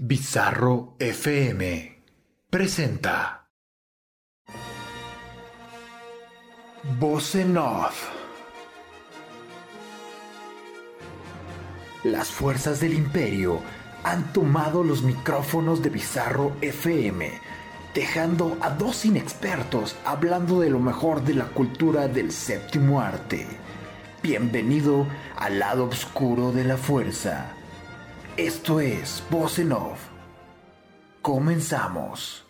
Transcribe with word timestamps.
Bizarro 0.00 0.94
FM 1.00 2.04
presenta 2.48 3.48
Voz 7.00 7.34
Off. 7.34 8.08
Las 12.04 12.28
fuerzas 12.28 12.78
del 12.78 12.94
imperio 12.94 13.60
han 14.04 14.32
tomado 14.32 14.84
los 14.84 15.02
micrófonos 15.02 15.82
de 15.82 15.90
Bizarro 15.90 16.52
FM, 16.60 17.32
dejando 17.92 18.56
a 18.60 18.70
dos 18.70 19.04
inexpertos 19.04 19.96
hablando 20.04 20.60
de 20.60 20.70
lo 20.70 20.78
mejor 20.78 21.24
de 21.24 21.34
la 21.34 21.46
cultura 21.46 22.06
del 22.06 22.30
séptimo 22.30 23.00
arte. 23.00 23.48
Bienvenido 24.22 25.08
al 25.34 25.58
lado 25.58 25.86
oscuro 25.86 26.52
de 26.52 26.62
la 26.62 26.76
fuerza. 26.76 27.57
Esto 28.38 28.78
es 28.78 29.20
Voz 29.30 29.58
en. 29.58 29.98
Comenzamos. 31.22 32.47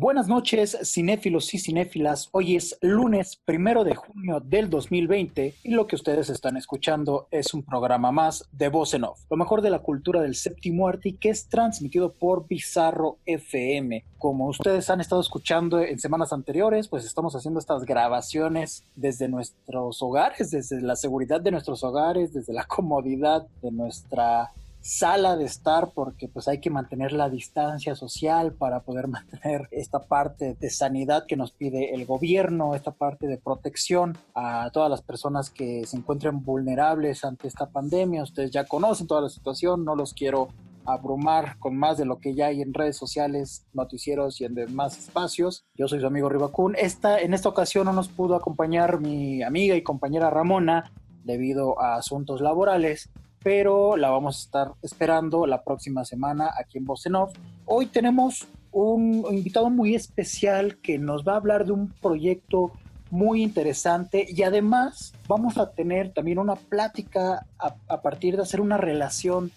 Buenas 0.00 0.28
noches, 0.28 0.78
cinéfilos 0.82 1.52
y 1.52 1.58
cinéfilas. 1.58 2.30
Hoy 2.32 2.56
es 2.56 2.78
lunes 2.80 3.36
primero 3.44 3.84
de 3.84 3.94
junio 3.94 4.40
del 4.40 4.70
2020 4.70 5.56
y 5.62 5.72
lo 5.72 5.86
que 5.86 5.94
ustedes 5.94 6.30
están 6.30 6.56
escuchando 6.56 7.28
es 7.30 7.52
un 7.52 7.62
programa 7.62 8.10
más 8.10 8.48
de 8.50 8.70
Voz 8.70 8.94
en 8.94 9.04
Off, 9.04 9.20
lo 9.28 9.36
mejor 9.36 9.60
de 9.60 9.68
la 9.68 9.80
cultura 9.80 10.22
del 10.22 10.36
séptimo 10.36 10.88
arte 10.88 11.16
que 11.20 11.28
es 11.28 11.50
transmitido 11.50 12.14
por 12.14 12.48
Bizarro 12.48 13.18
FM. 13.26 14.02
Como 14.16 14.48
ustedes 14.48 14.88
han 14.88 15.02
estado 15.02 15.20
escuchando 15.20 15.82
en 15.82 15.98
semanas 15.98 16.32
anteriores, 16.32 16.88
pues 16.88 17.04
estamos 17.04 17.36
haciendo 17.36 17.60
estas 17.60 17.84
grabaciones 17.84 18.86
desde 18.96 19.28
nuestros 19.28 20.00
hogares, 20.00 20.50
desde 20.50 20.80
la 20.80 20.96
seguridad 20.96 21.42
de 21.42 21.50
nuestros 21.50 21.84
hogares, 21.84 22.32
desde 22.32 22.54
la 22.54 22.64
comodidad 22.68 23.46
de 23.60 23.70
nuestra 23.70 24.50
sala 24.80 25.36
de 25.36 25.44
estar 25.44 25.90
porque 25.94 26.28
pues 26.28 26.48
hay 26.48 26.60
que 26.60 26.70
mantener 26.70 27.12
la 27.12 27.28
distancia 27.28 27.94
social 27.94 28.52
para 28.52 28.80
poder 28.80 29.08
mantener 29.08 29.68
esta 29.70 30.00
parte 30.00 30.56
de 30.58 30.70
sanidad 30.70 31.26
que 31.26 31.36
nos 31.36 31.52
pide 31.52 31.94
el 31.94 32.06
gobierno, 32.06 32.74
esta 32.74 32.92
parte 32.92 33.26
de 33.26 33.38
protección 33.38 34.16
a 34.34 34.70
todas 34.72 34.90
las 34.90 35.02
personas 35.02 35.50
que 35.50 35.86
se 35.86 35.96
encuentren 35.96 36.44
vulnerables 36.44 37.24
ante 37.24 37.48
esta 37.48 37.66
pandemia. 37.66 38.22
Ustedes 38.22 38.50
ya 38.50 38.64
conocen 38.64 39.06
toda 39.06 39.22
la 39.22 39.28
situación, 39.28 39.84
no 39.84 39.94
los 39.94 40.14
quiero 40.14 40.48
abrumar 40.86 41.58
con 41.58 41.76
más 41.76 41.98
de 41.98 42.04
lo 42.04 42.18
que 42.18 42.34
ya 42.34 42.46
hay 42.46 42.62
en 42.62 42.74
redes 42.74 42.96
sociales, 42.96 43.66
noticieros 43.72 44.40
y 44.40 44.44
en 44.44 44.54
demás 44.54 44.98
espacios. 44.98 45.64
Yo 45.74 45.88
soy 45.88 46.00
su 46.00 46.06
amigo 46.06 46.28
Ribacún. 46.28 46.74
Esta, 46.76 47.20
en 47.20 47.34
esta 47.34 47.48
ocasión 47.48 47.84
no 47.84 47.92
nos 47.92 48.08
pudo 48.08 48.34
acompañar 48.34 49.00
mi 49.00 49.42
amiga 49.42 49.76
y 49.76 49.82
compañera 49.82 50.30
Ramona 50.30 50.92
debido 51.24 51.80
a 51.80 51.96
asuntos 51.96 52.40
laborales, 52.40 53.10
pero 53.42 53.96
la 53.96 54.10
vamos 54.10 54.36
a 54.36 54.40
estar 54.40 54.72
esperando 54.82 55.46
la 55.46 55.62
próxima 55.62 56.04
semana 56.04 56.50
aquí 56.58 56.78
en 56.78 56.84
Bosenov. 56.84 57.30
Hoy 57.64 57.86
tenemos 57.86 58.46
un 58.70 59.24
invitado 59.30 59.70
muy 59.70 59.94
especial 59.94 60.78
que 60.78 60.98
nos 60.98 61.26
va 61.26 61.32
a 61.32 61.36
hablar 61.36 61.64
de 61.64 61.72
un 61.72 61.88
proyecto 61.88 62.72
muy 63.10 63.42
interesante 63.42 64.26
y 64.28 64.42
además 64.42 65.14
vamos 65.26 65.58
a 65.58 65.72
tener 65.72 66.12
también 66.12 66.38
una 66.38 66.54
plática 66.54 67.46
a, 67.58 68.02
partir 68.02 68.36
de 68.36 68.42
hacer 68.42 68.60
una 68.60 68.76
relación 68.76 69.50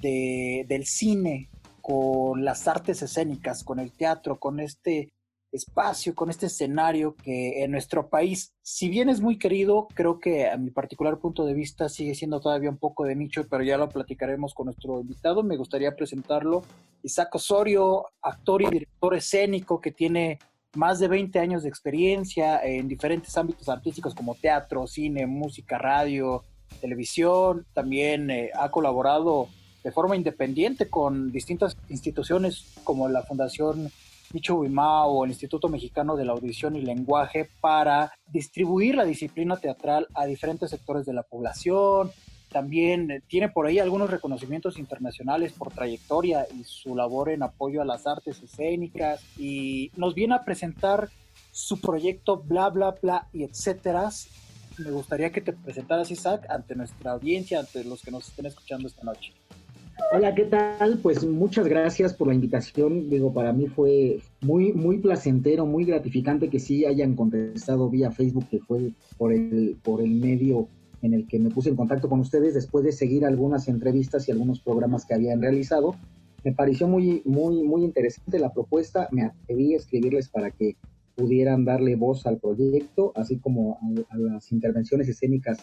de, 0.00 0.66
del 0.68 0.84
cine 0.84 1.48
con 1.80 2.44
las 2.44 2.68
artes 2.68 3.00
escénicas, 3.00 3.64
con 3.64 3.78
el 3.78 3.92
teatro, 3.92 4.38
con 4.38 4.60
este 4.60 5.10
espacio, 5.52 6.14
con 6.14 6.30
este 6.30 6.46
escenario 6.46 7.14
que 7.16 7.64
en 7.64 7.70
nuestro 7.70 8.08
país, 8.08 8.54
si 8.62 8.88
bien 8.88 9.08
es 9.08 9.20
muy 9.20 9.38
querido, 9.38 9.88
creo 9.94 10.18
que 10.18 10.48
a 10.48 10.56
mi 10.56 10.70
particular 10.70 11.18
punto 11.18 11.44
de 11.44 11.54
vista 11.54 11.88
sigue 11.88 12.14
siendo 12.14 12.40
todavía 12.40 12.70
un 12.70 12.78
poco 12.78 13.04
de 13.04 13.16
nicho, 13.16 13.46
pero 13.48 13.62
ya 13.62 13.78
lo 13.78 13.88
platicaremos 13.88 14.54
con 14.54 14.66
nuestro 14.66 15.00
invitado. 15.00 15.42
Me 15.42 15.56
gustaría 15.56 15.96
presentarlo. 15.96 16.62
Isaac 17.02 17.34
Osorio, 17.34 18.06
actor 18.20 18.62
y 18.62 18.66
director 18.66 19.14
escénico 19.14 19.80
que 19.80 19.92
tiene 19.92 20.38
más 20.74 20.98
de 20.98 21.08
20 21.08 21.38
años 21.38 21.62
de 21.62 21.68
experiencia 21.68 22.62
en 22.62 22.88
diferentes 22.88 23.36
ámbitos 23.36 23.68
artísticos 23.68 24.14
como 24.14 24.34
teatro, 24.34 24.86
cine, 24.86 25.26
música, 25.26 25.78
radio, 25.78 26.44
televisión. 26.80 27.66
También 27.72 28.30
eh, 28.30 28.50
ha 28.54 28.70
colaborado 28.70 29.48
de 29.82 29.92
forma 29.92 30.16
independiente 30.16 30.90
con 30.90 31.32
distintas 31.32 31.76
instituciones 31.88 32.74
como 32.84 33.08
la 33.08 33.22
Fundación 33.22 33.90
Micho 34.32 34.56
Wimao 34.56 35.10
o 35.10 35.24
el 35.24 35.30
Instituto 35.30 35.68
Mexicano 35.68 36.16
de 36.16 36.24
la 36.24 36.32
Audición 36.32 36.76
y 36.76 36.82
Lenguaje 36.82 37.48
para 37.60 38.12
distribuir 38.26 38.94
la 38.94 39.04
disciplina 39.04 39.56
teatral 39.56 40.06
a 40.14 40.26
diferentes 40.26 40.70
sectores 40.70 41.06
de 41.06 41.14
la 41.14 41.22
población. 41.22 42.10
También 42.50 43.10
eh, 43.10 43.22
tiene 43.26 43.48
por 43.48 43.66
ahí 43.66 43.78
algunos 43.78 44.10
reconocimientos 44.10 44.78
internacionales 44.78 45.52
por 45.52 45.72
trayectoria 45.72 46.46
y 46.58 46.64
su 46.64 46.94
labor 46.94 47.30
en 47.30 47.42
apoyo 47.42 47.82
a 47.82 47.84
las 47.84 48.06
artes 48.06 48.42
escénicas 48.42 49.22
y 49.38 49.90
nos 49.96 50.14
viene 50.14 50.34
a 50.34 50.44
presentar 50.44 51.08
su 51.50 51.80
proyecto 51.80 52.38
bla 52.38 52.68
bla 52.70 52.92
bla 53.02 53.28
y 53.32 53.44
etcétera. 53.44 54.10
Me 54.78 54.90
gustaría 54.90 55.30
que 55.30 55.40
te 55.40 55.52
presentaras 55.52 56.10
Isaac 56.10 56.46
ante 56.48 56.76
nuestra 56.76 57.12
audiencia, 57.12 57.60
ante 57.60 57.82
los 57.84 58.02
que 58.02 58.10
nos 58.10 58.28
estén 58.28 58.46
escuchando 58.46 58.88
esta 58.88 59.02
noche. 59.04 59.32
Hola, 60.10 60.34
¿qué 60.34 60.44
tal? 60.44 60.98
Pues 61.02 61.26
muchas 61.26 61.66
gracias 61.66 62.14
por 62.14 62.28
la 62.28 62.34
invitación. 62.34 63.10
Digo, 63.10 63.32
para 63.32 63.52
mí 63.52 63.66
fue 63.66 64.20
muy, 64.40 64.72
muy 64.72 64.98
placentero, 64.98 65.66
muy 65.66 65.84
gratificante 65.84 66.48
que 66.48 66.60
sí 66.60 66.86
hayan 66.86 67.14
contestado 67.14 67.90
vía 67.90 68.10
Facebook, 68.10 68.48
que 68.48 68.58
fue 68.60 68.92
por 69.18 69.32
el, 69.32 69.76
por 69.82 70.00
el 70.00 70.12
medio 70.12 70.68
en 71.02 71.12
el 71.12 71.26
que 71.26 71.38
me 71.38 71.50
puse 71.50 71.68
en 71.68 71.76
contacto 71.76 72.08
con 72.08 72.20
ustedes 72.20 72.54
después 72.54 72.84
de 72.84 72.92
seguir 72.92 73.26
algunas 73.26 73.68
entrevistas 73.68 74.26
y 74.28 74.32
algunos 74.32 74.60
programas 74.60 75.04
que 75.04 75.14
habían 75.14 75.42
realizado. 75.42 75.94
Me 76.42 76.52
pareció 76.52 76.88
muy, 76.88 77.20
muy, 77.26 77.62
muy 77.62 77.84
interesante 77.84 78.38
la 78.38 78.52
propuesta. 78.52 79.08
Me 79.12 79.24
atreví 79.24 79.74
a 79.74 79.76
escribirles 79.76 80.30
para 80.30 80.50
que 80.50 80.76
pudieran 81.16 81.64
darle 81.64 81.96
voz 81.96 82.24
al 82.26 82.38
proyecto, 82.38 83.12
así 83.14 83.38
como 83.38 83.78
a, 83.82 84.14
a 84.14 84.16
las 84.16 84.52
intervenciones 84.52 85.08
escénicas 85.08 85.58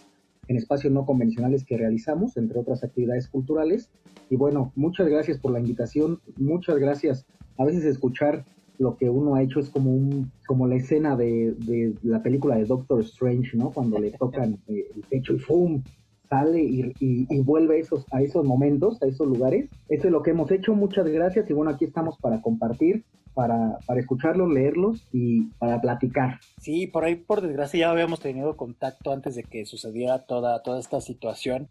en 0.48 0.58
espacios 0.58 0.94
no 0.94 1.06
convencionales 1.06 1.64
que 1.64 1.78
realizamos, 1.78 2.38
entre 2.38 2.60
otras 2.60 2.84
actividades 2.84 3.28
culturales. 3.28 3.90
Y 4.30 4.36
bueno, 4.36 4.72
muchas 4.76 5.08
gracias 5.08 5.38
por 5.38 5.52
la 5.52 5.60
invitación, 5.60 6.20
muchas 6.38 6.78
gracias. 6.78 7.26
A 7.58 7.66
veces 7.66 7.86
escuchar 7.86 8.46
lo 8.78 8.98
que 8.98 9.10
uno 9.10 9.36
ha 9.36 9.42
hecho 9.42 9.60
es 9.60 9.70
como 9.70 9.94
un 9.94 10.32
como 10.48 10.68
la 10.68 10.76
escena 10.76 11.16
de, 11.16 11.54
de 11.54 11.96
la 12.04 12.22
película 12.22 12.58
de 12.58 12.66
Doctor 12.66 13.02
Strange, 13.02 13.56
¿no? 13.56 13.72
Cuando 13.72 14.00
le 14.00 14.12
tocan 14.12 14.60
eh, 14.68 14.88
el 14.96 15.02
pecho 15.10 15.34
y 15.34 15.40
¡fum! 15.40 15.82
sale 16.30 16.62
y, 16.62 16.94
y, 17.00 17.42
vuelve 17.42 17.76
a 17.76 17.80
esos, 17.80 18.06
a 18.12 18.22
esos 18.22 18.44
momentos, 18.44 19.02
a 19.04 19.06
esos 19.06 19.28
lugares. 19.28 19.70
Eso 19.90 20.08
es 20.08 20.12
lo 20.12 20.24
que 20.24 20.32
hemos 20.32 20.50
hecho. 20.52 20.74
Muchas 20.74 21.08
gracias 21.08 21.50
y 21.50 21.54
bueno, 21.54 21.72
aquí 21.72 21.86
estamos 21.86 22.18
para 22.18 22.42
compartir 22.42 23.04
para, 23.36 23.78
para 23.86 24.00
escucharlos, 24.00 24.52
leerlos 24.52 25.06
y 25.12 25.44
para 25.60 25.80
platicar. 25.80 26.40
Sí, 26.60 26.88
por 26.88 27.04
ahí 27.04 27.16
por 27.16 27.42
desgracia 27.42 27.82
ya 27.82 27.92
habíamos 27.92 28.22
tenido 28.22 28.58
contacto 28.58 29.12
antes 29.12 29.36
de 29.36 29.44
que 29.44 29.66
sucediera 29.66 30.26
toda, 30.26 30.64
toda 30.64 30.80
esta 30.80 31.02
situación, 31.02 31.68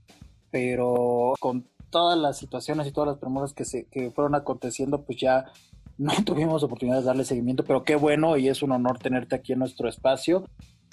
pero 0.51 1.35
con 1.41 1.67
todas 1.91 2.19
las 2.19 2.39
situaciones 2.39 2.87
y 2.87 2.93
todas 2.93 3.09
las 3.09 3.19
premuras 3.19 3.53
que, 3.53 3.65
se, 3.65 3.87
que 3.87 4.11
fueron 4.11 4.35
aconteciendo, 4.35 5.03
pues 5.03 5.19
ya 5.19 5.47
no 5.97 6.13
tuvimos 6.25 6.63
oportunidad 6.63 6.99
de 6.99 7.05
darle 7.05 7.25
seguimiento, 7.25 7.65
pero 7.65 7.83
qué 7.83 7.97
bueno 7.97 8.37
y 8.37 8.49
es 8.49 8.63
un 8.63 8.73
honor 8.73 8.99
tenerte 8.99 9.35
aquí 9.35 9.53
en 9.53 9.61
nuestro 9.61 9.89
espacio. 9.89 10.45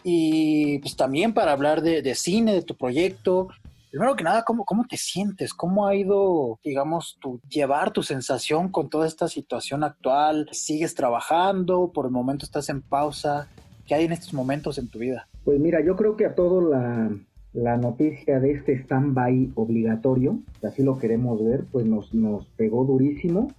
Y 0.04 0.80
pues 0.80 0.96
también 0.96 1.34
para 1.34 1.52
hablar 1.52 1.82
de, 1.84 2.02
de 2.02 2.16
cine, 2.16 2.54
de 2.54 2.64
tu 2.64 2.76
proyecto, 2.76 3.50
primero 3.92 4.16
que 4.16 4.24
nada, 4.24 4.44
¿cómo, 4.44 4.64
¿cómo 4.64 4.86
te 4.88 4.98
sientes? 4.98 5.54
¿Cómo 5.54 5.86
ha 5.86 5.96
ido, 5.96 6.60
digamos, 6.64 7.18
tu, 7.22 7.42
llevar 7.50 7.92
tu 7.92 8.02
sensación 8.02 8.70
con 8.70 8.90
toda 8.90 9.06
esta 9.06 9.28
situación 9.28 9.84
actual? 9.84 10.48
¿Sigues 10.54 10.96
trabajando? 10.96 11.92
¿Por 11.94 12.06
el 12.06 12.12
momento 12.12 12.46
estás 12.46 12.70
en 12.70 12.82
pausa? 12.82 13.50
¿Qué 13.86 13.94
hay 13.94 14.06
en 14.06 14.14
estos 14.14 14.34
momentos 14.34 14.78
en 14.78 14.88
tu 14.88 15.00
vida? 15.00 15.28
Pues 15.44 15.60
mira, 15.60 15.84
yo 15.84 15.98
creo 15.98 16.16
que 16.16 16.26
a 16.26 16.36
todo 16.36 16.62
la, 16.70 17.12
la 17.54 17.76
noticia 17.76 18.40
de 18.40 18.52
este 18.52 18.74
stand-by 18.84 19.52
obligatorio, 19.56 20.40
si 20.62 20.68
así 20.68 20.84
lo 20.84 20.98
queremos 20.98 21.44
ver, 21.44 21.66
pues 21.72 21.86
nos, 21.86 22.14
nos 22.14 22.46
pegó 22.56 22.86
durísimo. 22.86 23.52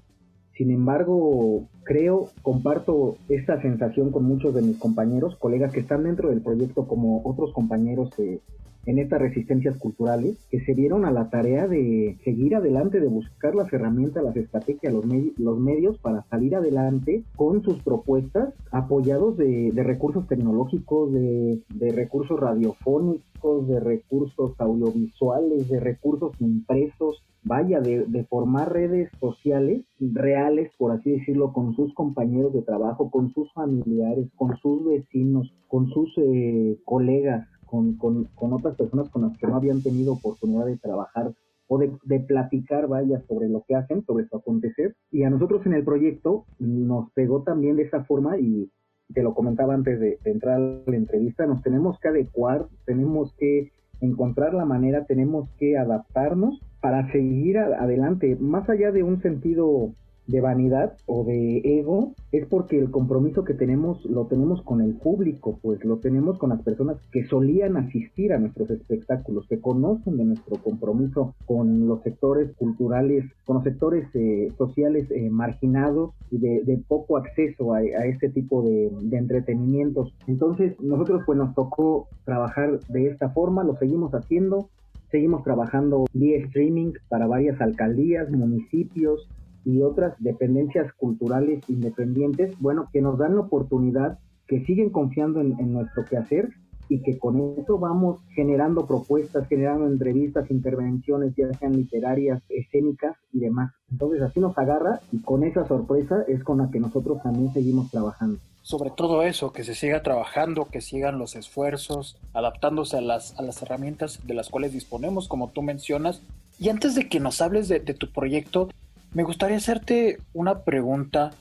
Sin 0.56 0.70
embargo, 0.70 1.66
creo, 1.84 2.28
comparto 2.42 3.16
esta 3.28 3.60
sensación 3.60 4.10
con 4.10 4.24
muchos 4.24 4.54
de 4.54 4.62
mis 4.62 4.78
compañeros, 4.78 5.36
colegas 5.36 5.72
que 5.72 5.80
están 5.80 6.04
dentro 6.04 6.30
del 6.30 6.40
proyecto 6.40 6.86
como 6.86 7.20
otros 7.24 7.52
compañeros 7.52 8.14
que 8.14 8.40
en 8.86 8.98
estas 8.98 9.20
resistencias 9.20 9.76
culturales 9.76 10.36
que 10.50 10.60
se 10.64 10.74
dieron 10.74 11.04
a 11.04 11.10
la 11.10 11.30
tarea 11.30 11.68
de 11.68 12.18
seguir 12.24 12.56
adelante, 12.56 13.00
de 13.00 13.08
buscar 13.08 13.54
las 13.54 13.72
herramientas, 13.72 14.24
las 14.24 14.36
estrategias, 14.36 14.92
los, 14.92 15.04
los 15.36 15.58
medios 15.58 15.98
para 15.98 16.24
salir 16.30 16.56
adelante 16.56 17.24
con 17.36 17.62
sus 17.62 17.82
propuestas 17.82 18.54
apoyados 18.70 19.36
de, 19.36 19.72
recursos 19.82 20.26
tecnológicos, 20.26 21.12
de, 21.12 21.60
de 21.74 21.92
recursos 21.92 22.38
radiofónicos, 22.38 23.66
de 23.66 23.80
recursos 23.80 24.52
audiovisuales, 24.58 25.68
de 25.68 25.80
recursos 25.80 26.32
impresos, 26.40 27.22
vaya, 27.42 27.80
de, 27.80 28.04
de, 28.06 28.24
formar 28.24 28.72
redes 28.72 29.10
sociales 29.20 29.82
reales, 29.98 30.70
por 30.78 30.92
así 30.92 31.10
decirlo, 31.10 31.52
con 31.52 31.74
sus 31.74 31.92
compañeros 31.94 32.52
de 32.52 32.62
trabajo, 32.62 33.10
con 33.10 33.32
sus 33.32 33.52
familiares, 33.52 34.28
con 34.36 34.56
sus 34.58 34.84
vecinos, 34.84 35.52
con 35.68 35.88
sus 35.90 36.12
eh, 36.18 36.78
colegas, 36.84 37.48
con, 37.72 37.96
con, 37.96 38.24
con, 38.34 38.52
otras 38.52 38.76
personas 38.76 39.08
con 39.08 39.22
las 39.22 39.38
que 39.38 39.46
no 39.46 39.56
habían 39.56 39.82
tenido 39.82 40.12
oportunidad 40.12 40.66
de 40.66 40.76
trabajar 40.76 41.32
o 41.68 41.78
de, 41.78 42.20
platicar, 42.20 42.86
vaya, 42.86 43.22
sobre 43.26 43.48
lo 43.48 43.64
que 43.66 43.74
hacen, 43.74 44.04
sobre 44.04 44.28
su 44.28 44.36
acontecer. 44.36 44.94
Y 45.10 45.22
a 45.22 45.30
nosotros 45.30 45.64
en 45.64 45.72
el 45.72 45.82
proyecto 45.82 46.44
nos 46.58 47.10
pegó 47.12 47.44
también 47.44 47.76
de 47.76 47.84
esa 47.84 48.04
forma 48.04 48.38
y 48.38 48.70
te 49.14 49.22
lo 49.22 49.32
comentaba 49.32 49.72
antes 49.72 49.98
de, 49.98 50.18
de 50.22 50.30
entrar 50.30 50.56
a 50.56 50.60
la 50.90 50.96
entrevista, 50.96 51.46
nos 51.46 51.62
tenemos 51.62 51.98
que 51.98 52.08
adecuar, 52.08 52.68
tenemos 52.84 53.34
que 53.38 53.72
encontrar 54.02 54.52
la 54.52 54.66
manera, 54.66 55.06
tenemos 55.06 55.48
que 55.58 55.78
adaptarnos 55.78 56.60
para 56.82 57.10
seguir 57.10 57.56
adelante, 57.56 58.36
más 58.38 58.68
allá 58.68 58.92
de 58.92 59.02
un 59.02 59.22
sentido 59.22 59.94
de 60.26 60.40
vanidad 60.40 60.96
o 61.06 61.24
de 61.24 61.58
ego 61.64 62.14
es 62.30 62.46
porque 62.46 62.78
el 62.78 62.90
compromiso 62.90 63.44
que 63.44 63.54
tenemos 63.54 64.04
lo 64.04 64.26
tenemos 64.26 64.62
con 64.62 64.80
el 64.80 64.94
público, 64.94 65.58
pues 65.60 65.84
lo 65.84 65.98
tenemos 65.98 66.38
con 66.38 66.50
las 66.50 66.62
personas 66.62 66.96
que 67.10 67.26
solían 67.26 67.76
asistir 67.76 68.32
a 68.32 68.38
nuestros 68.38 68.70
espectáculos, 68.70 69.46
que 69.48 69.60
conocen 69.60 70.16
de 70.16 70.24
nuestro 70.24 70.56
compromiso 70.56 71.34
con 71.46 71.86
los 71.86 72.02
sectores 72.02 72.52
culturales, 72.56 73.24
con 73.44 73.56
los 73.56 73.64
sectores 73.64 74.06
eh, 74.14 74.52
sociales 74.56 75.10
eh, 75.10 75.28
marginados 75.30 76.12
y 76.30 76.38
de, 76.38 76.82
poco 76.88 77.16
acceso 77.16 77.74
a, 77.74 77.82
este 77.82 78.28
tipo 78.28 78.62
de, 78.62 78.90
de, 79.02 79.16
entretenimientos. 79.16 80.14
Entonces 80.26 80.78
nosotros 80.80 81.22
pues 81.26 81.38
nos 81.38 81.54
tocó 81.54 82.08
trabajar 82.24 82.80
de 82.88 83.08
esta 83.08 83.30
forma, 83.30 83.64
lo 83.64 83.76
seguimos 83.76 84.12
haciendo, 84.14 84.68
seguimos 85.10 85.44
trabajando 85.44 86.06
vía 86.12 86.38
streaming 86.38 86.92
para 87.08 87.26
varias 87.26 87.60
alcaldías, 87.60 88.30
municipios, 88.30 89.28
y 89.64 89.82
otras 89.82 90.14
dependencias 90.18 90.92
culturales 90.94 91.62
independientes, 91.68 92.54
bueno, 92.60 92.88
que 92.92 93.00
nos 93.00 93.18
dan 93.18 93.34
la 93.34 93.42
oportunidad, 93.42 94.18
que 94.46 94.64
siguen 94.64 94.90
confiando 94.90 95.40
en, 95.40 95.58
en 95.58 95.72
nuestro 95.72 96.04
quehacer 96.04 96.50
y 96.88 97.00
que 97.00 97.18
con 97.18 97.56
eso 97.58 97.78
vamos 97.78 98.20
generando 98.34 98.86
propuestas, 98.86 99.48
generando 99.48 99.86
entrevistas, 99.86 100.50
intervenciones, 100.50 101.34
ya 101.34 101.50
sean 101.54 101.74
literarias, 101.74 102.42
escénicas 102.50 103.16
y 103.32 103.38
demás. 103.38 103.72
Entonces 103.90 104.20
así 104.20 104.40
nos 104.40 104.56
agarra 104.58 105.00
y 105.10 105.22
con 105.22 105.42
esa 105.42 105.66
sorpresa 105.66 106.22
es 106.28 106.44
con 106.44 106.58
la 106.58 106.70
que 106.70 106.80
nosotros 106.80 107.22
también 107.22 107.50
seguimos 107.52 107.90
trabajando. 107.90 108.38
Sobre 108.60 108.90
todo 108.90 109.22
eso, 109.22 109.52
que 109.52 109.64
se 109.64 109.74
siga 109.74 110.02
trabajando, 110.02 110.66
que 110.66 110.80
sigan 110.80 111.18
los 111.18 111.34
esfuerzos, 111.34 112.16
adaptándose 112.34 112.98
a 112.98 113.00
las, 113.00 113.38
a 113.38 113.42
las 113.42 113.62
herramientas 113.62 114.20
de 114.26 114.34
las 114.34 114.50
cuales 114.50 114.72
disponemos, 114.72 115.28
como 115.28 115.48
tú 115.48 115.62
mencionas. 115.62 116.22
Y 116.60 116.68
antes 116.68 116.94
de 116.94 117.08
que 117.08 117.18
nos 117.18 117.40
hables 117.40 117.68
de, 117.68 117.80
de 117.80 117.94
tu 117.94 118.12
proyecto, 118.12 118.68
me 119.14 119.24
gustaría 119.24 119.58
hacerte 119.58 120.18
una 120.32 120.64
pregunta 120.64 121.32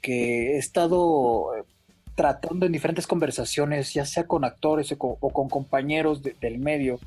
que 0.00 0.54
he 0.54 0.58
estado 0.58 1.54
eh, 1.54 1.62
tratando 2.14 2.66
en 2.66 2.72
diferentes 2.72 3.06
conversaciones, 3.06 3.94
ya 3.94 4.04
sea 4.04 4.26
con 4.26 4.44
actores 4.44 4.92
o 4.92 5.16
con, 5.16 5.48
compañeros 5.48 6.22
del 6.22 6.58
medio. 6.58 6.98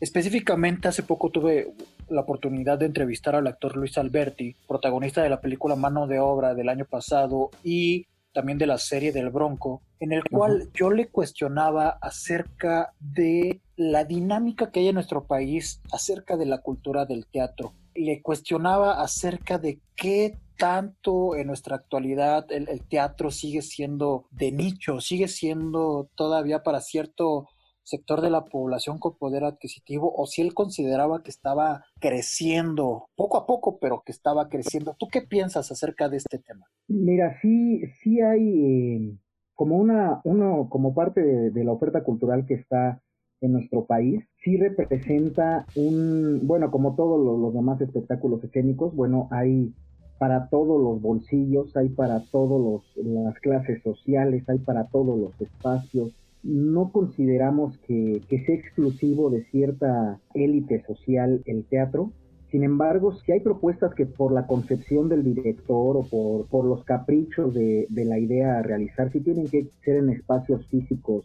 Específicamente, 0.00 0.88
hace 0.88 1.02
poco 1.02 1.30
tuve 1.30 1.72
la 2.08 2.20
oportunidad 2.20 2.78
de 2.78 2.86
entrevistar 2.86 3.34
al 3.34 3.46
actor 3.46 3.76
Luis 3.76 3.96
Alberti, 3.96 4.54
protagonista 4.68 5.22
de 5.22 5.30
la 5.30 5.40
película 5.40 5.76
Mano 5.76 6.06
de 6.06 6.18
Obra 6.18 6.54
del 6.54 6.68
año 6.68 6.84
pasado 6.84 7.50
y 7.64 8.06
también 8.34 8.58
de 8.58 8.66
la 8.66 8.78
serie 8.78 9.12
del 9.12 9.30
Bronco, 9.30 9.82
en 10.00 10.12
el 10.12 10.24
cual 10.24 10.70
yo 10.74 10.90
le 10.90 11.08
cuestionaba 11.08 11.98
acerca 12.00 12.92
de 12.98 13.60
la 13.76 14.04
dinámica 14.04 14.70
que 14.70 14.80
hay 14.80 14.88
en 14.88 14.94
nuestro 14.94 15.24
país 15.24 15.80
acerca 15.92 16.36
de 16.36 16.46
la 16.46 16.58
cultura 16.58 17.04
del 17.04 17.26
teatro 17.26 17.72
le 17.94 18.22
cuestionaba 18.22 19.00
acerca 19.02 19.58
de 19.58 19.80
qué 19.96 20.38
tanto 20.56 21.34
en 21.34 21.48
nuestra 21.48 21.76
actualidad 21.76 22.46
el, 22.50 22.86
teatro 22.86 23.30
sigue 23.30 23.62
siendo 23.62 24.26
de 24.30 24.52
nicho, 24.52 25.00
sigue 25.00 25.28
siendo 25.28 26.08
todavía 26.14 26.62
para 26.62 26.80
cierto 26.80 27.48
sector 27.82 28.20
de 28.20 28.30
la 28.30 28.44
población 28.44 28.98
con 28.98 29.18
poder 29.18 29.42
adquisitivo 29.44 30.12
o 30.14 30.26
si 30.26 30.40
él 30.40 30.54
consideraba 30.54 31.22
que 31.22 31.30
estaba 31.30 31.84
creciendo 31.98 33.08
poco 33.16 33.38
a 33.38 33.46
poco, 33.46 33.78
pero 33.80 34.02
que 34.06 34.12
estaba 34.12 34.48
creciendo. 34.48 34.94
¿Tú 34.98 35.08
qué 35.10 35.22
piensas 35.22 35.72
acerca 35.72 36.08
de 36.08 36.18
este 36.18 36.38
tema? 36.38 36.66
Mira, 36.86 37.40
sí, 37.40 37.82
sí 38.00 38.20
hay 38.20 38.64
eh, 38.64 39.18
como 39.54 39.76
una, 39.76 40.20
uno, 40.24 40.68
como 40.70 40.94
parte 40.94 41.20
de 41.50 41.64
la 41.64 41.72
oferta 41.72 42.04
cultural 42.04 42.46
que 42.46 42.54
está 42.54 43.02
en 43.40 43.52
nuestro 43.52 43.84
país, 43.84 44.24
sí 44.42 44.56
representa 44.56 45.66
un, 45.76 46.40
bueno, 46.42 46.70
como 46.70 46.94
todos 46.94 47.40
los, 47.40 47.54
demás 47.54 47.80
espectáculos 47.80 48.42
escénicos, 48.44 48.94
bueno, 48.94 49.28
hay 49.30 49.72
para 50.18 50.48
todos 50.48 50.80
los 50.80 51.00
bolsillos, 51.00 51.76
hay 51.76 51.88
para 51.88 52.20
todas 52.30 52.82
las 52.96 53.38
clases 53.40 53.82
sociales, 53.82 54.48
hay 54.48 54.58
para 54.58 54.86
todos 54.86 55.18
los 55.18 55.40
espacios. 55.40 56.14
No 56.42 56.90
consideramos 56.90 57.78
que, 57.78 58.20
que 58.28 58.44
sea 58.44 58.54
exclusivo 58.54 59.30
de 59.30 59.44
cierta 59.46 60.20
élite 60.34 60.84
social 60.86 61.42
el 61.46 61.64
teatro, 61.64 62.10
sin 62.50 62.64
embargo, 62.64 63.14
si 63.14 63.32
hay 63.32 63.40
propuestas 63.40 63.94
que 63.94 64.04
por 64.04 64.30
la 64.30 64.46
concepción 64.46 65.08
del 65.08 65.24
director 65.24 65.96
o 65.96 66.02
por, 66.02 66.46
por 66.48 66.66
los 66.66 66.84
caprichos 66.84 67.54
de, 67.54 67.86
de, 67.88 68.04
la 68.04 68.18
idea 68.18 68.58
a 68.58 68.62
realizar, 68.62 69.10
sí 69.10 69.20
tienen 69.20 69.48
que 69.48 69.68
ser 69.82 69.96
en 69.96 70.10
espacios 70.10 70.66
físicos 70.66 71.24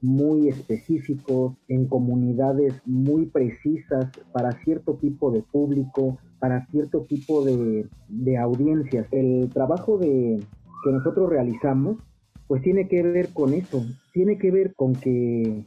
muy 0.00 0.48
específicos, 0.48 1.54
en 1.68 1.86
comunidades 1.86 2.74
muy 2.84 3.26
precisas 3.26 4.10
para 4.32 4.52
cierto 4.64 4.94
tipo 4.94 5.30
de 5.30 5.42
público, 5.42 6.18
para 6.38 6.66
cierto 6.66 7.02
tipo 7.02 7.44
de, 7.44 7.88
de 8.08 8.38
audiencias. 8.38 9.06
El 9.10 9.50
trabajo 9.52 9.98
de, 9.98 10.40
que 10.84 10.92
nosotros 10.92 11.28
realizamos 11.28 11.96
pues 12.46 12.62
tiene 12.62 12.86
que 12.88 13.02
ver 13.02 13.32
con 13.32 13.54
eso, 13.54 13.84
tiene 14.12 14.38
que 14.38 14.50
ver 14.50 14.74
con 14.74 14.94
que 14.94 15.64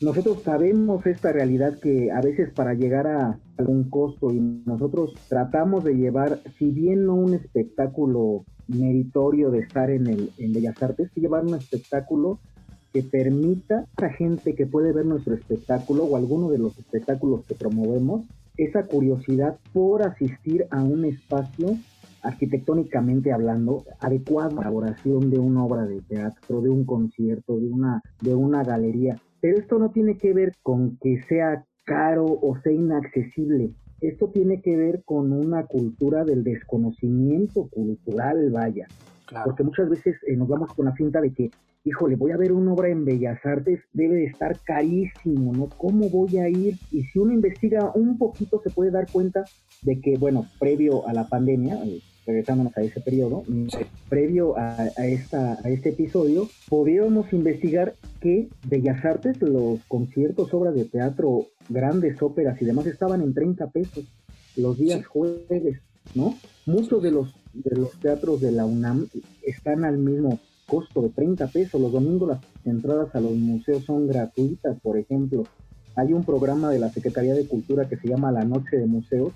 nosotros 0.00 0.42
sabemos 0.42 1.06
esta 1.06 1.32
realidad 1.32 1.78
que 1.80 2.10
a 2.10 2.20
veces 2.20 2.52
para 2.52 2.74
llegar 2.74 3.06
a 3.06 3.38
algún 3.56 3.88
costo 3.88 4.32
y 4.32 4.40
nosotros 4.40 5.14
tratamos 5.28 5.84
de 5.84 5.94
llevar, 5.94 6.40
si 6.58 6.70
bien 6.70 7.06
no 7.06 7.14
un 7.14 7.34
espectáculo 7.34 8.44
meritorio 8.66 9.50
de 9.50 9.60
estar 9.60 9.90
en 9.90 10.08
el 10.08 10.30
en 10.38 10.52
Bellas 10.52 10.82
Artes, 10.82 11.10
llevar 11.14 11.44
un 11.44 11.54
espectáculo 11.54 12.40
que 12.96 13.02
permita 13.02 13.84
a 13.94 14.02
la 14.02 14.08
gente 14.08 14.54
que 14.54 14.64
puede 14.64 14.90
ver 14.90 15.04
nuestro 15.04 15.34
espectáculo 15.34 16.04
o 16.04 16.16
alguno 16.16 16.48
de 16.48 16.56
los 16.56 16.78
espectáculos 16.78 17.44
que 17.44 17.54
promovemos 17.54 18.22
esa 18.56 18.84
curiosidad 18.84 19.58
por 19.74 20.02
asistir 20.02 20.66
a 20.70 20.82
un 20.82 21.04
espacio 21.04 21.76
arquitectónicamente 22.22 23.32
hablando 23.32 23.84
adecuado 24.00 24.52
a 24.52 24.54
la 24.54 24.60
elaboración 24.62 25.30
de 25.30 25.38
una 25.38 25.62
obra 25.62 25.84
de 25.84 26.00
teatro, 26.00 26.62
de 26.62 26.70
un 26.70 26.86
concierto, 26.86 27.58
de 27.58 27.68
una, 27.68 28.02
de 28.22 28.34
una 28.34 28.64
galería. 28.64 29.20
Pero 29.42 29.58
esto 29.58 29.78
no 29.78 29.90
tiene 29.90 30.16
que 30.16 30.32
ver 30.32 30.54
con 30.62 30.96
que 30.96 31.22
sea 31.28 31.66
caro 31.84 32.24
o 32.24 32.58
sea 32.62 32.72
inaccesible. 32.72 33.72
Esto 34.00 34.28
tiene 34.28 34.62
que 34.62 34.74
ver 34.74 35.02
con 35.04 35.34
una 35.34 35.66
cultura 35.66 36.24
del 36.24 36.44
desconocimiento 36.44 37.68
cultural, 37.68 38.50
vaya. 38.50 38.86
Porque 39.44 39.64
muchas 39.64 39.90
veces 39.90 40.16
eh, 40.26 40.34
nos 40.34 40.48
vamos 40.48 40.72
con 40.72 40.86
la 40.86 40.96
cinta 40.96 41.20
de 41.20 41.34
que 41.34 41.50
híjole, 41.86 42.16
voy 42.16 42.32
a 42.32 42.36
ver 42.36 42.52
una 42.52 42.72
obra 42.72 42.88
en 42.88 43.04
Bellas 43.04 43.38
Artes, 43.46 43.80
debe 43.92 44.16
de 44.16 44.24
estar 44.24 44.58
carísimo, 44.64 45.52
¿no? 45.52 45.68
¿Cómo 45.78 46.10
voy 46.10 46.36
a 46.38 46.48
ir? 46.48 46.76
Y 46.90 47.04
si 47.04 47.20
uno 47.20 47.32
investiga 47.32 47.92
un 47.94 48.18
poquito 48.18 48.60
se 48.62 48.70
puede 48.70 48.90
dar 48.90 49.06
cuenta 49.10 49.44
de 49.82 50.00
que, 50.00 50.18
bueno, 50.18 50.46
previo 50.58 51.06
a 51.06 51.12
la 51.12 51.28
pandemia, 51.28 51.80
eh, 51.84 52.00
regresándonos 52.26 52.76
a 52.76 52.82
ese 52.82 53.00
periodo, 53.00 53.44
mm, 53.46 53.68
previo 54.08 54.58
a, 54.58 54.88
esta, 54.98 55.60
a 55.62 55.70
este 55.70 55.90
episodio, 55.90 56.48
podíamos 56.68 57.32
investigar 57.32 57.94
que 58.20 58.48
Bellas 58.68 59.04
Artes, 59.04 59.40
los 59.40 59.78
conciertos, 59.86 60.52
obras 60.52 60.74
de 60.74 60.86
teatro, 60.86 61.46
grandes 61.68 62.20
óperas 62.20 62.60
y 62.60 62.64
demás 62.64 62.86
estaban 62.86 63.22
en 63.22 63.32
30 63.32 63.70
pesos 63.70 64.04
los 64.56 64.76
días 64.76 65.06
jueves, 65.06 65.78
¿no? 66.16 66.34
Muchos 66.66 67.00
de 67.00 67.12
los, 67.12 67.32
de 67.54 67.76
los 67.76 67.92
teatros 68.00 68.40
de 68.40 68.50
la 68.50 68.66
UNAM 68.66 69.06
están 69.44 69.84
al 69.84 69.98
mismo 69.98 70.40
costo 70.66 71.02
de 71.02 71.10
30 71.10 71.46
pesos. 71.48 71.80
Los 71.80 71.92
domingos 71.92 72.28
las 72.28 72.40
entradas 72.64 73.14
a 73.14 73.20
los 73.20 73.32
museos 73.32 73.84
son 73.84 74.06
gratuitas, 74.06 74.78
por 74.80 74.98
ejemplo. 74.98 75.44
Hay 75.94 76.12
un 76.12 76.24
programa 76.24 76.70
de 76.70 76.78
la 76.78 76.90
Secretaría 76.90 77.34
de 77.34 77.46
Cultura 77.46 77.88
que 77.88 77.96
se 77.96 78.08
llama 78.08 78.32
La 78.32 78.44
Noche 78.44 78.76
de 78.76 78.86
Museos, 78.86 79.32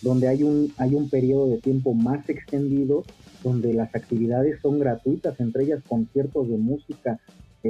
donde 0.00 0.28
hay 0.28 0.42
un, 0.42 0.72
hay 0.78 0.94
un 0.94 1.10
periodo 1.10 1.48
de 1.48 1.58
tiempo 1.58 1.92
más 1.92 2.28
extendido, 2.28 3.04
donde 3.42 3.74
las 3.74 3.94
actividades 3.94 4.60
son 4.62 4.78
gratuitas, 4.78 5.38
entre 5.40 5.64
ellas 5.64 5.82
conciertos 5.86 6.48
de 6.48 6.56
música, 6.56 7.20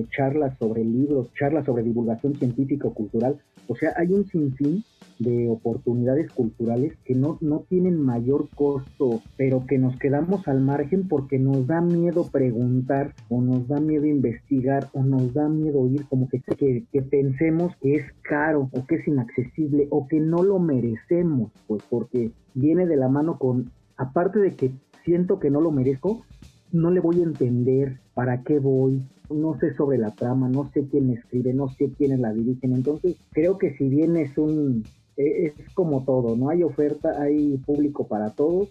charlas 0.08 0.56
sobre 0.58 0.84
libros, 0.84 1.32
charlas 1.34 1.64
sobre 1.64 1.82
divulgación 1.82 2.34
científica 2.34 2.88
o 2.88 2.94
cultural. 2.94 3.38
O 3.66 3.76
sea, 3.76 3.92
hay 3.96 4.12
un 4.12 4.26
sinfín 4.26 4.84
de 5.18 5.48
oportunidades 5.48 6.30
culturales 6.30 6.96
que 7.04 7.14
no, 7.14 7.38
no 7.40 7.64
tienen 7.68 8.00
mayor 8.00 8.48
costo, 8.54 9.20
pero 9.36 9.66
que 9.66 9.78
nos 9.78 9.98
quedamos 9.98 10.46
al 10.46 10.60
margen 10.60 11.08
porque 11.08 11.38
nos 11.38 11.66
da 11.66 11.80
miedo 11.80 12.28
preguntar 12.30 13.14
o 13.28 13.40
nos 13.40 13.66
da 13.66 13.80
miedo 13.80 14.06
investigar 14.06 14.88
o 14.92 15.02
nos 15.02 15.34
da 15.34 15.48
miedo 15.48 15.88
ir 15.88 16.06
como 16.06 16.28
que, 16.28 16.40
que, 16.40 16.84
que 16.92 17.02
pensemos 17.02 17.74
que 17.82 17.96
es 17.96 18.04
caro 18.22 18.68
o 18.72 18.86
que 18.86 18.96
es 18.96 19.08
inaccesible 19.08 19.88
o 19.90 20.06
que 20.06 20.20
no 20.20 20.42
lo 20.42 20.58
merecemos, 20.58 21.50
pues 21.66 21.82
porque 21.90 22.30
viene 22.54 22.86
de 22.86 22.96
la 22.96 23.08
mano 23.08 23.38
con, 23.38 23.72
aparte 23.96 24.38
de 24.38 24.54
que 24.54 24.70
siento 25.04 25.38
que 25.40 25.50
no 25.50 25.60
lo 25.60 25.72
merezco, 25.72 26.22
no 26.70 26.90
le 26.90 27.00
voy 27.00 27.20
a 27.20 27.24
entender 27.24 27.98
para 28.14 28.42
qué 28.42 28.58
voy, 28.58 29.02
no 29.30 29.58
sé 29.58 29.74
sobre 29.74 29.98
la 29.98 30.14
trama, 30.14 30.48
no 30.48 30.70
sé 30.72 30.86
quién 30.90 31.10
escribe, 31.10 31.52
no 31.52 31.68
sé 31.68 31.92
quiénes 31.96 32.20
la 32.20 32.32
dirigen. 32.32 32.72
Entonces, 32.72 33.16
creo 33.30 33.58
que 33.58 33.76
si 33.76 33.88
bien 33.88 34.16
es 34.16 34.36
un 34.38 34.84
e, 35.16 35.46
es 35.46 35.74
como 35.74 36.04
todo, 36.04 36.36
no 36.36 36.48
hay 36.48 36.62
oferta, 36.62 37.20
hay 37.20 37.58
público 37.58 38.06
para 38.06 38.30
todos, 38.30 38.68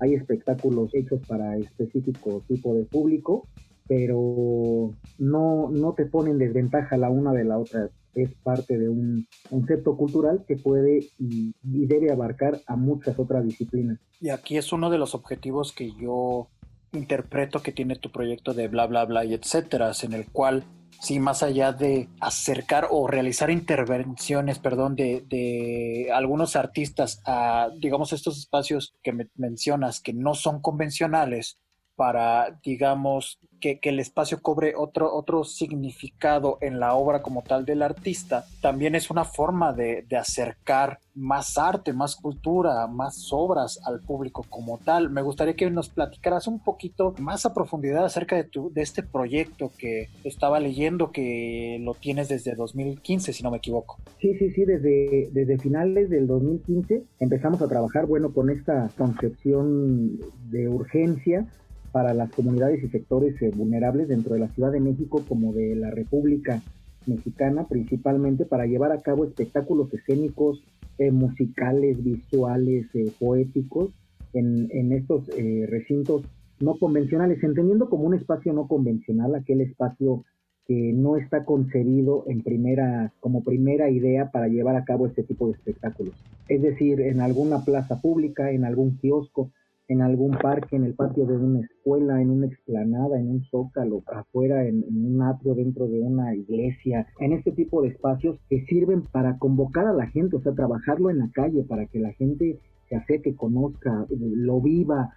hay 0.00 0.14
espectáculos 0.14 0.94
hechos 0.94 1.20
para 1.26 1.56
específico 1.56 2.42
tipo 2.48 2.74
de 2.74 2.84
público, 2.84 3.46
pero 3.86 4.94
no, 5.18 5.70
no 5.70 5.92
te 5.92 6.06
ponen 6.06 6.38
desventaja 6.38 6.96
la 6.96 7.10
una 7.10 7.32
de 7.32 7.44
la 7.44 7.58
otra. 7.58 7.90
Es 8.14 8.30
parte 8.42 8.76
de 8.76 8.88
un 8.88 9.26
concepto 9.48 9.96
cultural 9.96 10.44
que 10.48 10.56
puede 10.56 11.06
y, 11.18 11.54
y 11.62 11.86
debe 11.86 12.10
abarcar 12.10 12.60
a 12.66 12.76
muchas 12.76 13.18
otras 13.18 13.44
disciplinas. 13.44 13.98
Y 14.20 14.30
aquí 14.30 14.56
es 14.56 14.72
uno 14.72 14.90
de 14.90 14.98
los 14.98 15.14
objetivos 15.14 15.72
que 15.72 15.92
yo 15.92 16.48
interpreto 16.92 17.62
que 17.62 17.72
tiene 17.72 17.96
tu 17.96 18.10
proyecto 18.10 18.54
de 18.54 18.68
bla 18.68 18.86
bla 18.86 19.04
bla 19.04 19.24
y 19.24 19.34
etcétera, 19.34 19.92
en 20.02 20.12
el 20.12 20.26
cual 20.26 20.64
sí, 21.00 21.18
más 21.18 21.42
allá 21.42 21.72
de 21.72 22.08
acercar 22.20 22.88
o 22.90 23.06
realizar 23.06 23.50
intervenciones, 23.50 24.58
perdón, 24.58 24.96
de, 24.96 25.24
de 25.28 26.10
algunos 26.12 26.56
artistas 26.56 27.22
a, 27.24 27.68
digamos, 27.78 28.12
estos 28.12 28.38
espacios 28.38 28.94
que 29.02 29.12
me 29.12 29.28
mencionas 29.36 30.00
que 30.00 30.12
no 30.12 30.34
son 30.34 30.60
convencionales 30.60 31.58
para, 32.00 32.58
digamos, 32.64 33.38
que, 33.60 33.78
el 33.82 34.00
espacio 34.00 34.40
cobre 34.40 34.72
otro, 34.74 35.14
otro 35.14 35.44
significado 35.44 36.56
en 36.62 36.80
la 36.80 36.94
obra 36.94 37.20
como 37.20 37.42
tal 37.42 37.66
del 37.66 37.82
artista, 37.82 38.46
también 38.62 38.94
es 38.94 39.10
una 39.10 39.26
forma 39.26 39.74
de, 39.74 40.06
acercar 40.18 40.98
más 41.14 41.58
arte, 41.58 41.92
más 41.92 42.16
cultura, 42.16 42.86
más 42.86 43.28
obras 43.32 43.80
al 43.84 44.00
público 44.00 44.46
como 44.48 44.78
tal. 44.78 45.10
Me 45.10 45.20
gustaría 45.20 45.56
que 45.56 45.70
nos 45.70 45.90
platicaras 45.90 46.46
un 46.46 46.60
poquito 46.60 47.14
más 47.18 47.44
a 47.44 47.52
profundidad 47.52 48.06
acerca 48.06 48.36
de, 48.36 48.44
tu, 48.44 48.72
de 48.72 48.80
este 48.80 49.02
proyecto 49.02 49.70
que 49.76 50.08
estaba 50.24 50.58
leyendo 50.58 51.12
que 51.12 51.78
lo 51.82 51.92
tienes 51.92 52.30
desde 52.30 52.54
2015, 52.54 53.34
si 53.34 53.42
no 53.42 53.50
me 53.50 53.58
equivoco. 53.58 53.98
Sí, 54.20 54.34
sí, 54.38 54.50
sí, 54.52 54.64
desde, 54.64 55.28
desde 55.32 55.58
finales 55.58 56.08
del 56.08 56.26
2015 56.26 57.02
empezamos 57.18 57.60
a 57.60 57.68
trabajar, 57.68 58.06
bueno, 58.06 58.32
con 58.32 58.48
esta 58.48 58.88
concepción 58.96 60.18
de 60.50 60.66
urgencia 60.66 61.46
para 61.92 62.14
las 62.14 62.30
comunidades 62.30 62.82
y 62.82 62.88
sectores 62.88 63.40
eh, 63.42 63.50
vulnerables 63.54 64.08
dentro 64.08 64.34
de 64.34 64.40
la 64.40 64.48
Ciudad 64.48 64.72
de 64.72 64.80
México 64.80 65.24
como 65.28 65.52
de 65.52 65.74
la 65.74 65.90
República 65.90 66.62
Mexicana, 67.06 67.66
principalmente 67.68 68.44
para 68.44 68.66
llevar 68.66 68.92
a 68.92 69.00
cabo 69.00 69.24
espectáculos 69.24 69.92
escénicos, 69.92 70.62
eh, 70.98 71.10
musicales, 71.10 72.02
visuales, 72.02 72.86
eh, 72.94 73.10
poéticos 73.18 73.90
en, 74.32 74.68
en 74.70 74.92
estos 74.92 75.26
recintos 75.66 76.22
no 76.60 76.76
convencionales, 76.76 77.42
entendiendo 77.42 77.88
como 77.88 78.04
un 78.04 78.14
espacio 78.14 78.52
no 78.52 78.68
convencional, 78.68 79.34
aquel 79.34 79.62
espacio 79.62 80.24
que 80.70 80.92
no 80.92 81.16
está 81.16 81.44
concebido 81.44 82.24
en 82.28 82.42
primera, 82.42 83.12
como 83.18 83.42
primera 83.42 83.90
idea 83.90 84.30
para 84.30 84.46
llevar 84.46 84.76
a 84.76 84.84
cabo 84.84 85.06
este 85.06 85.24
tipo 85.24 85.48
de 85.48 85.54
espectáculos. 85.54 86.14
Es 86.48 86.62
decir, 86.62 87.00
en 87.00 87.20
alguna 87.20 87.64
plaza 87.64 88.00
pública, 88.00 88.52
en 88.52 88.64
algún 88.64 88.96
kiosco, 88.98 89.50
en 89.90 90.02
algún 90.02 90.30
parque, 90.38 90.76
en 90.76 90.84
el 90.84 90.94
patio 90.94 91.26
de 91.26 91.36
una 91.36 91.60
escuela, 91.60 92.22
en 92.22 92.30
una 92.30 92.46
explanada, 92.46 93.18
en 93.18 93.28
un 93.28 93.42
zócalo, 93.50 94.04
afuera, 94.06 94.64
en, 94.64 94.84
un 94.88 95.20
atrio 95.20 95.56
dentro 95.56 95.88
de 95.88 96.00
una 96.00 96.32
iglesia, 96.32 97.08
en 97.18 97.32
este 97.32 97.50
tipo 97.50 97.82
de 97.82 97.88
espacios 97.88 98.38
que 98.48 98.64
sirven 98.66 99.02
para 99.10 99.36
convocar 99.38 99.88
a 99.88 99.92
la 99.92 100.06
gente, 100.06 100.36
o 100.36 100.42
sea, 100.42 100.52
trabajarlo 100.52 101.10
en 101.10 101.18
la 101.18 101.28
calle 101.32 101.64
para 101.64 101.86
que 101.86 101.98
la 101.98 102.12
gente 102.12 102.60
se 102.88 102.94
acerque, 102.94 103.34
conozca, 103.34 104.06
lo 104.10 104.60
viva, 104.60 105.12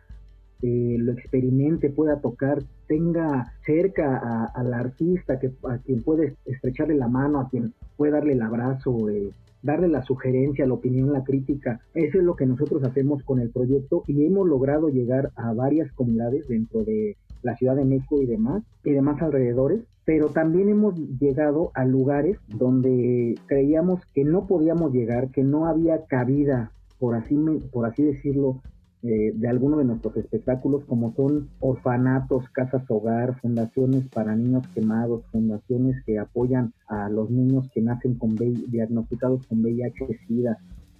lo 0.63 1.11
experimente, 1.11 1.89
pueda 1.89 2.21
tocar, 2.21 2.63
tenga 2.87 3.53
cerca 3.65 4.45
al 4.53 4.73
artista, 4.73 5.39
que, 5.39 5.51
a 5.63 5.77
quien 5.79 6.01
puede 6.01 6.35
estrecharle 6.45 6.95
la 6.95 7.07
mano, 7.07 7.39
a 7.39 7.49
quien 7.49 7.73
puede 7.97 8.13
darle 8.13 8.33
el 8.33 8.41
abrazo, 8.41 9.09
eh, 9.09 9.31
darle 9.61 9.87
la 9.87 10.03
sugerencia, 10.03 10.65
la 10.65 10.73
opinión, 10.73 11.11
la 11.11 11.23
crítica. 11.23 11.81
Eso 11.93 12.17
es 12.17 12.23
lo 12.23 12.35
que 12.35 12.45
nosotros 12.45 12.83
hacemos 12.83 13.23
con 13.23 13.39
el 13.39 13.49
proyecto 13.49 14.03
y 14.07 14.25
hemos 14.25 14.47
logrado 14.47 14.89
llegar 14.89 15.31
a 15.35 15.53
varias 15.53 15.91
comunidades 15.93 16.47
dentro 16.47 16.83
de 16.83 17.17
la 17.41 17.55
Ciudad 17.57 17.75
de 17.75 17.85
México 17.85 18.21
y 18.21 18.25
demás, 18.25 18.63
y 18.83 18.91
demás 18.91 19.21
alrededores, 19.21 19.81
pero 20.05 20.29
también 20.29 20.69
hemos 20.69 20.95
llegado 21.19 21.71
a 21.73 21.85
lugares 21.85 22.37
donde 22.47 23.35
creíamos 23.47 24.01
que 24.13 24.23
no 24.23 24.47
podíamos 24.47 24.93
llegar, 24.93 25.29
que 25.29 25.43
no 25.43 25.65
había 25.65 26.05
cabida, 26.05 26.71
por 26.99 27.15
así, 27.15 27.35
por 27.71 27.85
así 27.85 28.03
decirlo, 28.03 28.61
eh, 29.05 29.33
de 29.35 29.49
algunos 29.49 29.79
de 29.79 29.85
nuestros 29.85 30.15
espectáculos, 30.15 30.85
como 30.85 31.13
son 31.13 31.49
orfanatos, 31.59 32.47
casas 32.51 32.83
hogar, 32.87 33.37
fundaciones 33.41 34.07
para 34.07 34.33
niños 34.33 34.65
quemados, 34.73 35.25
fundaciones 35.29 36.01
que 36.05 36.19
apoyan 36.19 36.73
a 36.87 37.09
los 37.09 37.29
niños 37.29 37.69
que 37.73 37.81
nacen 37.81 38.15
con 38.15 38.37
diagnosticados 38.37 39.45
con 39.47 39.61
VIH-Sida, 39.61 40.57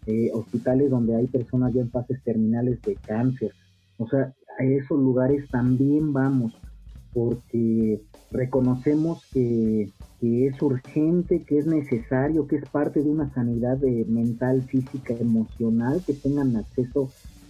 eh, 0.08 0.32
hospitales 0.34 0.92
donde 0.92 1.16
hay 1.16 1.28
personas 1.28 1.74
ya 1.74 1.80
en 1.80 1.92
fases 1.92 2.22
terminales 2.24 2.82
de 2.82 2.96
cáncer. 2.96 3.54
O 3.98 4.06
sea, 4.10 4.34
a 4.60 4.64
esos 4.66 5.00
lugares 5.00 5.50
también 5.50 6.12
vamos, 6.12 6.54
porque 7.14 8.02
reconocemos 8.32 9.26
que, 9.32 9.90
que 10.20 10.48
es 10.48 10.62
urgente, 10.62 11.44
que 11.44 11.58
es 11.58 11.68
necesario, 11.68 12.48
que 12.48 12.58
es 12.58 12.68
parte 12.68 13.02
de 13.02 13.10
una 13.10 13.34
sanidad 13.34 13.78
de 13.78 14.04
mental, 14.10 14.64
física, 14.64 15.14
emocional, 15.14 16.02
que 16.06 16.12
tengan 16.14 16.58
acceso 16.58 17.10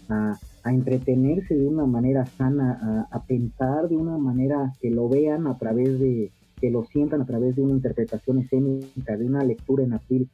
a, 0.10 0.38
entretenerse 0.66 1.56
de 1.56 1.68
una 1.68 1.86
manera 1.86 2.26
sana, 2.26 3.08
a, 3.12 3.24
pensar 3.26 3.90
de 3.90 3.98
una 3.98 4.18
manera 4.18 4.72
que 4.80 4.90
lo 4.90 5.10
vean 5.10 5.46
a 5.48 5.58
través 5.58 6.00
de, 6.00 6.32
que 6.60 6.72
lo 6.72 6.86
sientan 6.86 7.22
a 7.22 7.26
través 7.26 7.56
de 7.56 7.62
una 7.62 7.74
interpretación 7.74 8.40
escénica, 8.40 9.18
de 9.18 9.26
una 9.26 9.44
lectura 9.44 9.84
en 9.84 9.94
abril. 9.94 10.30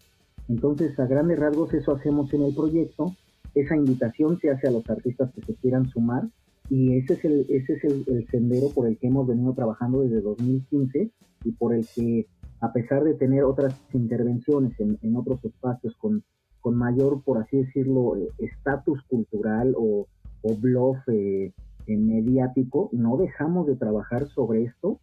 Entonces, 0.47 0.99
a 0.99 1.05
grandes 1.07 1.39
rasgos, 1.39 1.73
eso 1.73 1.93
hacemos 1.93 2.31
en 2.33 2.43
el 2.43 2.53
proyecto. 2.53 3.15
Esa 3.55 3.75
invitación 3.75 4.39
se 4.39 4.51
hace 4.51 4.67
a 4.67 4.71
los 4.71 4.87
artistas 4.89 5.31
que 5.33 5.41
se 5.41 5.55
quieran 5.55 5.89
sumar 5.89 6.29
y 6.69 6.97
ese 6.97 7.13
es 7.13 7.25
el, 7.25 7.45
ese 7.49 7.73
es 7.73 7.83
el, 7.83 8.27
sendero 8.29 8.69
por 8.69 8.87
el 8.87 8.97
que 8.97 9.07
hemos 9.07 9.27
venido 9.27 9.53
trabajando 9.53 10.01
desde 10.01 10.21
2015 10.21 11.11
y 11.43 11.51
por 11.53 11.73
el 11.73 11.87
que, 11.95 12.27
a 12.61 12.71
pesar 12.71 13.03
de 13.03 13.15
tener 13.15 13.43
otras 13.43 13.73
intervenciones 13.93 14.79
en, 14.79 14.99
en 15.01 15.15
otros 15.15 15.43
espacios 15.43 15.95
con 15.95 16.23
con 16.61 16.75
mayor, 16.75 17.23
por 17.23 17.37
así 17.37 17.57
decirlo, 17.57 18.15
eh, 18.17 18.29
estatus 18.39 19.01
cultural 19.03 19.75
o, 19.77 20.07
o 20.41 20.55
bluff 20.55 20.97
eh, 21.07 21.53
mediático, 21.87 22.89
no 22.91 23.17
dejamos 23.17 23.67
de 23.67 23.75
trabajar 23.75 24.27
sobre 24.27 24.63
esto 24.63 24.99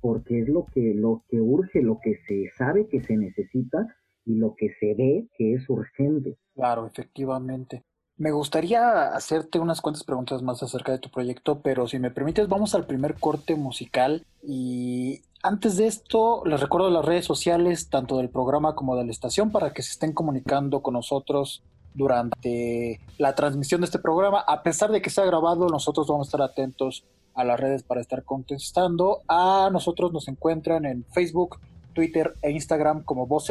porque 0.00 0.40
es 0.40 0.48
lo 0.48 0.64
que, 0.66 0.94
lo 0.94 1.24
que 1.28 1.40
urge, 1.40 1.82
lo 1.82 1.98
que 2.02 2.16
se 2.26 2.50
sabe 2.56 2.88
que 2.88 3.02
se 3.02 3.16
necesita 3.16 3.86
y 4.24 4.36
lo 4.36 4.54
que 4.54 4.70
se 4.80 4.94
ve 4.94 5.28
que 5.36 5.54
es 5.54 5.68
urgente. 5.68 6.38
Claro, 6.54 6.86
efectivamente. 6.86 7.84
Me 8.20 8.32
gustaría 8.32 9.14
hacerte 9.14 9.58
unas 9.58 9.80
cuantas 9.80 10.04
preguntas 10.04 10.42
más 10.42 10.62
acerca 10.62 10.92
de 10.92 10.98
tu 10.98 11.08
proyecto, 11.08 11.60
pero 11.60 11.88
si 11.88 11.98
me 11.98 12.10
permites, 12.10 12.48
vamos 12.48 12.74
al 12.74 12.84
primer 12.84 13.14
corte 13.14 13.54
musical. 13.56 14.26
Y 14.42 15.22
antes 15.42 15.78
de 15.78 15.86
esto, 15.86 16.42
les 16.44 16.60
recuerdo 16.60 16.90
las 16.90 17.02
redes 17.02 17.24
sociales, 17.24 17.88
tanto 17.88 18.18
del 18.18 18.28
programa 18.28 18.74
como 18.74 18.94
de 18.94 19.06
la 19.06 19.10
estación, 19.10 19.50
para 19.50 19.72
que 19.72 19.80
se 19.80 19.92
estén 19.92 20.12
comunicando 20.12 20.82
con 20.82 20.92
nosotros 20.92 21.62
durante 21.94 23.00
la 23.16 23.34
transmisión 23.34 23.80
de 23.80 23.86
este 23.86 23.98
programa. 23.98 24.40
A 24.40 24.62
pesar 24.62 24.92
de 24.92 25.00
que 25.00 25.08
sea 25.08 25.24
grabado, 25.24 25.70
nosotros 25.70 26.06
vamos 26.06 26.26
a 26.26 26.28
estar 26.28 26.42
atentos 26.42 27.04
a 27.32 27.42
las 27.42 27.58
redes 27.58 27.84
para 27.84 28.02
estar 28.02 28.22
contestando. 28.24 29.22
A 29.28 29.70
nosotros 29.72 30.12
nos 30.12 30.28
encuentran 30.28 30.84
en 30.84 31.06
Facebook, 31.06 31.58
Twitter 31.94 32.34
e 32.42 32.50
Instagram 32.50 33.02
como 33.02 33.26
Voz 33.26 33.50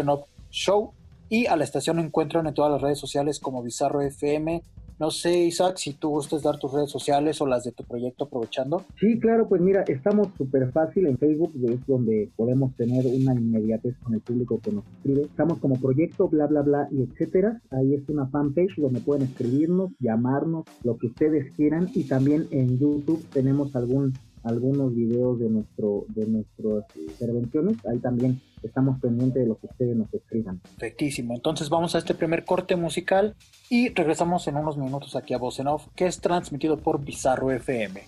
Show 0.51 0.93
y 1.29 1.45
a 1.45 1.55
la 1.55 1.63
estación 1.63 1.99
encuentran 1.99 2.47
en 2.47 2.53
todas 2.53 2.71
las 2.71 2.81
redes 2.81 2.99
sociales 2.99 3.39
como 3.39 3.63
Bizarro 3.63 4.01
FM. 4.01 4.63
No 4.99 5.11
sé, 5.11 5.45
Isaac, 5.45 5.77
si 5.77 5.93
tú 5.93 6.09
gustas 6.09 6.43
dar 6.43 6.59
tus 6.59 6.73
redes 6.73 6.91
sociales 6.91 7.39
o 7.39 7.45
las 7.45 7.63
de 7.63 7.71
tu 7.71 7.85
proyecto 7.85 8.25
aprovechando. 8.25 8.83
Sí, 8.99 9.17
claro, 9.17 9.47
pues 9.47 9.61
mira, 9.61 9.83
estamos 9.87 10.27
súper 10.37 10.73
fácil 10.73 11.07
en 11.07 11.17
Facebook, 11.17 11.53
es 11.63 11.87
donde 11.87 12.29
podemos 12.35 12.75
tener 12.75 13.05
una 13.05 13.33
inmediatez 13.33 13.95
con 14.03 14.13
el 14.13 14.19
público 14.19 14.59
que 14.61 14.73
nos 14.73 14.83
escribe. 14.97 15.21
Estamos 15.21 15.59
como 15.59 15.79
proyecto, 15.79 16.27
bla, 16.27 16.47
bla, 16.47 16.63
bla, 16.63 16.89
y 16.91 17.03
etcétera. 17.03 17.61
Ahí 17.69 17.93
es 17.93 18.09
una 18.09 18.27
fanpage 18.27 18.75
donde 18.75 18.99
pueden 18.99 19.23
escribirnos, 19.23 19.91
llamarnos, 20.01 20.65
lo 20.83 20.97
que 20.97 21.07
ustedes 21.07 21.53
quieran. 21.55 21.89
Y 21.93 22.03
también 22.03 22.47
en 22.51 22.77
YouTube 22.77 23.25
tenemos 23.31 23.73
algún 23.77 24.11
algunos 24.43 24.95
videos 24.95 25.39
de 25.39 25.49
nuestro 25.49 26.05
de 26.09 26.25
nuestras 26.27 26.85
intervenciones. 26.95 27.77
Ahí 27.85 27.99
también 27.99 28.41
estamos 28.63 28.99
pendientes 28.99 29.43
de 29.43 29.47
lo 29.47 29.57
que 29.57 29.67
ustedes 29.67 29.95
nos 29.95 30.13
escriban. 30.13 30.59
Perfectísimo. 30.59 31.33
Entonces 31.33 31.69
vamos 31.69 31.95
a 31.95 31.97
este 31.97 32.15
primer 32.15 32.45
corte 32.45 32.75
musical 32.75 33.35
y 33.69 33.89
regresamos 33.89 34.47
en 34.47 34.57
unos 34.57 34.77
minutos 34.77 35.15
aquí 35.15 35.33
a 35.33 35.37
Voz 35.37 35.59
en 35.59 35.67
Off, 35.67 35.87
que 35.95 36.07
es 36.07 36.19
transmitido 36.21 36.77
por 36.77 37.03
Bizarro 37.03 37.51
FM. 37.51 38.01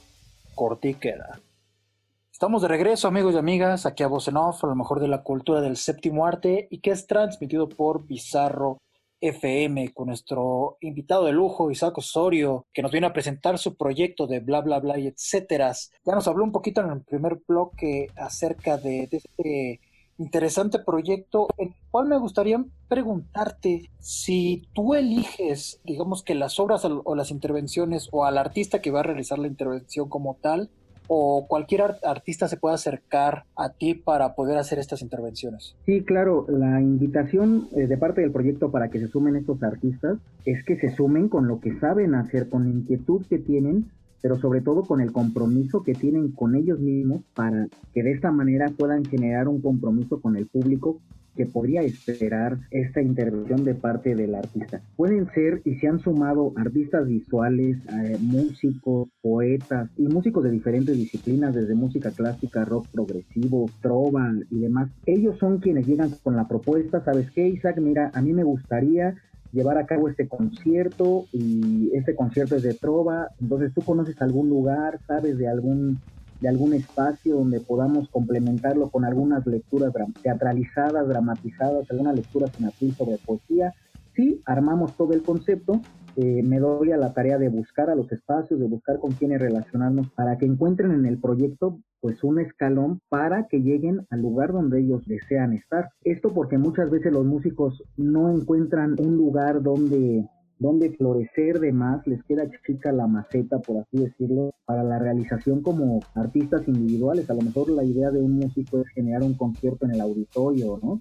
Corte 0.55 0.93
queda. 0.95 1.39
Estamos 2.31 2.63
de 2.63 2.69
regreso, 2.69 3.07
amigos 3.07 3.35
y 3.35 3.37
amigas, 3.37 3.85
aquí 3.85 4.01
a 4.01 4.07
Voz 4.07 4.27
en 4.27 4.37
Off, 4.37 4.63
a 4.63 4.67
lo 4.67 4.75
mejor 4.75 4.99
de 4.99 5.07
la 5.07 5.21
cultura 5.21 5.61
del 5.61 5.77
séptimo 5.77 6.25
arte, 6.25 6.67
y 6.71 6.79
que 6.79 6.89
es 6.89 7.05
transmitido 7.05 7.69
por 7.69 8.07
Bizarro 8.07 8.79
FM 9.21 9.93
con 9.93 10.07
nuestro 10.07 10.77
invitado 10.81 11.25
de 11.25 11.31
lujo, 11.31 11.71
Isaac 11.71 11.97
Osorio, 11.99 12.65
que 12.73 12.81
nos 12.81 12.91
viene 12.91 13.07
a 13.07 13.13
presentar 13.13 13.57
su 13.57 13.75
proyecto 13.75 14.27
de 14.27 14.39
bla, 14.39 14.61
bla, 14.61 14.79
bla 14.79 14.99
y 14.99 15.07
etcétera. 15.07 15.71
Ya 16.05 16.15
nos 16.15 16.27
habló 16.27 16.43
un 16.43 16.51
poquito 16.51 16.81
en 16.81 16.89
el 16.89 17.01
primer 17.01 17.39
bloque 17.47 18.07
acerca 18.15 18.77
de, 18.77 19.07
este 19.11 19.79
interesante 20.17 20.79
proyecto, 20.79 21.47
en 21.57 21.69
el 21.69 21.75
cual 21.89 22.07
me 22.07 22.17
gustaría 22.17 22.63
preguntarte 22.87 23.89
si 23.99 24.67
tú 24.73 24.93
eliges, 24.93 25.79
digamos 25.83 26.23
que 26.23 26.35
las 26.35 26.59
obras 26.59 26.85
o 26.85 27.15
las 27.15 27.31
intervenciones 27.31 28.09
o 28.11 28.25
al 28.25 28.37
artista 28.37 28.81
que 28.81 28.91
va 28.91 28.99
a 28.99 29.03
realizar 29.03 29.39
la 29.39 29.47
intervención 29.47 30.09
como 30.09 30.37
tal, 30.41 30.69
o 31.13 31.45
cualquier 31.45 31.81
artista 32.03 32.47
se 32.47 32.55
puede 32.55 32.75
acercar 32.75 33.43
a 33.57 33.67
ti 33.67 33.95
para 33.95 34.33
poder 34.33 34.57
hacer 34.57 34.79
estas 34.79 35.01
intervenciones? 35.01 35.75
Sí, 35.85 36.05
claro, 36.05 36.45
la 36.47 36.79
invitación 36.79 37.67
eh, 37.75 37.85
de 37.87 37.97
parte 37.97 38.21
del 38.21 38.31
proyecto 38.31 38.71
para 38.71 38.89
que 38.89 38.99
se 38.99 39.09
sumen 39.09 39.35
estos 39.35 39.61
artistas 39.61 40.19
es 40.45 40.63
que 40.63 40.77
se 40.77 40.95
sumen 40.95 41.27
con 41.27 41.49
lo 41.49 41.59
que 41.59 41.77
saben 41.81 42.15
hacer, 42.15 42.47
con 42.47 42.63
la 42.63 42.69
inquietud 42.69 43.25
que 43.29 43.39
tienen 43.39 43.91
pero 44.21 44.39
sobre 44.39 44.61
todo 44.61 44.83
con 44.83 45.01
el 45.01 45.11
compromiso 45.11 45.83
que 45.83 45.95
tienen 45.95 46.31
con 46.31 46.55
ellos 46.55 46.79
mismos 46.79 47.23
para 47.33 47.67
que 47.91 48.03
de 48.03 48.11
esta 48.11 48.31
manera 48.31 48.69
puedan 48.69 49.03
generar 49.03 49.47
un 49.47 49.61
compromiso 49.61 50.21
con 50.21 50.37
el 50.37 50.45
público 50.45 51.01
que 51.35 51.45
podría 51.45 51.81
esperar 51.81 52.57
esta 52.71 53.01
intervención 53.01 53.63
de 53.63 53.75
parte 53.75 54.15
del 54.15 54.35
artista. 54.35 54.81
Pueden 54.95 55.29
ser 55.33 55.61
y 55.65 55.75
se 55.75 55.87
han 55.87 55.99
sumado 55.99 56.53
artistas 56.55 57.07
visuales, 57.07 57.77
eh, 57.87 58.17
músicos, 58.19 59.09
poetas 59.21 59.89
y 59.97 60.03
músicos 60.03 60.43
de 60.43 60.51
diferentes 60.51 60.95
disciplinas, 60.95 61.55
desde 61.55 61.75
música 61.75 62.11
clásica, 62.11 62.65
rock 62.65 62.87
progresivo, 62.91 63.69
trova 63.81 64.31
y 64.49 64.59
demás. 64.59 64.89
Ellos 65.05 65.37
son 65.39 65.59
quienes 65.59 65.87
llegan 65.87 66.11
con 66.23 66.35
la 66.35 66.47
propuesta, 66.47 67.03
¿sabes 67.03 67.31
qué, 67.31 67.47
Isaac? 67.47 67.77
Mira, 67.79 68.11
a 68.13 68.21
mí 68.21 68.33
me 68.33 68.43
gustaría 68.43 69.15
llevar 69.51 69.77
a 69.77 69.85
cabo 69.85 70.07
este 70.07 70.27
concierto 70.27 71.25
y 71.33 71.91
este 71.93 72.15
concierto 72.15 72.55
es 72.55 72.63
de 72.63 72.73
trova, 72.73 73.29
entonces 73.39 73.73
tú 73.73 73.81
conoces 73.81 74.21
algún 74.21 74.49
lugar, 74.49 74.99
sabes 75.07 75.37
de 75.37 75.47
algún 75.47 75.99
de 76.41 76.49
algún 76.49 76.73
espacio 76.73 77.35
donde 77.35 77.59
podamos 77.59 78.09
complementarlo 78.09 78.89
con 78.89 79.05
algunas 79.05 79.45
lecturas 79.45 79.93
teatralizadas, 80.21 81.07
dramatizadas, 81.07 81.89
alguna 81.89 82.13
lectura 82.13 82.47
sin 82.47 82.93
sobre 82.93 83.17
poesía. 83.17 83.73
Sí, 84.15 84.41
armamos 84.45 84.97
todo 84.97 85.13
el 85.13 85.21
concepto, 85.21 85.81
eh, 86.17 86.43
me 86.43 86.59
doy 86.59 86.91
a 86.91 86.97
la 86.97 87.13
tarea 87.13 87.37
de 87.37 87.47
buscar 87.47 87.89
a 87.89 87.95
los 87.95 88.11
espacios, 88.11 88.59
de 88.59 88.67
buscar 88.67 88.99
con 88.99 89.11
quienes 89.11 89.39
relacionarnos 89.39 90.09
para 90.11 90.37
que 90.37 90.45
encuentren 90.45 90.91
en 90.91 91.05
el 91.05 91.17
proyecto 91.17 91.79
pues 92.01 92.23
un 92.23 92.39
escalón 92.39 92.99
para 93.09 93.47
que 93.47 93.61
lleguen 93.61 94.07
al 94.09 94.21
lugar 94.21 94.51
donde 94.51 94.81
ellos 94.81 95.05
desean 95.05 95.53
estar. 95.53 95.89
Esto 96.03 96.33
porque 96.33 96.57
muchas 96.57 96.89
veces 96.89 97.13
los 97.13 97.25
músicos 97.25 97.83
no 97.95 98.29
encuentran 98.29 98.95
un 98.99 99.15
lugar 99.15 99.61
donde 99.61 100.27
donde 100.61 100.91
florecer 100.91 101.59
de 101.59 101.71
más, 101.71 102.05
les 102.05 102.23
queda 102.23 102.43
chica 102.67 102.91
la 102.91 103.07
maceta, 103.07 103.57
por 103.57 103.77
así 103.77 103.97
decirlo, 103.97 104.53
para 104.65 104.83
la 104.83 104.99
realización 104.99 105.61
como 105.61 106.01
artistas 106.13 106.67
individuales. 106.67 107.27
A 107.31 107.33
lo 107.33 107.41
mejor 107.41 107.71
la 107.71 107.83
idea 107.83 108.11
de 108.11 108.19
un 108.19 108.33
músico 108.33 108.79
es 108.79 108.87
generar 108.89 109.23
un 109.23 109.33
concierto 109.33 109.85
en 109.85 109.95
el 109.95 110.01
auditorio, 110.01 110.79
¿no? 110.83 110.99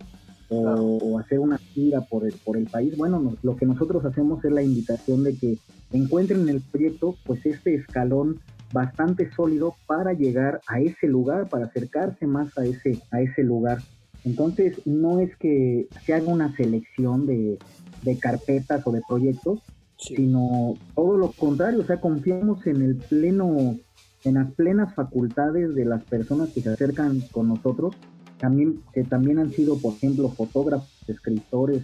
O, 0.49 1.19
hacer 1.19 1.39
una 1.39 1.59
gira 1.59 2.01
por 2.01 2.25
el, 2.25 2.33
por 2.43 2.57
el 2.57 2.69
país. 2.69 2.97
Bueno, 2.97 3.37
lo 3.43 3.55
que 3.55 3.67
nosotros 3.67 4.03
hacemos 4.07 4.43
es 4.47 4.51
la 4.51 4.63
invitación 4.63 5.25
de 5.25 5.37
que 5.37 5.59
encuentren 5.93 6.41
en 6.41 6.49
el 6.49 6.63
proyecto 6.63 7.15
pues 7.27 7.45
este 7.45 7.75
escalón 7.75 8.41
bastante 8.73 9.31
sólido 9.33 9.75
para 9.87 10.15
llegar 10.15 10.63
a 10.69 10.81
ese 10.81 11.07
lugar, 11.07 11.51
para 11.51 11.67
acercarse 11.67 12.27
más 12.27 12.57
a 12.57 12.65
ese, 12.65 12.99
a 13.11 13.21
ese 13.21 13.43
lugar. 13.43 13.79
Entonces, 14.25 14.81
no 14.87 15.21
es 15.21 15.37
que 15.37 15.87
se 16.05 16.15
haga 16.15 16.33
una 16.33 16.55
selección 16.57 17.27
de, 17.27 17.59
de 18.03 18.19
carpetas 18.19 18.87
o 18.87 18.93
de 18.93 19.03
proyectos, 19.07 19.61
sino 19.97 20.75
todo 20.95 21.17
lo 21.17 21.33
contrario, 21.33 21.81
o 21.81 21.85
sea, 21.85 22.01
confiamos 22.01 22.67
en 22.67 22.83
el 22.83 22.97
pleno, 22.97 23.77
en 24.25 24.35
las 24.35 24.51
plenas 24.53 24.95
facultades 24.95 25.75
de 25.75 25.85
las 25.85 26.03
personas 26.05 26.51
que 26.51 26.63
se 26.63 26.71
acercan 26.71 27.21
con 27.33 27.49
nosotros, 27.49 27.95
también, 28.39 28.81
que 28.95 29.05
también 29.05 29.39
han 29.39 29.53
sido, 29.53 29.79
por 29.79 29.93
ejemplo, 29.95 30.31
fotógrafos, 30.31 30.89
escritores, 31.07 31.83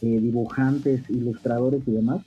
eh, 0.00 0.20
dibujantes, 0.20 1.08
ilustradores 1.10 1.86
y 1.86 1.92
demás, 1.92 2.22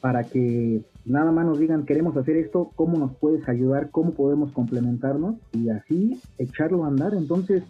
para 0.00 0.24
que 0.24 0.82
nada 1.04 1.30
más 1.30 1.46
nos 1.46 1.58
digan, 1.58 1.84
queremos 1.84 2.16
hacer 2.16 2.36
esto, 2.36 2.70
¿cómo 2.74 2.98
nos 2.98 3.14
puedes 3.16 3.48
ayudar? 3.48 3.90
¿Cómo 3.90 4.12
podemos 4.12 4.50
complementarnos? 4.52 5.36
Y 5.52 5.68
así 5.68 6.20
echarlo 6.38 6.84
a 6.84 6.88
andar. 6.88 7.14
Entonces, 7.14 7.62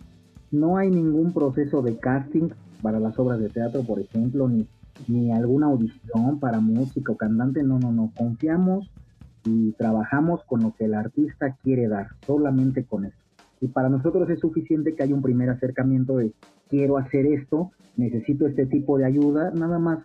no 0.51 0.79
hay 0.79 0.91
ningún 0.91 1.33
proceso 1.33 1.83
de 1.83 1.97
casting 1.99 2.51
para 2.83 2.99
las 2.99 3.19
obras 3.19 3.41
de 3.41 3.49
teatro, 3.49 3.83
por 3.83 4.01
ejemplo, 4.01 4.49
ni 4.49 4.67
ni 5.09 5.33
alguna 5.33 5.67
audición 5.67 6.39
para 6.39 6.61
música 6.61 7.13
o 7.13 7.17
cantante, 7.17 7.63
no, 7.63 7.79
no, 7.79 7.93
no, 7.93 8.13
confiamos 8.17 8.91
y 9.45 9.73
trabajamos 9.73 10.43
con 10.45 10.63
lo 10.63 10.75
que 10.75 10.85
el 10.85 10.95
artista 10.95 11.57
quiere 11.63 11.89
dar, 11.89 12.09
solamente 12.27 12.85
con 12.85 13.07
eso. 13.07 13.17
Y 13.61 13.69
para 13.69 13.89
nosotros 13.89 14.29
es 14.31 14.41
suficiente 14.41 14.95
que 14.95 15.03
haya 15.03 15.15
un 15.15 15.23
primer 15.23 15.51
acercamiento 15.51 16.17
de 16.17 16.33
quiero 16.69 16.97
hacer 16.97 17.27
esto, 17.27 17.71
necesito 17.97 18.47
este 18.47 18.67
tipo 18.67 18.97
de 18.99 19.05
ayuda, 19.05 19.51
nada 19.51 19.79
más. 19.79 19.99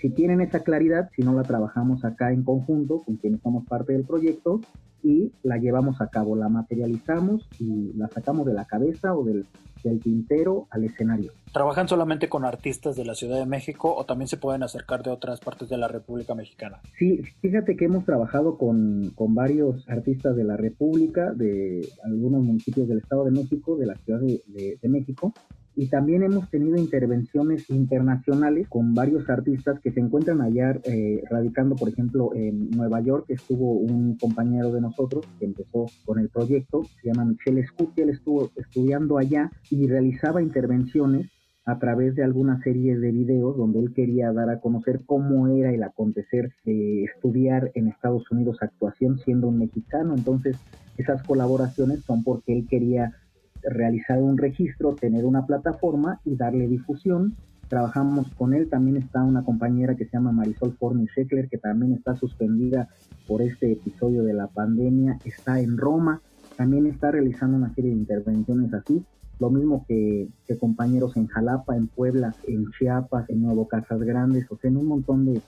Si 0.00 0.10
tienen 0.10 0.40
esa 0.40 0.60
claridad, 0.60 1.10
si 1.14 1.22
no 1.22 1.32
la 1.32 1.42
trabajamos 1.42 2.04
acá 2.04 2.32
en 2.32 2.42
conjunto 2.42 3.02
con 3.02 3.16
quienes 3.16 3.40
somos 3.40 3.66
parte 3.66 3.92
del 3.92 4.04
proyecto 4.04 4.60
y 5.02 5.32
la 5.42 5.56
llevamos 5.58 6.00
a 6.00 6.08
cabo, 6.08 6.36
la 6.36 6.48
materializamos 6.48 7.48
y 7.58 7.92
la 7.94 8.08
sacamos 8.08 8.46
de 8.46 8.54
la 8.54 8.64
cabeza 8.64 9.14
o 9.14 9.24
del, 9.24 9.46
del 9.84 10.00
tintero 10.00 10.66
al 10.70 10.84
escenario. 10.84 11.32
¿Trabajan 11.52 11.88
solamente 11.88 12.28
con 12.28 12.44
artistas 12.44 12.96
de 12.96 13.04
la 13.04 13.14
Ciudad 13.14 13.38
de 13.38 13.46
México 13.46 13.94
o 13.94 14.04
también 14.04 14.28
se 14.28 14.36
pueden 14.36 14.62
acercar 14.62 15.02
de 15.02 15.10
otras 15.10 15.40
partes 15.40 15.68
de 15.68 15.78
la 15.78 15.88
República 15.88 16.34
Mexicana? 16.34 16.80
Sí, 16.98 17.22
fíjate 17.40 17.76
que 17.76 17.86
hemos 17.86 18.04
trabajado 18.04 18.58
con, 18.58 19.12
con 19.14 19.34
varios 19.34 19.88
artistas 19.88 20.36
de 20.36 20.44
la 20.44 20.56
República, 20.56 21.32
de 21.32 21.88
algunos 22.04 22.42
municipios 22.42 22.88
del 22.88 22.98
Estado 22.98 23.24
de 23.24 23.30
México, 23.30 23.76
de 23.76 23.86
la 23.86 23.94
Ciudad 23.96 24.20
de, 24.20 24.78
de 24.80 24.88
México, 24.88 25.32
y 25.76 25.88
también 25.88 26.22
hemos 26.22 26.48
tenido 26.48 26.78
intervenciones 26.78 27.68
internacionales 27.68 28.66
con 28.68 28.94
varios 28.94 29.28
artistas 29.28 29.78
que 29.80 29.92
se 29.92 30.00
encuentran 30.00 30.40
allá 30.40 30.80
eh, 30.84 31.22
radicando, 31.30 31.76
por 31.76 31.90
ejemplo, 31.90 32.34
en 32.34 32.70
Nueva 32.70 33.02
York 33.02 33.26
estuvo 33.28 33.72
un 33.72 34.16
compañero 34.16 34.72
de 34.72 34.80
nosotros 34.80 35.26
que 35.38 35.44
empezó 35.44 35.86
con 36.06 36.18
el 36.18 36.30
proyecto, 36.30 36.84
se 37.02 37.08
llama 37.08 37.26
Michelle 37.26 37.66
Scuti, 37.66 38.00
él 38.00 38.08
estuvo 38.08 38.50
estudiando 38.56 39.18
allá 39.18 39.50
y 39.70 39.86
realizaba 39.86 40.42
intervenciones 40.42 41.30
a 41.66 41.78
través 41.78 42.14
de 42.14 42.24
alguna 42.24 42.62
serie 42.62 42.96
de 42.96 43.10
videos 43.10 43.56
donde 43.58 43.80
él 43.80 43.92
quería 43.92 44.32
dar 44.32 44.48
a 44.48 44.60
conocer 44.60 45.02
cómo 45.04 45.48
era 45.48 45.74
el 45.74 45.82
acontecer 45.82 46.52
estudiar 46.64 47.72
en 47.74 47.88
Estados 47.88 48.30
Unidos 48.30 48.58
actuación 48.60 49.18
siendo 49.18 49.48
un 49.48 49.58
mexicano. 49.58 50.14
Entonces, 50.16 50.56
esas 50.96 51.22
colaboraciones 51.24 52.04
son 52.04 52.22
porque 52.22 52.52
él 52.52 52.66
quería 52.70 53.12
realizar 53.68 54.22
un 54.22 54.38
registro, 54.38 54.94
tener 54.94 55.24
una 55.24 55.46
plataforma 55.46 56.20
y 56.24 56.36
darle 56.36 56.68
difusión. 56.68 57.34
Trabajamos 57.68 58.32
con 58.34 58.54
él, 58.54 58.68
también 58.68 58.96
está 58.96 59.22
una 59.22 59.44
compañera 59.44 59.96
que 59.96 60.04
se 60.04 60.12
llama 60.12 60.32
Marisol 60.32 60.76
Forni 60.76 61.06
Sheckler, 61.06 61.48
que 61.48 61.58
también 61.58 61.92
está 61.92 62.14
suspendida 62.16 62.88
por 63.26 63.42
este 63.42 63.72
episodio 63.72 64.22
de 64.22 64.34
la 64.34 64.46
pandemia, 64.46 65.18
está 65.24 65.60
en 65.60 65.76
Roma, 65.76 66.20
también 66.56 66.86
está 66.86 67.10
realizando 67.10 67.56
una 67.56 67.74
serie 67.74 67.90
de 67.90 67.96
intervenciones 67.96 68.72
así, 68.72 69.04
lo 69.40 69.50
mismo 69.50 69.84
que, 69.88 70.28
compañeros 70.60 71.16
en 71.16 71.26
Jalapa, 71.26 71.76
en 71.76 71.88
Puebla, 71.88 72.34
en 72.46 72.70
Chiapas, 72.70 73.28
en 73.28 73.42
Nuevo 73.42 73.66
Casas 73.66 74.00
Grandes, 74.00 74.46
o 74.50 74.56
sea, 74.56 74.70
en 74.70 74.76
un 74.76 74.86
montón 74.86 75.26
de, 75.26 75.42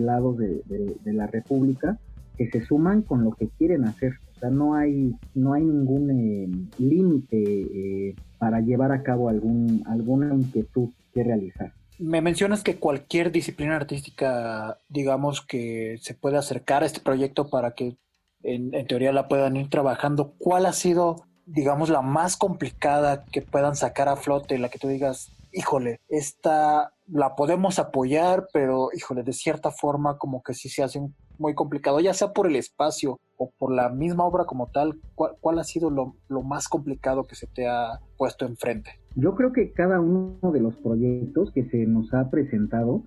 lados 0.00 0.38
de 0.38 1.12
la 1.12 1.26
República 1.26 1.98
que 2.36 2.50
se 2.50 2.64
suman 2.64 3.02
con 3.02 3.22
lo 3.24 3.32
que 3.32 3.48
quieren 3.48 3.84
hacer 3.84 4.14
no 4.50 4.74
hay, 4.74 5.14
no 5.34 5.54
hay 5.54 5.62
ningún 5.62 6.10
eh, 6.10 6.48
límite 6.78 7.42
eh, 7.42 8.14
para 8.38 8.60
llevar 8.60 8.92
a 8.92 9.02
cabo 9.02 9.28
algún, 9.28 9.82
alguna 9.86 10.34
inquietud 10.34 10.90
que 11.12 11.24
realizar. 11.24 11.72
Me 11.98 12.20
mencionas 12.20 12.62
que 12.62 12.76
cualquier 12.76 13.30
disciplina 13.30 13.76
artística, 13.76 14.78
digamos, 14.88 15.40
que 15.40 15.96
se 16.00 16.14
puede 16.14 16.36
acercar 16.36 16.82
a 16.82 16.86
este 16.86 17.00
proyecto 17.00 17.48
para 17.48 17.72
que 17.72 17.96
en, 18.42 18.70
teoría 18.86 19.12
la 19.12 19.28
puedan 19.28 19.56
ir 19.56 19.70
trabajando. 19.70 20.34
¿Cuál 20.38 20.66
ha 20.66 20.72
sido, 20.72 21.24
digamos, 21.46 21.90
la 21.90 22.02
más 22.02 22.36
complicada 22.36 23.24
que 23.26 23.42
puedan 23.42 23.76
sacar 23.76 24.08
a 24.08 24.16
flote, 24.16 24.58
la 24.58 24.68
que 24.68 24.78
tú 24.78 24.88
digas, 24.88 25.30
híjole, 25.52 26.00
esta 26.08 26.93
la 27.06 27.34
podemos 27.34 27.78
apoyar, 27.78 28.46
pero 28.52 28.88
híjole, 28.94 29.22
de 29.22 29.32
cierta 29.32 29.70
forma 29.70 30.18
como 30.18 30.42
que 30.42 30.54
sí 30.54 30.68
se 30.68 30.82
hace 30.82 31.00
muy 31.38 31.54
complicado, 31.54 32.00
ya 32.00 32.14
sea 32.14 32.32
por 32.32 32.46
el 32.46 32.56
espacio 32.56 33.18
o 33.36 33.50
por 33.58 33.72
la 33.72 33.88
misma 33.88 34.24
obra 34.24 34.44
como 34.44 34.68
tal, 34.68 35.00
¿cuál, 35.14 35.58
ha 35.58 35.64
sido 35.64 35.90
lo, 35.90 36.14
lo, 36.28 36.42
más 36.42 36.68
complicado 36.68 37.26
que 37.26 37.34
se 37.34 37.46
te 37.46 37.66
ha 37.66 38.00
puesto 38.16 38.46
enfrente? 38.46 38.90
Yo 39.16 39.34
creo 39.34 39.52
que 39.52 39.72
cada 39.72 40.00
uno 40.00 40.38
de 40.52 40.60
los 40.60 40.76
proyectos 40.76 41.50
que 41.52 41.64
se 41.68 41.86
nos 41.86 42.12
ha 42.14 42.30
presentado 42.30 43.02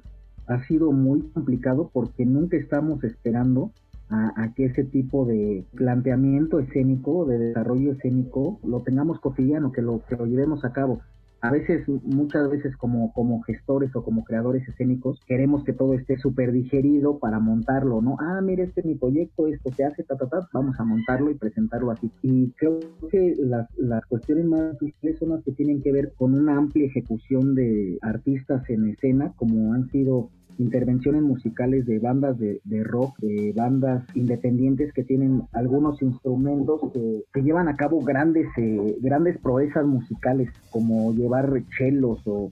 ha 0.48 0.64
sido 0.66 0.92
muy 0.92 1.22
complicado 1.32 1.90
porque 1.94 2.26
nunca 2.26 2.58
estamos 2.58 3.04
esperando 3.04 3.72
a, 4.10 4.54
que 4.56 4.66
ese 4.66 4.84
tipo 4.86 5.26
de 5.26 5.66
planteamiento 5.76 6.60
escénico, 6.60 7.26
de 7.26 7.38
desarrollo 7.40 7.92
escénico, 7.92 8.60
lo 8.64 8.82
tengamos 8.82 9.20
cotidiano, 9.20 9.72
que 9.72 9.82
lo, 9.82 10.02
que 10.08 10.16
lo 10.16 10.26
llevemos 10.26 10.64
a 10.64 10.72
cabo. 10.72 11.02
A 11.42 11.52
veces, 11.52 11.88
muchas 12.04 12.50
veces 12.50 12.76
como, 12.78 13.14
como 13.14 13.42
gestores 13.44 13.96
o 13.96 14.04
como 14.04 14.24
creadores 14.24 14.68
escénicos, 14.68 15.20
queremos 15.28 15.64
que 15.64 15.74
todo 15.74 15.94
esté 15.94 16.18
súper 16.18 16.52
digerido 16.52 17.20
para 17.20 17.40
montarlo, 17.40 18.02
¿no? 18.02 18.18
Ah, 18.20 18.42
mire, 18.42 18.64
este 18.64 18.82
es 18.82 18.88
mi 18.88 18.96
proyecto, 18.96 19.48
esto 19.48 19.72
se 19.72 19.86
hace, 19.86 20.04
ta, 20.04 20.16
ta, 20.16 20.28
ta, 20.28 20.48
vamos 20.54 20.80
a 20.80 20.84
montarlo 20.84 21.30
y 21.30 21.36
presentarlo 21.36 21.92
así. 21.92 22.12
Y 22.24 22.52
creo 22.52 22.80
que 23.12 23.36
las, 23.40 23.68
las 23.78 24.06
cuestiones 24.06 24.46
más 24.46 24.80
difíciles 24.80 25.20
son 25.20 25.30
las 25.30 25.44
que 25.44 25.52
tienen 25.52 25.82
que 25.82 25.92
ver 25.92 26.14
con 26.16 26.34
una 26.34 26.58
amplia 26.58 26.88
ejecución 26.88 27.56
de 27.56 28.00
artistas 28.02 28.68
en 28.70 28.90
escena, 28.90 29.34
como 29.36 29.74
han 29.74 29.90
sido 29.90 30.30
intervenciones 30.60 31.22
musicales 31.22 31.86
de 31.86 32.00
bandas 32.00 32.38
de, 32.38 32.60
rock, 32.84 33.18
de 33.20 33.54
bandas 33.56 34.04
independientes 34.16 34.94
que 34.94 35.04
tienen 35.04 35.44
algunos 35.54 36.02
instrumentos 36.02 36.82
que, 36.94 37.42
llevan 37.42 37.70
a 37.70 37.76
cabo 37.76 38.02
grandes, 38.02 38.48
eh, 38.58 38.98
grandes 39.00 39.38
proezas 39.38 39.86
musicales, 39.86 40.50
como 40.70 41.14
llevar 41.14 41.64
chelos 41.78 42.22
o... 42.26 42.52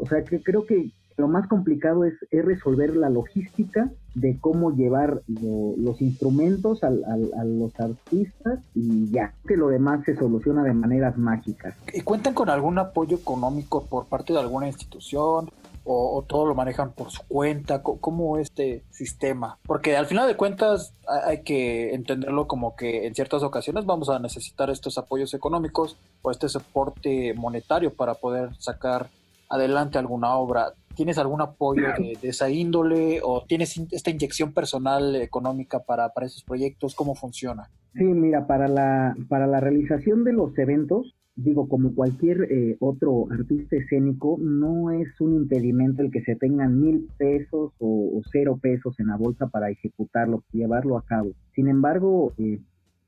O 0.00 0.06
sea, 0.06 0.24
que 0.24 0.42
creo 0.42 0.64
que 0.64 0.92
lo 1.16 1.28
más 1.28 1.46
complicado 1.46 2.04
es, 2.04 2.14
resolver 2.30 2.96
la 2.96 3.08
logística 3.08 3.90
de 4.14 4.38
cómo 4.40 4.72
llevar 4.72 5.22
los 5.28 6.00
instrumentos 6.00 6.82
a 6.82 6.90
los 6.90 7.78
artistas 7.78 8.60
y 8.74 9.10
ya, 9.10 9.34
que 9.46 9.56
lo 9.56 9.68
demás 9.68 10.04
se 10.04 10.16
soluciona 10.16 10.62
de 10.64 10.72
maneras 10.72 11.16
mágicas. 11.16 11.74
¿Y 11.92 12.00
cuentan 12.00 12.34
con 12.34 12.48
algún 12.48 12.78
apoyo 12.78 13.16
económico 13.16 13.84
por 13.86 14.06
parte 14.06 14.32
de 14.32 14.40
alguna 14.40 14.66
institución? 14.66 15.50
O, 15.84 16.24
todo 16.26 16.46
lo 16.46 16.54
manejan 16.54 16.92
por 16.92 17.10
su 17.10 17.22
cuenta? 17.26 17.82
¿Cómo 17.82 18.38
este 18.38 18.84
sistema? 18.90 19.58
Porque 19.66 19.96
al 19.96 20.06
final 20.06 20.26
de 20.26 20.36
cuentas 20.36 20.94
hay 21.06 21.42
que 21.42 21.94
entenderlo 21.94 22.46
como 22.46 22.74
que 22.76 23.06
en 23.06 23.14
ciertas 23.14 23.42
ocasiones 23.42 23.84
vamos 23.84 24.08
a 24.08 24.18
necesitar 24.18 24.70
estos 24.70 24.98
apoyos 24.98 25.34
económicos 25.34 25.98
o 26.22 26.30
este 26.30 26.48
soporte 26.48 27.34
monetario 27.34 27.94
para 27.94 28.14
poder 28.14 28.50
sacar 28.58 29.08
adelante 29.48 29.98
alguna 29.98 30.34
obra. 30.36 30.72
¿Tienes 30.94 31.18
algún 31.18 31.40
apoyo 31.40 31.88
de, 31.98 32.16
esa 32.22 32.48
índole 32.50 33.20
o 33.22 33.44
tienes 33.46 33.76
esta 33.90 34.10
inyección 34.10 34.52
personal 34.52 35.16
económica 35.16 35.80
para, 35.80 36.08
para 36.10 36.26
esos 36.26 36.44
proyectos? 36.44 36.94
¿Cómo 36.94 37.14
funciona? 37.14 37.68
Sí, 37.94 38.04
mira, 38.04 38.46
para 38.46 38.68
la, 38.68 39.16
para 39.28 39.46
la 39.46 39.60
realización 39.60 40.24
de 40.24 40.32
los 40.32 40.56
eventos 40.58 41.14
digo, 41.36 41.68
como 41.68 41.94
cualquier 41.94 42.42
eh, 42.50 42.76
otro 42.80 43.26
artista 43.30 43.76
escénico, 43.76 44.38
no 44.40 44.90
es 44.90 45.20
un 45.20 45.34
impedimento 45.34 46.02
el 46.02 46.10
que 46.10 46.22
se 46.22 46.36
tengan 46.36 46.80
mil 46.80 47.08
pesos 47.18 47.72
o, 47.78 48.20
cero 48.30 48.58
pesos 48.60 48.98
en 49.00 49.08
la 49.08 49.16
bolsa 49.16 49.48
para 49.48 49.70
ejecutarlo, 49.70 50.44
llevarlo 50.52 50.96
a 50.96 51.04
cabo. 51.04 51.32
Sin 51.54 51.68
embargo, 51.68 52.32
eh, 52.38 52.60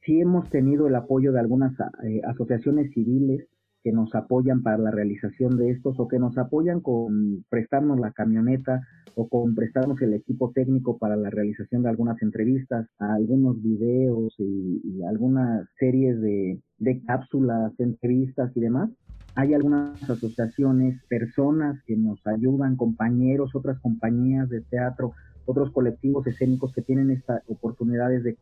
sí 0.05 0.21
hemos 0.21 0.49
tenido 0.51 0.89
el 0.89 0.95
apoyo 0.95 1.33
de 1.33 1.41
algunas 1.41 1.73
eh, 2.05 2.21
asociaciones 2.25 2.93
civiles 2.93 3.47
que 3.87 3.93
nos 3.93 4.13
apoyan 4.17 4.65
para 4.65 4.79
la 4.79 4.91
realización 4.91 5.57
de 5.57 5.71
estos 5.71 6.01
o 6.01 6.09
que 6.09 6.19
nos 6.19 6.37
apoyan 6.39 6.81
con 6.81 7.45
prestarnos 7.49 8.01
la 8.01 8.11
camioneta 8.11 8.81
o 9.15 9.29
con 9.29 9.55
prestarnos 9.55 10.03
el 10.03 10.13
equipo 10.15 10.51
técnico 10.51 10.99
para 10.99 11.15
la 11.15 11.31
realización 11.31 11.85
de 11.85 11.91
algunas 11.91 12.21
entrevistas, 12.21 12.89
algunos 12.99 13.63
videos 13.63 14.35
y, 14.39 15.05
algunas 15.09 15.69
series 15.79 16.21
de, 16.21 16.61
cápsulas, 17.07 17.79
entrevistas 17.79 18.51
y 18.57 18.61
demás. 18.61 18.91
Hay 19.37 19.55
algunas 19.55 20.03
asociaciones, 20.11 21.01
personas 21.09 21.81
que 21.87 21.97
nos 21.97 22.27
ayudan, 22.27 22.75
compañeros, 22.75 23.55
otras 23.55 23.79
compañías 23.79 24.49
de 24.49 24.63
teatro, 24.63 25.13
otros 25.47 25.71
colectivos 25.71 26.27
escénicos 26.27 26.73
que 26.73 26.83
tienen 26.83 27.11
estas 27.11 27.43
oportunidades 27.49 28.23
de, 28.25 28.37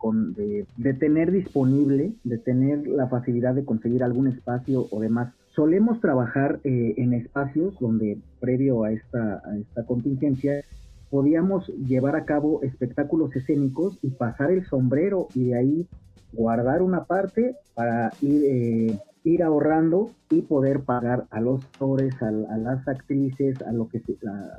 de, 0.77 0.95
tener 0.95 1.31
disponible, 1.31 2.13
de 2.25 2.39
tener 2.39 2.87
la 2.89 3.07
facilidad 3.09 3.55
de 3.55 3.65
conseguir 3.65 4.03
algún 4.03 4.27
espacio 4.27 4.87
o 4.91 5.01
demás. 5.01 5.33
Solemos 5.55 6.01
trabajar 6.01 6.61
eh, 6.65 6.95
en 6.97 7.15
espacios 7.15 7.79
donde, 7.79 8.19
previo 8.41 8.85
a 8.85 8.93
esta, 8.93 9.43
a 9.45 9.57
esta 9.57 9.85
contingencia, 9.85 10.65
podíamos 11.11 11.69
llevar 11.69 12.17
a 12.17 12.25
cabo 12.25 12.63
espectáculos 12.63 13.37
escénicos 13.37 13.99
y 14.03 14.11
pasar 14.11 14.51
el 14.51 14.67
sombrero 14.67 15.29
y 15.35 15.45
de 15.45 15.55
ahí 15.57 15.87
guardar 16.33 16.83
una 16.83 17.05
parte 17.05 17.55
para 17.75 18.13
ir 18.21 18.43
eh, 18.45 18.99
ir 19.25 19.43
ahorrando 19.43 20.11
y 20.31 20.43
poder 20.43 20.83
pagar 20.83 21.27
a 21.31 21.41
los 21.41 21.65
actores, 21.65 22.15
a, 22.23 22.31
las 22.31 22.87
actrices, 22.87 23.61
a 23.63 23.73
lo 23.73 23.89
que 23.89 24.03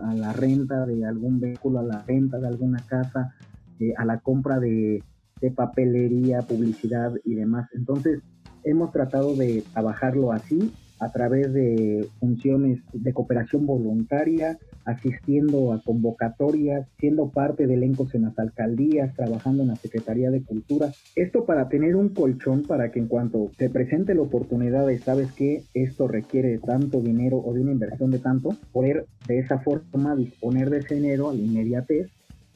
a, 0.01 0.13
la 0.15 0.33
renta 0.33 0.85
de 0.85 1.05
algún 1.05 1.39
vehículo, 1.39 1.79
a 1.79 1.83
la 1.83 2.01
renta 2.01 2.39
de 2.39 2.47
alguna 2.47 2.83
casa, 2.87 3.35
eh, 3.79 3.93
a 3.95 4.05
la 4.05 4.19
compra 4.19 4.59
de, 4.59 5.03
de 5.39 5.51
papelería, 5.51 6.41
publicidad 6.41 7.13
y 7.23 7.35
demás. 7.35 7.69
Entonces, 7.73 8.21
hemos 8.63 8.91
tratado 8.91 9.35
de 9.35 9.63
trabajarlo 9.71 10.31
así 10.31 10.73
a 10.99 11.11
través 11.11 11.53
de 11.53 12.09
funciones 12.19 12.79
de 12.91 13.13
cooperación 13.13 13.67
voluntaria, 13.67 14.57
asistiendo 14.85 15.73
a 15.73 15.81
convocatorias, 15.81 16.87
siendo 16.99 17.29
parte 17.29 17.67
de 17.67 17.73
elencos 17.73 18.15
en 18.15 18.23
las 18.23 18.37
alcaldías, 18.39 19.13
trabajando 19.15 19.63
en 19.63 19.69
la 19.69 19.75
Secretaría 19.75 20.31
de 20.31 20.43
Cultura. 20.43 20.91
Esto 21.15 21.45
para 21.45 21.67
tener 21.69 21.95
un 21.95 22.09
colchón 22.09 22.63
para 22.63 22.91
que 22.91 22.99
en 22.99 23.07
cuanto 23.07 23.51
se 23.57 23.69
presente 23.69 24.15
la 24.15 24.21
oportunidad 24.21 24.87
de, 24.87 24.99
sabes 24.99 25.31
que 25.31 25.63
esto 25.73 26.07
requiere 26.07 26.57
tanto 26.59 27.01
dinero 27.01 27.37
o 27.37 27.53
de 27.53 27.61
una 27.61 27.71
inversión 27.71 28.11
de 28.11 28.19
tanto, 28.19 28.49
poder 28.71 29.05
de 29.27 29.39
esa 29.39 29.59
forma 29.59 30.15
disponer 30.15 30.69
de 30.69 30.79
ese 30.79 30.95
dinero 30.95 31.29
a 31.29 31.33
la 31.33 31.41
inmediatez 31.41 32.09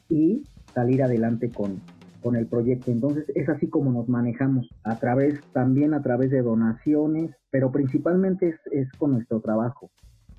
y 0.08 0.44
salir 0.74 1.02
adelante 1.02 1.50
con, 1.50 1.80
con 2.22 2.36
el 2.36 2.46
proyecto. 2.46 2.90
Entonces 2.90 3.24
es 3.34 3.48
así 3.48 3.68
como 3.68 3.92
nos 3.92 4.08
manejamos, 4.08 4.68
a 4.84 4.98
través, 4.98 5.40
también 5.52 5.94
a 5.94 6.02
través 6.02 6.30
de 6.30 6.42
donaciones, 6.42 7.34
pero 7.50 7.70
principalmente 7.72 8.56
es, 8.70 8.92
con 8.98 9.12
nuestro 9.12 9.40
trabajo. 9.40 9.90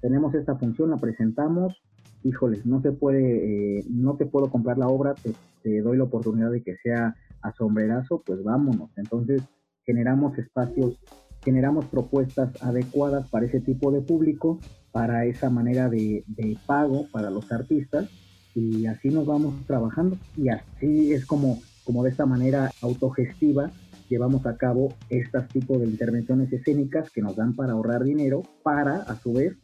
Tenemos 0.01 0.33
esta 0.33 0.55
función, 0.55 0.89
la 0.89 0.97
presentamos, 0.97 1.81
híjoles, 2.23 2.65
no 2.65 2.81
se 2.81 2.91
puede, 2.91 3.79
eh, 3.79 3.85
no 3.89 4.15
te 4.15 4.25
puedo 4.25 4.49
comprar 4.49 4.77
la 4.77 4.87
obra, 4.87 5.15
te, 5.63 5.81
doy 5.81 5.97
la 5.97 6.05
oportunidad 6.05 6.51
de 6.51 6.63
que 6.63 6.75
sea 6.77 7.15
a 7.41 7.51
sombrerazo, 7.53 8.23
pues 8.25 8.43
vámonos. 8.43 8.89
Entonces 8.97 9.43
generamos 9.85 10.37
espacios, 10.37 10.99
generamos 11.43 11.85
propuestas 11.85 12.51
adecuadas 12.61 13.29
para 13.29 13.45
ese 13.45 13.59
tipo 13.59 13.91
de 13.91 14.01
público, 14.01 14.59
para 14.91 15.25
esa 15.25 15.49
manera 15.49 15.89
de, 15.89 16.23
pago 16.65 17.07
para 17.11 17.29
los 17.29 17.51
artistas 17.51 18.09
y 18.53 18.85
así 18.85 19.09
nos 19.09 19.25
vamos 19.25 19.55
trabajando 19.65 20.17
y 20.35 20.49
así 20.49 21.13
es 21.13 21.25
como 21.25 21.59
como 21.85 22.03
de 22.03 22.09
esta 22.09 22.25
manera 22.25 22.69
autogestiva 22.81 23.71
llevamos 24.11 24.45
a 24.45 24.57
cabo 24.57 24.93
estos 25.09 25.47
tipos 25.47 25.79
de 25.79 25.85
intervenciones 25.85 26.51
escénicas 26.51 27.09
que 27.09 27.21
nos 27.21 27.37
dan 27.37 27.55
para 27.55 27.73
ahorrar 27.73 28.03
dinero 28.03 28.43
para, 28.61 28.97
a 28.97 29.15
su 29.15 29.31
vez, 29.33 29.55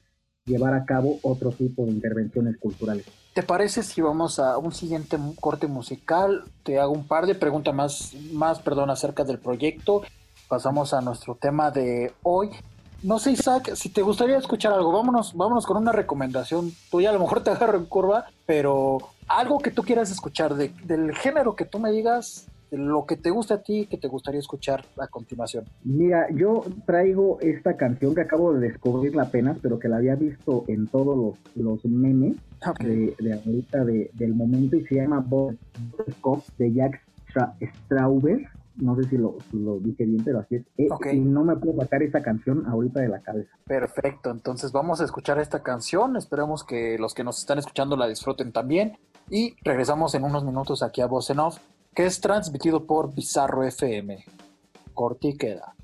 llevar 0.48 0.74
a 0.74 0.86
cabo 0.86 1.20
otro 1.22 1.52
tipo 1.52 1.84
de 1.86 1.92
intervenciones 1.92 2.58
culturales. 2.58 3.06
¿Te 3.34 3.44
parece 3.44 3.84
si 3.84 4.02
vamos 4.02 4.40
a 4.40 4.58
un 4.58 4.72
siguiente 4.72 5.18
corte 5.40 5.68
musical? 5.68 6.46
Te 6.64 6.80
hago 6.80 6.94
un 6.94 7.06
par 7.06 7.28
de 7.28 7.36
preguntas 7.36 7.76
más, 7.76 8.16
más 8.32 8.60
perdón, 8.60 8.90
acerca 8.90 9.24
del 9.24 9.38
proyecto. 9.38 10.02
Pasamos 10.48 10.94
a 10.94 11.02
nuestro 11.02 11.36
tema 11.36 11.70
de 11.70 12.14
hoy. 12.24 12.50
No 13.04 13.20
sé, 13.20 13.32
Isaac, 13.32 13.76
si 13.76 13.90
te 13.90 14.02
gustaría 14.02 14.38
escuchar 14.38 14.74
algo, 14.74 14.92
vámonos, 14.92 15.36
vámonos 15.36 15.68
con 15.68 15.78
una 15.78 15.92
recomendación 15.92 16.72
tuya. 16.90 17.12
A 17.12 17.14
lo 17.14 17.20
mejor 17.20 17.44
te 17.44 17.52
agarro 17.52 17.78
en 17.78 17.86
curva, 17.86 18.26
pero 18.48 18.98
algo 19.28 19.60
que 19.60 19.70
tú 19.70 19.84
quieras 19.84 20.10
escuchar, 20.10 20.56
del 20.56 21.16
género 21.16 21.56
que 21.56 21.66
tú 21.66 21.78
me 21.78 21.92
digas, 21.92 22.48
lo 22.72 23.06
que 23.06 23.18
te 23.18 23.30
gusta 23.30 23.56
a 23.56 23.64
ti, 23.64 23.88
que 23.88 23.98
te 23.98 24.08
gustaría 24.08 24.40
escuchar 24.40 24.86
a 24.98 25.08
continuación. 25.08 25.66
Mira, 25.84 26.28
yo 26.34 26.64
traigo 26.86 27.40
esta 27.42 27.78
canción 27.78 28.14
que 28.14 28.22
acabo 28.22 28.54
de 28.54 28.68
descubrirla 28.68 29.24
apenas, 29.24 29.58
pero 29.62 29.80
que 29.80 29.88
la 29.88 29.98
había 29.98 30.16
visto 30.16 30.66
en 30.68 30.88
todos 30.88 31.18
los, 31.18 31.56
los 31.56 31.86
memes 31.86 32.36
de, 32.80 33.16
de, 33.20 33.34
ahorita 33.34 33.86
del 33.86 34.34
momento 34.34 34.76
y 34.76 34.86
se 34.86 34.96
llama 34.96 35.20
Bob 35.20 35.56
de 36.58 36.74
Jack 36.74 37.02
Strauber 37.86 38.50
no 38.78 38.96
sé 38.96 39.10
si 39.10 39.18
lo, 39.18 39.38
dije 39.80 40.06
bien, 40.06 40.24
pero 40.24 40.40
así 40.40 40.56
es. 40.56 40.66
Eh, 40.78 40.88
y 41.14 41.20
no 41.20 41.44
me 41.44 41.56
puedo 41.56 41.82
sacar 41.82 42.04
esa 42.04 42.22
canción 42.22 42.66
ahorita 42.68 43.00
de 43.00 43.10
la 43.10 43.22
cabeza. 43.22 43.50
Perfecto, 43.66 44.30
entonces 44.30 44.72
vamos 44.72 45.02
a 45.02 45.06
escuchar 45.06 45.40
esta 45.40 45.64
canción. 45.64 46.16
Esperemos 46.16 46.64
que 46.64 46.98
los 47.00 47.14
que 47.14 47.24
nos 47.24 47.40
están 47.40 47.58
escuchando 47.58 47.98
la 47.98 48.08
disfruten 48.08 48.52
también. 48.52 48.98
Y 49.30 49.56
regresamos 49.64 50.16
en 50.16 50.24
unos 50.24 50.46
minutos 50.46 50.84
aquí 50.84 51.02
a 51.02 51.08
Voz 51.08 51.30
en 51.30 51.40
Off, 51.40 51.58
que 51.98 52.06
es 52.06 52.22
transmitido 52.22 52.86
por 52.86 53.12
Bizarro 53.16 53.64
FM. 53.64 54.24
Corti 54.94 55.36
queda. 55.36 55.76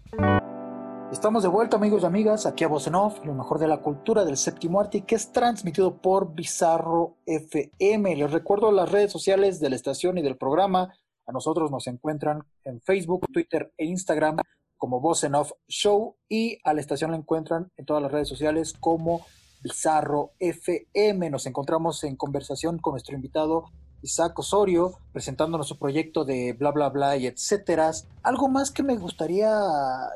Estamos 1.12 1.42
de 1.42 1.50
vuelta, 1.50 1.78
amigos 1.78 2.04
y 2.04 2.06
amigas, 2.06 2.46
aquí 2.46 2.64
a 2.64 2.68
Voz 2.68 2.86
en 2.86 2.94
Off, 2.94 3.26
lo 3.26 3.34
mejor 3.34 3.58
de 3.58 3.68
la 3.68 3.82
cultura 3.82 4.24
del 4.24 4.38
séptimo 4.38 4.80
arte, 4.80 5.02
que 5.06 5.16
es 5.16 5.32
transmitido 5.32 6.04
por 6.04 6.36
Bizarro 6.36 7.16
FM. 7.26 8.16
Les 8.16 8.32
recuerdo 8.32 8.72
las 8.72 8.92
redes 8.92 9.12
sociales 9.12 9.60
de 9.60 9.72
la 9.72 9.76
estación 9.76 10.20
y 10.20 10.22
del 10.22 10.38
programa 10.38 10.94
A 11.26 11.32
nosotros 11.32 11.72
nos 11.72 11.88
encuentran 11.88 12.44
en 12.64 12.80
Facebook, 12.82 13.26
Twitter 13.34 13.74
e 13.76 13.86
Instagram 13.86 14.38
como 14.78 15.00
Voz 15.00 15.24
en 15.24 15.34
Show 15.68 16.16
y 16.30 16.60
a 16.64 16.76
la 16.76 16.82
estación 16.82 17.10
la 17.10 17.18
encuentran 17.18 17.72
en 17.76 17.86
todas 17.86 18.04
las 18.04 18.12
redes 18.12 18.28
sociales 18.28 18.74
como 18.80 19.26
Bizarro 19.64 20.34
FM. 20.38 21.32
Nos 21.32 21.48
encontramos 21.48 22.04
en 22.04 22.16
conversación 22.18 22.78
con 22.78 22.92
nuestro 22.92 23.16
invitado 23.16 23.66
Isaac 24.04 24.38
Osorio, 24.38 25.00
presentándonos 25.12 25.68
su 25.68 25.78
proyecto 25.78 26.26
de 26.26 26.54
bla 26.54 26.72
bla 26.72 26.90
bla 26.90 27.18
y 27.18 27.26
etcétera. 27.26 27.92
Algo 28.22 28.50
más 28.50 28.70
que 28.70 28.84
me 28.84 28.98
gustaría 28.98 29.52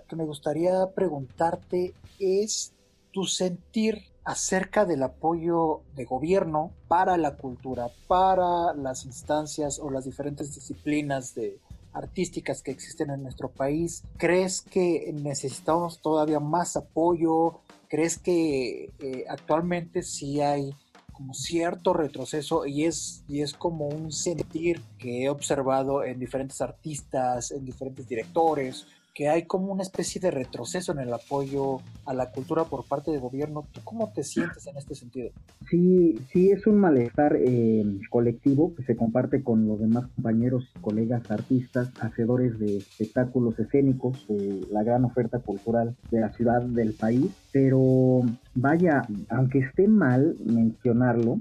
que 0.07 0.15
me 0.15 0.25
gustaría 0.25 0.91
preguntarte 0.93 1.93
es 2.19 2.73
tu 3.11 3.23
sentir 3.23 4.03
acerca 4.23 4.85
del 4.85 5.03
apoyo 5.03 5.81
de 5.95 6.05
gobierno 6.05 6.71
para 6.87 7.17
la 7.17 7.37
cultura, 7.37 7.89
para 8.07 8.73
las 8.73 9.05
instancias 9.05 9.79
o 9.79 9.89
las 9.89 10.05
diferentes 10.05 10.53
disciplinas 10.53 11.33
de, 11.33 11.57
artísticas 11.97 12.61
que 12.61 12.71
existen 12.71 13.09
en 13.09 13.23
nuestro 13.23 13.49
país. 13.49 14.03
¿Crees 14.17 14.61
que 14.61 15.11
necesitamos 15.13 15.99
todavía 15.99 16.39
más 16.39 16.77
apoyo? 16.77 17.59
¿Crees 17.89 18.17
que 18.17 18.91
eh, 18.99 19.25
actualmente 19.29 20.03
sí 20.03 20.41
hay 20.41 20.73
como 21.17 21.33
cierto 21.33 21.93
retroceso 21.93 22.67
y 22.67 22.85
es, 22.85 23.23
y 23.27 23.41
es 23.41 23.53
como 23.53 23.87
un 23.87 24.11
sentir 24.11 24.81
que 24.99 25.23
he 25.23 25.29
observado 25.29 26.03
en 26.03 26.19
diferentes 26.19 26.61
artistas, 26.61 27.49
en 27.49 27.65
diferentes 27.65 28.07
directores, 28.07 28.85
que 29.17 29.29
hay 29.29 29.45
como 29.45 29.73
una 29.73 29.81
especie 29.81 30.21
de 30.21 30.29
retroceso 30.29 30.91
en 30.91 30.99
el 30.99 31.11
apoyo 31.11 31.77
a 32.05 32.13
la 32.13 32.29
cultura 32.29 32.65
por 32.65 32.85
parte 32.85 33.09
del 33.09 33.19
gobierno. 33.19 33.65
¿Tú 33.71 33.81
cómo 33.83 34.11
te 34.13 34.23
sientes 34.23 34.67
en 34.67 34.77
este 34.77 34.93
sentido? 34.93 35.31
Sí, 35.71 36.19
sí 36.31 36.51
es 36.51 36.67
un 36.67 36.77
malestar 36.77 37.35
eh, 37.35 37.83
colectivo 38.11 38.75
que 38.75 38.83
se 38.83 38.95
comparte 38.95 39.41
con 39.41 39.67
los 39.67 39.79
demás 39.79 40.05
compañeros 40.13 40.69
y 40.75 40.79
colegas 40.81 41.31
artistas, 41.31 41.89
hacedores 41.99 42.59
de 42.59 42.77
espectáculos 42.77 43.57
escénicos, 43.57 44.23
la 44.69 44.83
gran 44.83 45.03
oferta 45.03 45.39
cultural 45.39 45.95
de 46.11 46.19
la 46.19 46.31
ciudad, 46.33 46.61
del 46.61 46.93
país. 46.93 47.31
Pero 47.51 48.21
vaya, 48.53 49.01
aunque 49.29 49.59
esté 49.59 49.87
mal 49.87 50.35
mencionarlo, 50.45 51.39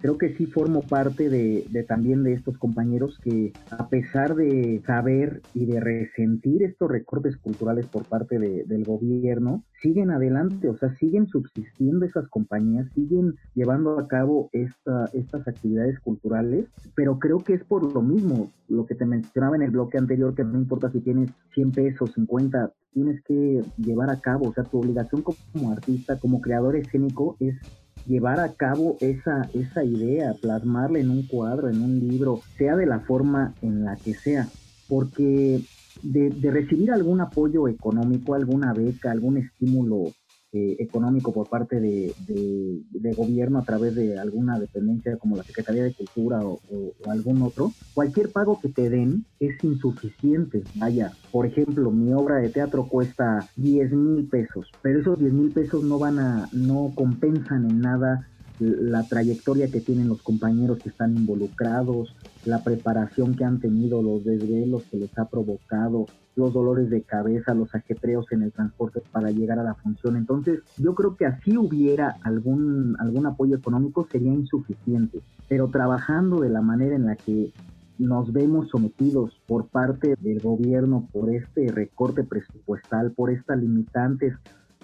creo 0.00 0.18
que 0.18 0.34
sí 0.34 0.46
formo 0.46 0.82
parte 0.82 1.28
de, 1.28 1.84
también 1.88 2.22
de 2.22 2.32
estos 2.32 2.58
compañeros 2.58 3.18
que 3.22 3.52
a 3.70 3.88
pesar 3.88 4.34
de 4.34 4.82
saber 4.86 5.42
y 5.54 5.66
de 5.66 5.80
resentir 5.80 6.62
estos 6.62 6.90
recortes 6.90 7.36
culturales 7.36 7.86
por 7.86 8.04
parte 8.04 8.38
del 8.38 8.84
gobierno, 8.84 9.64
siguen 9.80 10.10
adelante, 10.10 10.68
o 10.68 10.76
sea, 10.76 10.94
siguen 10.96 11.26
subsistiendo 11.28 12.06
esas 12.06 12.28
compañías, 12.28 12.88
siguen 12.94 13.34
llevando 13.54 13.98
a 13.98 14.08
cabo 14.08 14.48
esta, 14.52 15.06
estas 15.12 15.46
actividades 15.46 15.98
culturales, 16.00 16.66
pero 16.94 17.18
creo 17.18 17.38
que 17.44 17.54
es 17.54 17.64
por 17.64 17.92
lo 17.92 18.02
mismo, 18.02 18.50
lo 18.68 18.86
que 18.86 18.94
te 18.94 19.06
mencionaba 19.06 19.56
en 19.56 19.62
el 19.62 19.70
bloque 19.70 19.98
anterior, 19.98 20.34
que 20.34 20.44
no 20.44 20.58
importa 20.58 20.90
si 20.90 21.00
tienes 21.00 21.30
100 21.54 21.72
pesos, 21.72 22.12
50, 22.14 22.72
tienes 22.92 23.22
que 23.24 23.62
llevar 23.76 24.10
a 24.10 24.20
cabo, 24.20 24.48
o 24.48 24.54
sea, 24.54 24.64
tu 24.64 24.78
obligación 24.78 25.22
como 25.22 25.72
artista, 25.72 26.18
como 26.18 26.40
creador 26.40 26.76
escénico 26.76 27.36
es 27.40 27.54
llevar 28.06 28.40
a 28.40 28.52
cabo 28.52 28.96
esa, 29.00 29.48
esa 29.54 29.84
idea, 29.84 30.34
plasmarla 30.40 30.98
en 30.98 31.10
un 31.10 31.26
cuadro, 31.26 31.68
en 31.68 31.82
un 31.82 31.98
libro, 32.00 32.40
sea 32.56 32.76
de 32.76 32.86
la 32.86 33.00
forma 33.00 33.54
en 33.62 33.84
la 33.84 33.96
que 33.96 34.14
sea, 34.14 34.48
porque 34.88 35.60
de, 36.02 36.30
de 36.30 36.50
recibir 36.50 36.92
algún 36.92 37.20
apoyo 37.20 37.68
económico, 37.68 38.34
alguna 38.34 38.72
beca, 38.72 39.10
algún 39.10 39.38
estímulo 39.38 40.12
eh, 40.56 40.76
económico 40.78 41.34
por 41.34 41.48
parte 41.48 41.80
de, 41.80 42.14
gobierno 43.14 43.58
a 43.58 43.64
través 43.64 43.94
de 43.94 44.18
alguna 44.18 44.58
dependencia 44.58 45.16
como 45.16 45.36
la 45.36 45.42
Secretaría 45.42 45.84
de 45.84 45.94
Cultura 45.94 46.40
o, 46.44 46.58
algún 47.08 47.42
otro, 47.42 47.72
cualquier 47.94 48.30
pago 48.30 48.58
que 48.60 48.68
te 48.68 48.90
den 48.90 49.24
es 49.38 49.62
insuficiente. 49.62 50.62
Vaya, 50.74 51.12
por 51.30 51.46
ejemplo, 51.46 51.90
mi 51.90 52.12
obra 52.12 52.36
de 52.36 52.48
teatro 52.48 52.88
cuesta 52.88 53.48
10 53.56 53.92
mil 53.92 54.28
pesos, 54.28 54.70
pero 54.82 55.00
esos 55.00 55.18
10 55.18 55.32
mil 55.32 55.50
pesos 55.52 55.84
no 55.84 55.98
van 55.98 56.18
a, 56.18 56.48
no 56.52 56.92
compensan 56.94 57.70
en 57.70 57.80
nada 57.80 58.28
la 58.58 59.02
trayectoria 59.04 59.70
que 59.70 59.80
tienen 59.80 60.08
los 60.08 60.22
compañeros 60.22 60.78
que 60.78 60.88
están 60.88 61.16
involucrados, 61.16 62.14
la 62.44 62.62
preparación 62.62 63.34
que 63.34 63.44
han 63.44 63.60
tenido, 63.60 64.02
los 64.02 64.24
desvelos 64.24 64.84
que 64.84 64.98
les 64.98 65.18
ha 65.18 65.26
provocado, 65.26 66.06
los 66.36 66.52
dolores 66.52 66.90
de 66.90 67.02
cabeza, 67.02 67.54
los 67.54 67.74
ajetreos 67.74 68.30
en 68.30 68.42
el 68.42 68.52
transporte 68.52 69.02
para 69.10 69.30
llegar 69.30 69.58
a 69.58 69.64
la 69.64 69.74
función. 69.74 70.16
Entonces, 70.16 70.60
yo 70.76 70.94
creo 70.94 71.16
que 71.16 71.26
así 71.26 71.56
hubiera 71.56 72.16
algún, 72.22 72.96
algún 72.98 73.26
apoyo 73.26 73.56
económico 73.56 74.06
sería 74.10 74.32
insuficiente, 74.32 75.20
pero 75.48 75.68
trabajando 75.68 76.40
de 76.40 76.50
la 76.50 76.60
manera 76.60 76.94
en 76.94 77.06
la 77.06 77.16
que 77.16 77.52
nos 77.98 78.32
vemos 78.32 78.68
sometidos 78.68 79.40
por 79.46 79.68
parte 79.68 80.16
del 80.20 80.40
gobierno 80.40 81.08
por 81.12 81.30
este 81.30 81.72
recorte 81.72 82.24
presupuestal, 82.24 83.12
por 83.12 83.30
estas 83.30 83.58
limitantes 83.58 84.34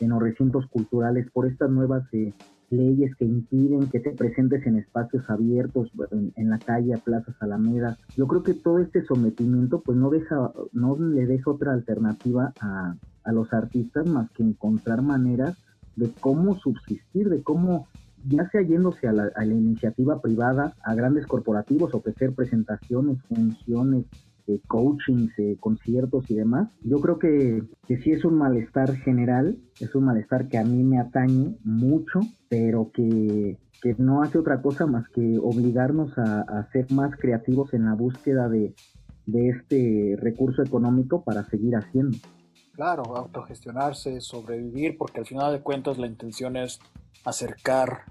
en 0.00 0.10
los 0.10 0.22
recintos 0.22 0.66
culturales, 0.66 1.30
por 1.30 1.46
estas 1.46 1.70
nuevas 1.70 2.04
eh, 2.12 2.32
leyes 2.72 3.14
que 3.16 3.24
impiden 3.24 3.88
que 3.88 4.00
te 4.00 4.10
presentes 4.10 4.66
en 4.66 4.76
espacios 4.76 5.28
abiertos, 5.28 5.92
en, 6.10 6.50
la 6.50 6.58
calle, 6.58 6.94
a 6.94 6.98
plazas, 6.98 7.36
alamedas. 7.40 7.98
Yo 8.16 8.26
creo 8.26 8.42
que 8.42 8.54
todo 8.54 8.78
este 8.78 9.04
sometimiento 9.04 9.80
pues 9.80 9.96
no 9.96 10.10
deja, 10.10 10.52
no 10.72 10.96
le 10.96 11.26
deja 11.26 11.50
otra 11.50 11.72
alternativa 11.72 12.52
a, 12.60 12.96
a 13.24 13.32
los 13.32 13.52
artistas 13.52 14.06
más 14.06 14.30
que 14.32 14.42
encontrar 14.42 15.02
maneras 15.02 15.56
de 15.96 16.10
cómo 16.20 16.56
subsistir, 16.56 17.28
de 17.28 17.42
cómo 17.42 17.86
ya 18.26 18.48
sea 18.50 18.62
yéndose 18.62 19.08
a 19.08 19.12
la, 19.12 19.30
a 19.34 19.44
la 19.44 19.54
iniciativa 19.54 20.20
privada, 20.20 20.74
a 20.82 20.94
grandes 20.94 21.26
corporativos, 21.26 21.94
ofrecer 21.94 22.32
presentaciones, 22.34 23.20
funciones, 23.28 24.06
eh, 24.54 24.60
coachings, 24.66 25.32
conciertos 25.60 26.30
y 26.30 26.34
demás. 26.34 26.68
Yo 26.82 27.00
creo 27.00 27.18
que, 27.18 27.62
que 27.86 27.98
sí 27.98 28.12
es 28.12 28.24
un 28.24 28.34
malestar 28.34 28.94
general, 28.96 29.58
es 29.80 29.94
un 29.94 30.04
malestar 30.04 30.48
que 30.48 30.58
a 30.58 30.64
mí 30.64 30.82
me 30.82 30.98
atañe 30.98 31.56
mucho, 31.64 32.20
pero 32.48 32.90
que, 32.92 33.58
que 33.80 33.94
no 33.98 34.22
hace 34.22 34.38
otra 34.38 34.62
cosa 34.62 34.86
más 34.86 35.08
que 35.08 35.38
obligarnos 35.38 36.16
a, 36.18 36.40
a 36.42 36.70
ser 36.70 36.90
más 36.92 37.16
creativos 37.16 37.74
en 37.74 37.84
la 37.84 37.94
búsqueda 37.94 38.48
de, 38.48 38.74
de 39.26 39.48
este 39.50 40.16
recurso 40.18 40.62
económico 40.62 41.22
para 41.22 41.44
seguir 41.44 41.76
haciendo. 41.76 42.18
Claro, 42.74 43.02
autogestionarse, 43.16 44.20
sobrevivir, 44.20 44.96
porque 44.96 45.20
al 45.20 45.26
final 45.26 45.52
de 45.52 45.60
cuentas 45.60 45.98
la 45.98 46.06
intención 46.06 46.56
es 46.56 46.80
acercar 47.24 48.04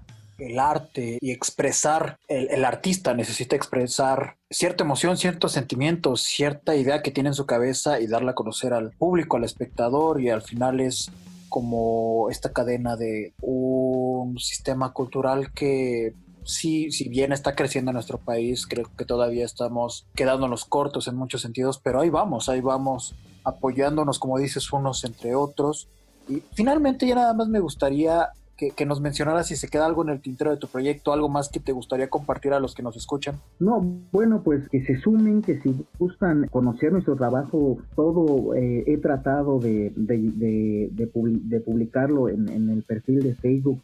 el 0.46 0.58
arte 0.58 1.18
y 1.20 1.30
expresar, 1.30 2.18
el, 2.28 2.64
artista 2.64 3.14
necesita 3.14 3.56
expresar 3.56 4.36
cierta 4.50 4.84
emoción, 4.84 5.16
ciertos 5.16 5.52
sentimientos, 5.52 6.22
cierta 6.22 6.74
idea 6.74 7.02
que 7.02 7.10
tiene 7.10 7.30
en 7.30 7.34
su 7.34 7.46
cabeza 7.46 8.00
y 8.00 8.06
darla 8.06 8.32
a 8.32 8.34
conocer 8.34 8.72
al 8.72 8.90
público, 8.90 9.36
al 9.36 9.44
espectador 9.44 10.20
y 10.20 10.30
al 10.30 10.42
final 10.42 10.80
es 10.80 11.10
como 11.48 12.28
esta 12.30 12.52
cadena 12.52 12.96
de 12.96 13.34
un 13.40 14.38
sistema 14.38 14.92
cultural 14.92 15.52
que 15.52 16.14
sí, 16.44 16.90
si 16.90 17.08
bien 17.08 17.32
está 17.32 17.54
creciendo 17.54 17.90
en 17.90 17.94
nuestro 17.94 18.18
país, 18.18 18.66
creo 18.66 18.90
que 18.96 19.04
todavía 19.04 19.44
estamos 19.44 20.06
quedándonos 20.14 20.64
cortos 20.64 21.06
en 21.08 21.16
muchos 21.16 21.42
sentidos, 21.42 21.78
pero 21.78 22.00
ahí 22.00 22.10
vamos, 22.10 22.48
ahí 22.48 22.60
vamos 22.60 23.14
apoyándonos, 23.44 24.18
como 24.18 24.38
dices, 24.38 24.72
unos 24.72 25.04
entre 25.04 25.34
otros. 25.34 25.88
Y 26.28 26.42
finalmente 26.54 27.06
ya 27.06 27.16
nada 27.16 27.34
más 27.34 27.48
me 27.48 27.60
gustaría 27.60 28.30
que, 28.56 28.86
nos 28.86 29.00
mencionaras 29.00 29.46
si 29.48 29.56
se 29.56 29.68
queda 29.68 29.86
algo 29.86 30.02
en 30.02 30.10
el 30.10 30.20
tintero 30.20 30.50
de 30.50 30.56
tu 30.56 30.68
proyecto, 30.68 31.12
algo 31.12 31.28
más 31.28 31.48
que 31.48 31.60
te 31.60 31.72
gustaría 31.72 32.08
compartir 32.08 32.52
a 32.52 32.60
los 32.60 32.74
que 32.74 32.82
nos 32.82 32.96
escuchan. 32.96 33.36
No, 33.58 33.80
bueno, 34.12 34.42
pues 34.42 34.68
que 34.68 34.84
se 34.84 35.00
sumen, 35.00 35.42
que 35.42 35.60
si 35.60 35.74
gustan 35.98 36.48
conocer 36.48 36.92
nuestro 36.92 37.16
trabajo, 37.16 37.78
todo 37.96 38.54
eh, 38.54 38.84
he 38.86 38.98
tratado 38.98 39.58
de, 39.58 39.92
de, 39.96 41.60
publicarlo 41.64 42.28
en, 42.28 42.48
en 42.48 42.70
el 42.70 42.82
perfil 42.82 43.20
de 43.20 43.34
Facebook 43.34 43.80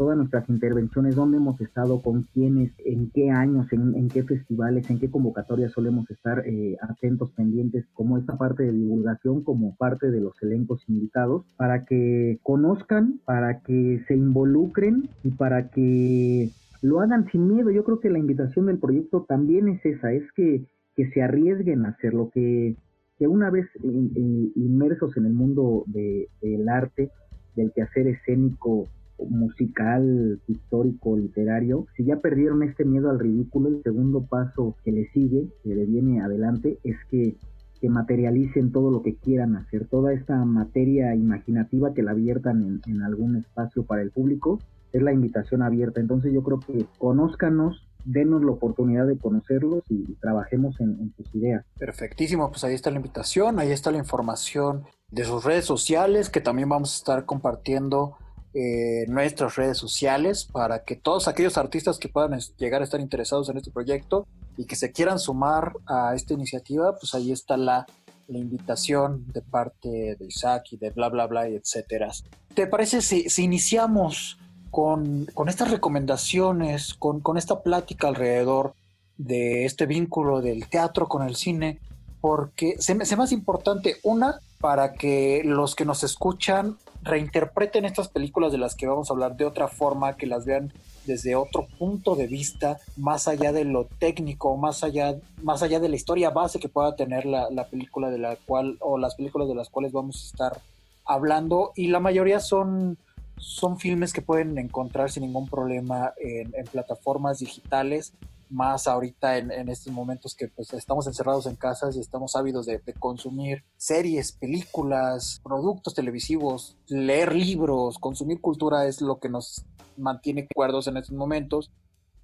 todas 0.00 0.16
nuestras 0.16 0.48
intervenciones, 0.48 1.14
dónde 1.14 1.36
hemos 1.36 1.60
estado, 1.60 2.00
con 2.00 2.22
quiénes, 2.32 2.72
en 2.86 3.10
qué 3.10 3.28
años, 3.28 3.70
en, 3.70 4.08
qué 4.08 4.22
festivales, 4.22 4.88
en 4.88 4.98
qué 4.98 5.10
convocatorias 5.10 5.72
solemos 5.72 6.10
estar 6.10 6.42
eh, 6.46 6.78
atentos, 6.80 7.32
pendientes, 7.32 7.84
como 7.92 8.16
esta 8.16 8.38
parte 8.38 8.62
de 8.62 8.72
divulgación, 8.72 9.44
como 9.44 9.76
parte 9.76 10.10
de 10.10 10.22
los 10.22 10.32
elencos 10.42 10.82
invitados, 10.88 11.44
para 11.58 11.84
que 11.84 12.38
conozcan, 12.42 13.20
para 13.26 13.60
que 13.60 14.02
se 14.08 14.16
involucren 14.16 15.10
y 15.22 15.32
para 15.32 15.68
que 15.68 16.48
lo 16.80 17.00
hagan 17.02 17.26
sin 17.30 17.46
miedo. 17.48 17.70
Yo 17.70 17.84
creo 17.84 18.00
que 18.00 18.08
la 18.08 18.18
invitación 18.18 18.64
del 18.64 18.78
proyecto 18.78 19.26
también 19.28 19.68
es 19.68 19.84
esa, 19.84 20.14
es 20.14 20.24
que, 20.32 20.64
que 20.96 21.10
se 21.10 21.20
arriesguen 21.20 21.84
a 21.84 21.90
hacerlo, 21.90 22.30
que, 22.32 22.74
que 23.18 23.26
una 23.26 23.50
vez 23.50 23.66
inmersos 23.82 25.14
en 25.18 25.26
el 25.26 25.34
mundo 25.34 25.84
del 25.88 26.70
arte, 26.70 27.10
del 27.54 27.70
quehacer 27.72 28.06
escénico, 28.06 28.88
musical, 29.28 30.40
histórico, 30.46 31.16
literario, 31.16 31.86
si 31.96 32.04
ya 32.04 32.16
perdieron 32.16 32.62
este 32.62 32.84
miedo 32.84 33.10
al 33.10 33.18
ridículo, 33.18 33.68
el 33.68 33.82
segundo 33.82 34.24
paso 34.26 34.76
que 34.84 34.92
le 34.92 35.08
sigue, 35.10 35.48
que 35.62 35.74
le 35.74 35.84
viene 35.84 36.20
adelante, 36.20 36.78
es 36.84 36.96
que, 37.10 37.36
que 37.80 37.88
materialicen 37.88 38.72
todo 38.72 38.90
lo 38.90 39.02
que 39.02 39.16
quieran 39.16 39.56
hacer, 39.56 39.86
toda 39.86 40.12
esta 40.12 40.44
materia 40.44 41.14
imaginativa 41.14 41.94
que 41.94 42.02
la 42.02 42.12
abiertan 42.12 42.62
en, 42.62 42.80
en 42.92 43.02
algún 43.02 43.36
espacio 43.36 43.84
para 43.84 44.02
el 44.02 44.10
público, 44.10 44.58
es 44.92 45.02
la 45.02 45.12
invitación 45.12 45.62
abierta. 45.62 46.00
Entonces 46.00 46.32
yo 46.32 46.42
creo 46.42 46.60
que 46.60 46.86
conózcanos, 46.98 47.86
denos 48.04 48.42
la 48.42 48.52
oportunidad 48.52 49.06
de 49.06 49.18
conocerlos 49.18 49.82
y, 49.88 50.14
trabajemos 50.14 50.80
en, 50.80 51.12
sus 51.16 51.34
ideas. 51.34 51.64
Perfectísimo, 51.78 52.50
pues 52.50 52.64
ahí 52.64 52.74
está 52.74 52.90
la 52.90 52.96
invitación, 52.96 53.58
ahí 53.58 53.70
está 53.70 53.90
la 53.90 53.98
información 53.98 54.84
de 55.10 55.24
sus 55.24 55.44
redes 55.44 55.64
sociales 55.64 56.30
que 56.30 56.40
también 56.40 56.68
vamos 56.68 56.94
a 56.94 56.96
estar 56.96 57.24
compartiendo 57.24 58.16
eh, 58.52 59.04
nuestras 59.06 59.54
redes 59.54 59.78
sociales 59.78 60.44
para 60.44 60.82
que 60.82 60.96
todos 60.96 61.28
aquellos 61.28 61.56
artistas 61.56 61.98
que 61.98 62.08
puedan 62.08 62.38
llegar 62.58 62.80
a 62.80 62.84
estar 62.84 63.00
interesados 63.00 63.48
en 63.48 63.58
este 63.58 63.70
proyecto 63.70 64.26
y 64.56 64.64
que 64.64 64.74
se 64.74 64.90
quieran 64.90 65.20
sumar 65.20 65.74
a 65.86 66.14
esta 66.16 66.34
iniciativa, 66.34 66.96
pues 66.96 67.14
ahí 67.14 67.32
está 67.32 67.56
la, 67.56 67.86
invitación 68.28 69.24
de 69.32 69.42
parte 69.42 69.88
de 69.88 70.24
Isaac 70.24 70.66
y 70.70 70.76
de 70.76 70.90
bla 70.90 71.08
bla 71.08 71.26
bla 71.26 71.48
etcétera. 71.48 72.12
¿Te 72.54 72.68
parece 72.68 73.02
si, 73.02 73.28
si 73.28 73.42
iniciamos 73.42 74.38
con, 74.70 75.26
estas 75.48 75.70
recomendaciones, 75.70 76.94
con, 76.94 77.36
esta 77.36 77.60
plática 77.62 78.08
alrededor 78.08 78.74
de 79.18 79.64
este 79.64 79.86
vínculo 79.86 80.40
del 80.40 80.68
teatro 80.68 81.08
con 81.08 81.26
el 81.26 81.36
cine? 81.36 81.80
Porque 82.20 82.76
se 82.78 82.94
me 82.94 83.02
hace 83.02 83.16
más 83.16 83.32
importante, 83.32 83.96
una, 84.02 84.38
para 84.60 84.92
que 84.92 85.42
los 85.44 85.74
que 85.74 85.84
nos 85.84 86.04
escuchan 86.04 86.76
reinterpreten 87.02 87.84
estas 87.84 88.08
películas 88.08 88.52
de 88.52 88.58
las 88.58 88.74
que 88.74 88.86
vamos 88.86 89.10
a 89.10 89.14
hablar 89.14 89.36
de 89.36 89.44
otra 89.44 89.68
forma, 89.68 90.16
que 90.16 90.26
las 90.26 90.44
vean 90.44 90.72
desde 91.06 91.34
otro 91.34 91.66
punto 91.78 92.14
de 92.14 92.26
vista, 92.26 92.78
más 92.96 93.26
allá 93.26 93.52
de 93.52 93.64
lo 93.64 93.86
técnico, 93.86 94.56
más 94.56 94.84
allá, 94.84 95.16
más 95.42 95.62
allá 95.62 95.80
de 95.80 95.88
la 95.88 95.96
historia 95.96 96.30
base 96.30 96.60
que 96.60 96.68
pueda 96.68 96.94
tener 96.94 97.24
la, 97.24 97.48
película 97.70 98.10
de 98.10 98.18
la 98.18 98.36
cual, 98.36 98.76
o 98.80 98.98
las 98.98 99.14
películas 99.14 99.48
de 99.48 99.54
las 99.54 99.70
cuales 99.70 99.92
vamos 99.92 100.22
a 100.22 100.26
estar 100.26 100.60
hablando, 101.06 101.72
y 101.74 101.88
la 101.88 102.00
mayoría 102.00 102.40
son, 102.40 102.98
son 103.38 103.78
filmes 103.78 104.12
que 104.12 104.22
pueden 104.22 104.58
encontrar 104.58 105.10
sin 105.10 105.22
ningún 105.22 105.48
problema 105.48 106.12
en 106.18 106.66
plataformas 106.66 107.38
digitales 107.38 108.12
más 108.50 108.86
ahorita 108.86 109.38
en, 109.38 109.68
estos 109.68 109.92
momentos 109.92 110.34
que 110.34 110.48
pues 110.48 110.72
estamos 110.72 111.06
encerrados 111.06 111.46
en 111.46 111.56
casas 111.56 111.96
y 111.96 112.00
estamos 112.00 112.36
ávidos 112.36 112.66
de, 112.66 112.80
consumir 112.98 113.64
series, 113.76 114.32
películas, 114.32 115.40
productos 115.42 115.94
televisivos, 115.94 116.76
leer 116.88 117.34
libros, 117.34 117.98
consumir 117.98 118.40
cultura 118.40 118.86
es 118.86 119.00
lo 119.00 119.18
que 119.18 119.28
nos 119.28 119.64
mantiene 119.96 120.48
cuerdos 120.52 120.86
en 120.88 120.96
estos 120.96 121.16
momentos. 121.16 121.70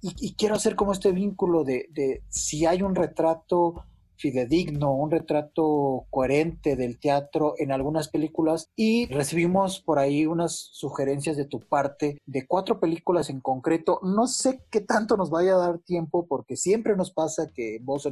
Y, 0.01 0.35
quiero 0.35 0.55
hacer 0.55 0.75
como 0.75 0.91
este 0.91 1.11
vínculo 1.11 1.63
de, 1.63 1.87
de 1.89 2.21
si 2.29 2.67
hay 2.67 2.83
un 2.83 2.93
retrato 2.93 3.83
fidedigno, 4.17 4.93
un 4.93 5.11
retrato 5.11 6.05
coherente 6.09 6.75
del 6.75 6.99
teatro 6.99 7.53
en 7.57 7.71
algunas 7.71 8.09
películas 8.09 8.71
y 8.75 9.07
recibimos 9.07 9.81
por 9.81 9.99
ahí 9.99 10.25
unas 10.25 10.69
sugerencias 10.71 11.37
de 11.37 11.45
tu 11.45 11.59
parte 11.59 12.17
de 12.25 12.47
cuatro 12.47 12.79
películas 12.79 13.29
en 13.29 13.41
concreto. 13.41 13.99
No 14.03 14.27
sé 14.27 14.63
qué 14.69 14.81
tanto 14.81 15.17
nos 15.17 15.29
vaya 15.29 15.55
a 15.55 15.59
dar 15.59 15.79
tiempo 15.79 16.27
porque 16.27 16.55
siempre 16.55 16.95
nos 16.95 17.11
pasa 17.11 17.51
que 17.53 17.77
en 17.77 17.85
voz 17.85 18.07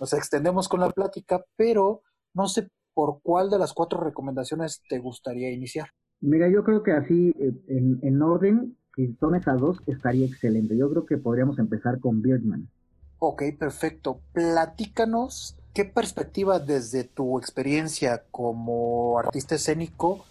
nos 0.00 0.12
extendemos 0.12 0.68
con 0.68 0.80
la 0.80 0.90
plática, 0.90 1.44
pero 1.56 2.02
no 2.34 2.46
sé 2.46 2.68
por 2.94 3.20
cuál 3.22 3.50
de 3.50 3.58
las 3.58 3.72
cuatro 3.72 4.00
recomendaciones 4.00 4.82
te 4.88 4.98
gustaría 4.98 5.50
iniciar. 5.50 5.88
Mira, 6.20 6.48
yo 6.48 6.62
creo 6.62 6.82
que 6.82 6.92
así 6.92 7.34
eh, 7.38 7.52
en, 7.68 7.98
en 8.02 8.22
orden, 8.22 8.76
si 8.94 9.14
son 9.18 9.34
esas 9.34 9.60
dos, 9.60 9.78
estaría 9.86 10.26
excelente. 10.26 10.76
Yo 10.76 10.90
creo 10.90 11.06
que 11.06 11.18
podríamos 11.18 11.58
empezar 11.58 11.98
con 11.98 12.22
Birdman. 12.22 12.68
Ok, 13.24 13.44
perfecto. 13.56 14.18
Platícanos 14.32 15.56
qué 15.72 15.84
perspectiva 15.84 16.58
desde 16.58 17.04
tu 17.04 17.38
experiencia 17.38 18.24
como 18.32 19.16
artista 19.16 19.54
escénico 19.54 20.24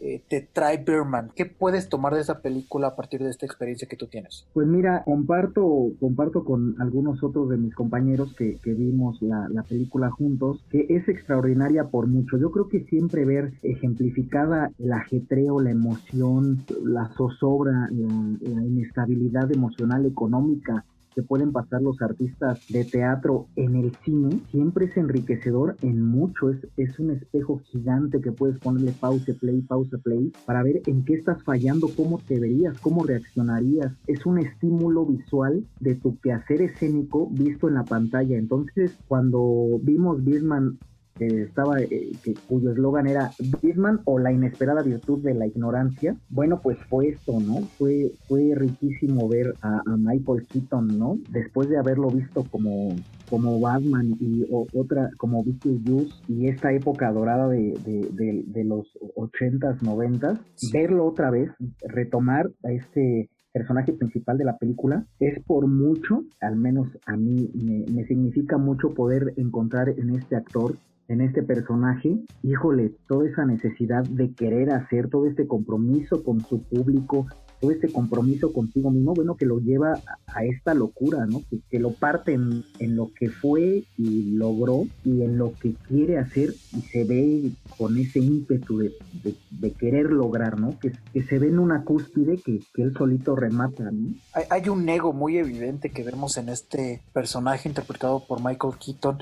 eh, 0.00 0.22
te 0.28 0.42
trae 0.52 0.76
Birdman. 0.76 1.32
¿Qué 1.34 1.46
puedes 1.46 1.88
tomar 1.88 2.14
de 2.14 2.20
esa 2.20 2.42
película 2.42 2.86
a 2.86 2.94
partir 2.94 3.20
de 3.20 3.30
esta 3.30 3.46
experiencia 3.46 3.88
que 3.88 3.96
tú 3.96 4.06
tienes? 4.06 4.46
Pues 4.54 4.64
mira, 4.68 5.02
comparto, 5.04 5.90
comparto 5.98 6.44
con 6.44 6.80
algunos 6.80 7.20
otros 7.24 7.48
de 7.48 7.56
mis 7.56 7.74
compañeros 7.74 8.32
que, 8.36 8.60
vimos 8.62 9.20
la, 9.22 9.64
película 9.68 10.12
juntos, 10.12 10.64
que 10.70 10.86
es 10.88 11.08
extraordinaria 11.08 11.88
por 11.88 12.06
mucho. 12.06 12.38
Yo 12.38 12.52
creo 12.52 12.68
que 12.68 12.84
siempre 12.84 13.24
ver 13.24 13.54
ejemplificada 13.64 14.70
el 14.78 14.92
ajetreo, 14.92 15.60
la 15.60 15.72
emoción, 15.72 16.64
la 16.84 17.08
zozobra, 17.16 17.88
la 17.90 18.62
inestabilidad 18.62 19.50
emocional 19.50 20.06
económica 20.06 20.84
que 21.16 21.22
pueden 21.22 21.50
pasar 21.50 21.80
los 21.80 22.02
artistas 22.02 22.60
de 22.68 22.84
teatro 22.84 23.46
en 23.56 23.74
el 23.74 23.90
cine 24.04 24.38
siempre 24.50 24.84
es 24.84 24.96
enriquecedor 24.98 25.76
en 25.80 26.02
mucho. 26.02 26.50
Es, 26.50 26.58
es 26.76 26.98
un 26.98 27.10
espejo 27.10 27.58
gigante 27.64 28.20
que 28.20 28.32
puedes 28.32 28.58
ponerle 28.58 28.92
pause, 28.92 29.32
play, 29.32 29.62
pause, 29.62 29.96
play 30.04 30.30
para 30.44 30.62
ver 30.62 30.82
en 30.86 31.06
qué 31.06 31.14
estás 31.14 31.42
fallando, 31.42 31.88
cómo 31.96 32.18
te 32.18 32.38
verías, 32.38 32.78
cómo 32.80 33.02
reaccionarías. 33.02 33.94
Es 34.06 34.26
un 34.26 34.38
estímulo 34.38 35.06
visual 35.06 35.64
de 35.80 35.94
tu 35.94 36.18
quehacer 36.20 36.60
escénico 36.60 37.28
visto 37.30 37.66
en 37.66 37.74
la 37.74 37.84
pantalla. 37.84 38.36
Entonces, 38.36 38.94
cuando 39.08 39.80
vimos 39.82 40.22
Bisman 40.22 40.78
que 41.18 41.42
estaba, 41.42 41.80
eh, 41.80 42.12
que, 42.22 42.34
cuyo 42.48 42.72
eslogan 42.72 43.06
era 43.06 43.30
Bisman 43.62 44.00
o 44.04 44.18
la 44.18 44.32
inesperada 44.32 44.82
virtud 44.82 45.22
de 45.22 45.34
la 45.34 45.46
ignorancia. 45.46 46.16
Bueno, 46.28 46.60
pues 46.62 46.78
fue 46.88 47.08
esto, 47.08 47.40
¿no? 47.40 47.60
Fue, 47.78 48.12
fue 48.28 48.52
riquísimo 48.54 49.28
ver 49.28 49.54
a, 49.62 49.82
Michael 49.96 50.46
Keaton, 50.46 50.98
¿no? 50.98 51.18
Después 51.30 51.68
de 51.68 51.78
haberlo 51.78 52.08
visto 52.10 52.44
como, 52.44 52.94
como 53.30 53.60
Batman 53.60 54.16
y 54.20 54.46
otra, 54.50 55.10
como 55.16 55.42
Beetlejuice 55.42 56.14
y 56.28 56.48
esta 56.48 56.72
época 56.72 57.10
dorada 57.12 57.48
de, 57.48 57.74
de, 57.84 58.44
de, 58.46 58.64
los 58.64 58.86
80s, 59.16 59.82
90 59.82 60.40
verlo 60.72 61.06
otra 61.06 61.30
vez, 61.30 61.50
retomar 61.88 62.50
a 62.64 62.72
este 62.72 63.30
personaje 63.52 63.94
principal 63.94 64.36
de 64.36 64.44
la 64.44 64.58
película, 64.58 65.06
es 65.18 65.42
por 65.44 65.66
mucho, 65.66 66.24
al 66.40 66.56
menos 66.56 66.88
a 67.06 67.16
mí 67.16 67.50
me, 67.54 67.90
me, 67.90 68.06
significa 68.06 68.58
mucho 68.58 68.92
poder 68.92 69.32
encontrar 69.38 69.88
en 69.88 70.10
este 70.10 70.36
actor 70.36 70.76
en 71.08 71.20
este 71.20 71.42
personaje, 71.42 72.18
híjole, 72.42 72.92
toda 73.08 73.28
esa 73.28 73.44
necesidad 73.44 74.04
de 74.04 74.32
querer 74.32 74.70
hacer, 74.70 75.08
todo 75.08 75.26
este 75.26 75.46
compromiso 75.46 76.24
con 76.24 76.40
su 76.40 76.62
público, 76.62 77.26
todo 77.66 77.74
este 77.74 77.88
compromiso 77.88 78.52
contigo 78.52 78.92
mismo, 78.92 79.12
bueno, 79.12 79.36
que 79.36 79.44
lo 79.44 79.58
lleva 79.58 79.98
a, 80.28 80.44
esta 80.44 80.72
locura, 80.72 81.26
¿no? 81.26 81.42
Que, 81.68 81.80
lo 81.80 81.90
parte 81.90 82.32
en, 82.32 82.64
lo 82.78 83.10
que 83.12 83.28
fue 83.28 83.82
y 83.98 84.36
logró 84.36 84.86
y 85.04 85.22
en 85.22 85.36
lo 85.36 85.52
que 85.54 85.74
quiere 85.88 86.18
hacer 86.18 86.54
y 86.76 86.82
se 86.82 87.02
ve 87.02 87.50
con 87.76 87.98
ese 87.98 88.20
ímpetu 88.20 88.78
de, 88.78 89.72
querer 89.72 90.12
lograr, 90.12 90.60
¿no? 90.60 90.78
Que, 90.78 90.92
se 91.22 91.38
ve 91.40 91.48
en 91.48 91.58
una 91.58 91.82
cúspide 91.82 92.38
que, 92.38 92.60
que 92.72 92.82
él 92.82 92.94
solito 92.96 93.34
remata, 93.34 93.90
¿no? 93.90 94.14
Hay, 94.32 94.44
hay 94.48 94.68
un 94.68 94.88
ego 94.88 95.12
muy 95.12 95.36
evidente 95.36 95.90
que 95.90 96.04
vemos 96.04 96.36
en 96.36 96.48
este 96.50 97.02
personaje 97.12 97.68
interpretado 97.68 98.24
por 98.26 98.44
Michael 98.44 98.74
Keaton 98.78 99.18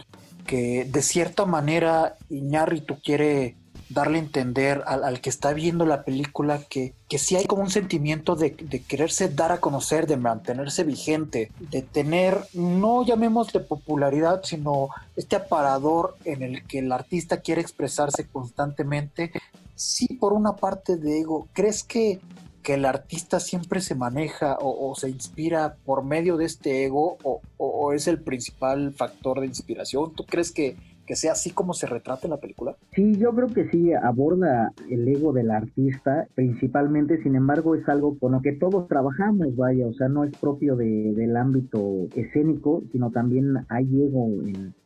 que 0.47 0.85
de 0.85 1.01
cierta 1.01 1.47
manera 1.47 2.17
Iñárritu 2.29 2.97
quiere 3.03 3.57
darle 3.95 4.19
a 4.19 4.23
entender 4.23 4.83
al, 4.87 5.21
que 5.21 5.31
está 5.31 5.53
viendo 5.53 5.87
la 5.87 6.05
película 6.05 6.61
que, 6.69 6.93
que 7.09 7.19
sí 7.19 7.37
hay 7.37 7.47
como 7.47 7.63
un 7.63 7.71
sentimiento 7.71 8.37
de, 8.37 8.55
quererse 8.87 9.29
dar 9.29 9.53
a 9.53 9.61
conocer, 9.61 10.07
de 10.07 10.17
mantenerse 10.17 10.85
vigente, 10.85 11.53
de 11.71 11.83
tener, 11.83 12.39
no 12.53 13.07
llamémosle 13.07 13.61
popularidad, 13.61 14.43
sino 14.43 14.89
este 15.17 15.37
aparador 15.37 16.17
en 16.25 16.43
el 16.43 16.67
que 16.67 16.81
el 16.81 16.93
artista 16.93 17.39
quiere 17.39 17.61
expresarse 17.61 18.27
constantemente. 18.27 19.33
Sí, 19.77 20.07
por 20.21 20.33
una 20.33 20.57
parte 20.57 20.97
de 20.97 21.21
ego, 21.21 21.49
¿crees 21.53 21.83
que 21.85 22.21
que 22.65 22.75
el 22.75 22.87
artista 22.87 23.41
siempre 23.41 23.83
se 23.83 23.95
maneja 23.95 24.57
o, 24.59 24.95
se 24.97 25.11
inspira 25.11 25.77
por 25.85 26.03
medio 26.03 26.39
de 26.39 26.47
este 26.47 26.87
ego 26.87 27.19
o, 27.23 27.93
es 27.93 28.09
el 28.09 28.21
principal 28.21 28.95
factor 28.95 29.41
de 29.41 29.47
inspiración? 29.47 30.15
¿Tú 30.15 30.25
crees 30.25 30.51
que, 30.51 30.75
que 31.07 31.17
sea 31.17 31.33
así 31.33 31.51
como 31.51 31.75
se 31.75 31.87
retrata 31.87 32.27
en 32.27 32.31
la 32.31 32.41
película? 32.41 32.77
Sí, 32.95 33.17
yo 33.17 33.35
creo 33.35 33.49
que 33.49 33.69
sí, 33.71 33.93
aborda 33.93 34.73
el 34.91 35.07
ego 35.09 35.33
del 35.33 35.51
artista 35.51 36.27
principalmente, 36.35 37.23
sin 37.23 37.37
embargo 37.37 37.75
es 37.75 37.89
algo 37.89 38.19
con 38.19 38.33
lo 38.33 38.43
que 38.43 38.53
todos 38.53 38.89
trabajamos, 38.89 39.57
vaya, 39.57 39.87
o 39.87 39.93
sea, 39.95 40.09
no 40.09 40.25
es 40.25 40.37
propio 40.37 40.77
del 40.77 41.37
ámbito 41.37 42.09
escénico, 42.15 42.83
sino 42.93 43.11
también 43.11 43.55
hay 43.69 43.85
ego 44.03 44.29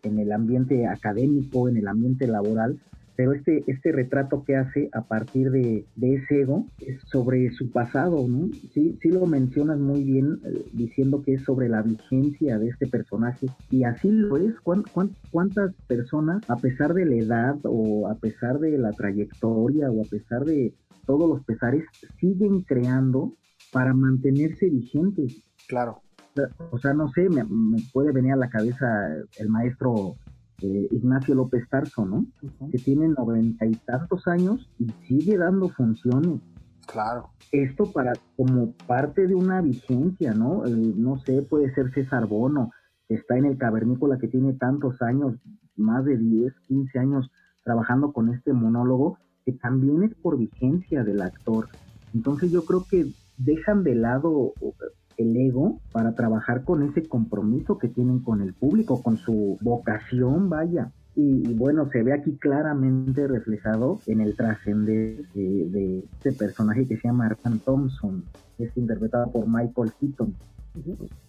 en, 0.03 0.19
el 0.19 0.33
ambiente 0.33 0.87
académico, 0.87 1.69
en 1.69 1.77
el 1.77 1.89
ambiente 1.89 2.27
laboral, 2.27 2.81
pero 3.19 3.33
este, 3.33 3.65
este 3.67 3.91
retrato 3.91 4.45
que 4.45 4.55
hace 4.55 4.91
a 4.93 5.03
partir 5.03 5.51
de, 5.51 5.85
ese 6.01 6.43
ego 6.43 6.67
es 6.79 7.01
sobre 7.11 7.51
su 7.51 7.73
pasado, 7.73 8.29
¿no? 8.29 8.49
Sí, 8.73 8.97
sí 9.03 9.09
lo 9.09 9.27
mencionas 9.27 9.81
muy 9.81 10.05
bien 10.05 10.39
eh, 10.45 10.65
diciendo 10.73 11.25
que 11.25 11.35
es 11.35 11.43
sobre 11.43 11.69
la 11.69 11.83
vigencia 11.83 12.61
de 12.61 12.69
este 12.69 12.87
personaje 12.87 13.49
y 13.73 13.83
así 13.83 14.09
lo 14.13 14.37
es. 14.37 14.55
¿Cuántas 14.61 15.75
personas, 15.89 16.49
a 16.49 16.59
pesar 16.59 16.95
de 16.95 17.07
la 17.07 17.17
edad 17.17 17.57
o 17.65 18.07
a 18.07 18.15
pesar 18.15 18.61
de 18.61 18.79
la 18.79 18.93
trayectoria 18.93 19.91
o 19.91 20.01
a 20.01 20.09
pesar 20.09 20.45
de 20.45 20.73
todos 21.05 21.29
los 21.29 21.45
pesares, 21.45 21.87
siguen 22.21 22.61
creando 22.61 23.33
para 23.73 23.95
mantenerse 23.95 24.71
vigentes? 24.71 25.43
Claro. 25.67 26.03
O 26.71 26.79
sea, 26.79 26.95
no 26.95 27.09
sé, 27.09 27.29
me, 27.29 27.43
me 27.43 27.79
puede 27.93 28.13
venir 28.13 28.35
a 28.35 28.37
la 28.37 28.49
cabeza 28.49 28.87
el 29.41 29.49
maestro 29.49 30.15
eh, 30.63 30.89
Ignacio 30.91 31.35
López 31.35 31.69
Tarso, 31.69 32.05
¿no? 32.05 32.27
Que 32.71 32.79
tiene 32.79 33.09
noventa 33.09 33.67
y 33.67 33.73
tantos 33.73 34.27
años 34.27 34.69
y 34.79 34.91
sigue 35.07 35.37
dando 35.37 35.69
funciones. 35.69 36.41
Claro. 36.87 37.31
Esto 37.53 37.93
para 37.93 38.15
como 38.37 38.73
parte 38.87 39.27
de 39.27 39.35
una 39.35 39.61
vigencia, 39.61 40.35
¿no? 40.35 40.67
Eh, 40.67 40.71
no 40.97 41.19
sé, 41.21 41.43
puede 41.43 41.73
ser 41.75 41.93
César 41.93 42.27
Bono, 42.27 42.73
está 43.09 43.37
en 43.37 43.45
el 43.45 43.59
cavernícola 43.59 44.19
que 44.19 44.29
tiene 44.29 44.55
tantos 44.55 45.01
años, 45.03 45.37
más 45.77 46.05
de 46.05 46.17
10, 46.17 46.53
15 46.67 46.99
años 46.99 47.31
trabajando 47.63 48.13
con 48.13 48.33
este 48.33 48.53
monólogo, 48.53 49.19
que 49.45 49.53
también 49.53 50.03
es 50.03 50.15
por 50.15 50.39
vigencia 50.39 51.05
del 51.05 51.23
actor. 51.23 51.69
Entonces 52.15 52.51
yo 52.51 52.65
creo 52.65 52.85
que 52.91 53.07
dejan 53.37 53.85
de 53.85 53.95
lado 53.95 54.55
el 55.19 55.37
ego 55.37 55.81
para 55.93 56.15
trabajar 56.15 56.65
con 56.65 56.83
ese 56.83 57.07
compromiso 57.07 57.77
que 57.77 57.89
tienen 57.89 58.21
con 58.21 58.41
el 58.41 58.55
público, 58.55 59.03
con 59.03 59.19
su 59.19 59.59
vocación, 59.61 60.49
vaya. 60.49 60.93
Y, 61.15 61.53
bueno, 61.55 61.91
se 61.91 62.05
ve 62.05 62.13
aquí 62.13 62.37
claramente 62.37 63.27
reflejado 63.27 64.01
en 64.07 64.21
el 64.21 64.37
trascender 64.37 65.27
de, 65.35 66.05
este 66.13 66.33
personaje 66.33 66.87
que 66.87 66.97
se 66.97 67.09
llama 67.09 67.27
Arthur 67.27 67.59
Thompson, 67.59 68.25
es 68.59 68.75
interpretado 68.77 69.33
por 69.33 69.49
Michael 69.49 69.93
Keaton. 69.99 70.35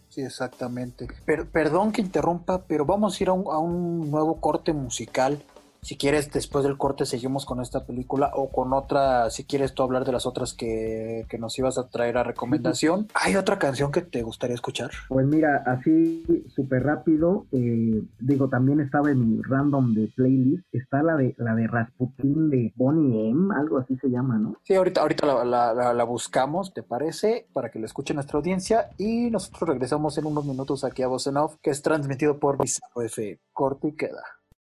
Sí, 0.09 0.21
exactamente. 0.21 1.07
perdón 1.51 1.91
que 1.91 2.01
interrumpa, 2.01 2.65
pero 2.67 2.85
vamos 2.85 3.19
a 3.19 3.23
ir 3.23 3.29
a 3.29 3.33
un 3.33 4.11
nuevo 4.11 4.39
corte 4.39 4.73
musical 4.73 5.39
si 5.81 5.97
quieres, 5.97 6.31
después 6.31 6.63
del 6.63 6.77
corte 6.77 7.05
seguimos 7.05 7.45
con 7.45 7.61
esta 7.61 7.85
película 7.85 8.31
o 8.33 8.49
con 8.51 8.73
otra, 8.73 9.29
si 9.29 9.45
quieres 9.45 9.73
tú 9.73 9.83
hablar 9.83 10.05
de 10.05 10.11
las 10.11 10.25
otras 10.25 10.53
que, 10.53 11.25
nos 11.39 11.57
ibas 11.57 11.77
a 11.77 11.87
traer 11.87 12.17
a 12.17 12.23
recomendación. 12.23 13.07
¿Hay 13.13 13.37
otra 13.37 13.57
canción 13.59 13.91
que 13.91 14.01
te 14.01 14.23
gustaría 14.23 14.55
escuchar? 14.55 14.91
Pues 15.07 15.25
mira, 15.25 15.63
así 15.65 16.25
súper 16.53 16.83
rápido, 16.83 17.45
eh, 17.53 18.03
digo, 18.19 18.49
también 18.49 18.81
estaba 18.81 19.09
en 19.09 19.37
mi 19.37 19.41
random 19.41 19.93
de 19.93 20.07
playlist, 20.15 20.65
está 20.73 21.01
la 21.01 21.15
de 21.15 21.33
la 21.37 21.55
de 21.55 21.67
Rasputin 21.67 22.49
de 22.49 22.73
Bonnie 22.75 23.29
M, 23.29 23.55
algo 23.55 23.77
así 23.77 23.97
se 23.97 24.09
llama, 24.09 24.37
¿no? 24.37 24.57
Sí, 24.63 24.75
ahorita, 24.75 25.01
ahorita 25.01 25.45
la, 25.45 26.03
buscamos, 26.03 26.73
¿te 26.73 26.83
parece? 26.83 27.47
Para 27.53 27.71
que 27.71 27.79
la 27.79 27.85
escuche 27.85 28.13
nuestra 28.13 28.37
audiencia 28.37 28.89
y 28.97 29.29
nosotros 29.29 29.69
regresamos 29.69 30.17
en 30.17 30.25
unos 30.25 30.45
minutos 30.45 30.83
aquí 30.83 31.03
a 31.03 31.07
Voz 31.07 31.27
Off, 31.27 31.55
que 31.61 31.69
es 31.69 31.81
transmitido 31.81 32.39
por 32.39 32.57
Bizarro 32.57 33.01
F. 33.01 33.39
Corte 33.53 33.89
y 33.89 33.95
queda. 33.95 34.23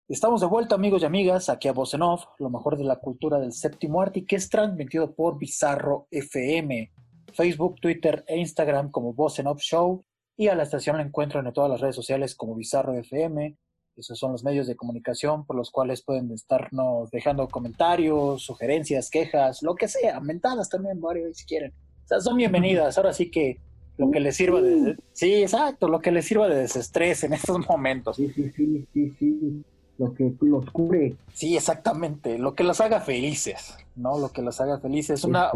Estamos 0.09 0.41
de 0.41 0.47
vuelta, 0.47 0.73
amigos 0.73 1.03
y 1.03 1.05
amigas, 1.05 1.49
aquí 1.49 1.67
a 1.67 1.71
Voz 1.71 1.93
en 1.93 2.01
Off, 2.01 2.25
lo 2.39 2.49
mejor 2.49 2.79
de 2.79 2.83
la 2.83 2.95
cultura 2.95 3.37
del 3.37 3.53
séptimo 3.53 4.01
arte, 4.01 4.25
que 4.25 4.37
es 4.37 4.49
transmitido 4.49 5.13
por 5.13 5.37
Bizarro 5.37 6.07
FM, 6.09 6.91
Facebook, 7.31 7.75
Twitter 7.79 8.23
e 8.27 8.39
Instagram 8.39 8.89
como 8.89 9.13
Voz 9.13 9.37
en 9.37 9.45
Off 9.45 9.61
Show, 9.61 10.03
y 10.35 10.47
a 10.47 10.55
la 10.55 10.63
estación 10.63 10.97
la 10.97 11.03
encuentran 11.03 11.45
en 11.45 11.53
todas 11.53 11.69
las 11.69 11.79
redes 11.79 11.95
sociales 11.95 12.33
como 12.33 12.55
Bizarro 12.55 12.95
FM. 12.95 13.55
Esos 13.97 14.17
son 14.17 14.31
los 14.31 14.43
medios 14.43 14.65
de 14.65 14.75
comunicación 14.75 15.45
por 15.45 15.55
los 15.55 15.69
cuales 15.69 16.01
pueden 16.03 16.31
estarnos 16.31 17.11
dejando 17.11 17.47
comentarios, 17.47 18.41
sugerencias, 18.41 19.11
quejas, 19.11 19.61
lo 19.61 19.75
que 19.75 19.87
sea, 19.87 20.19
mentadas 20.21 20.69
también, 20.69 20.99
varios 20.99 21.37
si 21.37 21.45
quieren. 21.45 21.71
O 22.05 22.07
sea, 22.07 22.19
son 22.19 22.35
bienvenidas. 22.35 22.97
Ahora 22.97 23.13
sí 23.13 23.29
que 23.29 23.59
lo 23.97 24.09
que 24.09 24.21
les 24.21 24.35
sirva 24.35 24.59
de... 24.59 24.97
Sí, 25.13 25.35
exacto, 25.43 25.87
lo 25.87 25.99
que 25.99 26.11
les 26.11 26.25
sirva 26.25 26.49
de 26.49 26.55
desestrés 26.55 27.23
en 27.23 27.33
estos 27.33 27.59
momentos. 27.69 28.15
Sí, 28.15 28.27
sí, 28.33 28.51
sí, 28.55 28.87
sí, 28.91 29.13
sí 29.19 29.65
lo 29.99 30.13
que 30.13 30.33
los 30.41 30.71
cure. 30.71 31.15
Sí, 31.33 31.55
exactamente, 31.55 32.39
lo 32.39 32.55
que 32.55 32.63
los 32.63 32.81
haga 32.81 33.01
felices, 33.01 33.77
¿no? 33.95 34.17
Lo 34.17 34.31
que 34.31 34.41
los 34.41 34.59
haga 34.61 34.79
felices. 34.79 35.23
Una, 35.25 35.51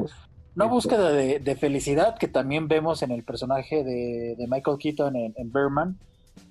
una 0.55 0.65
búsqueda 0.65 1.11
de, 1.11 1.55
felicidad 1.55 2.17
que 2.17 2.27
también 2.27 2.67
vemos 2.67 3.01
en 3.01 3.11
el 3.11 3.23
personaje 3.23 3.83
de, 3.83 4.45
Michael 4.47 4.77
Keaton 4.77 5.15
en, 5.15 5.33
en 5.37 5.51
Berman, 5.51 5.97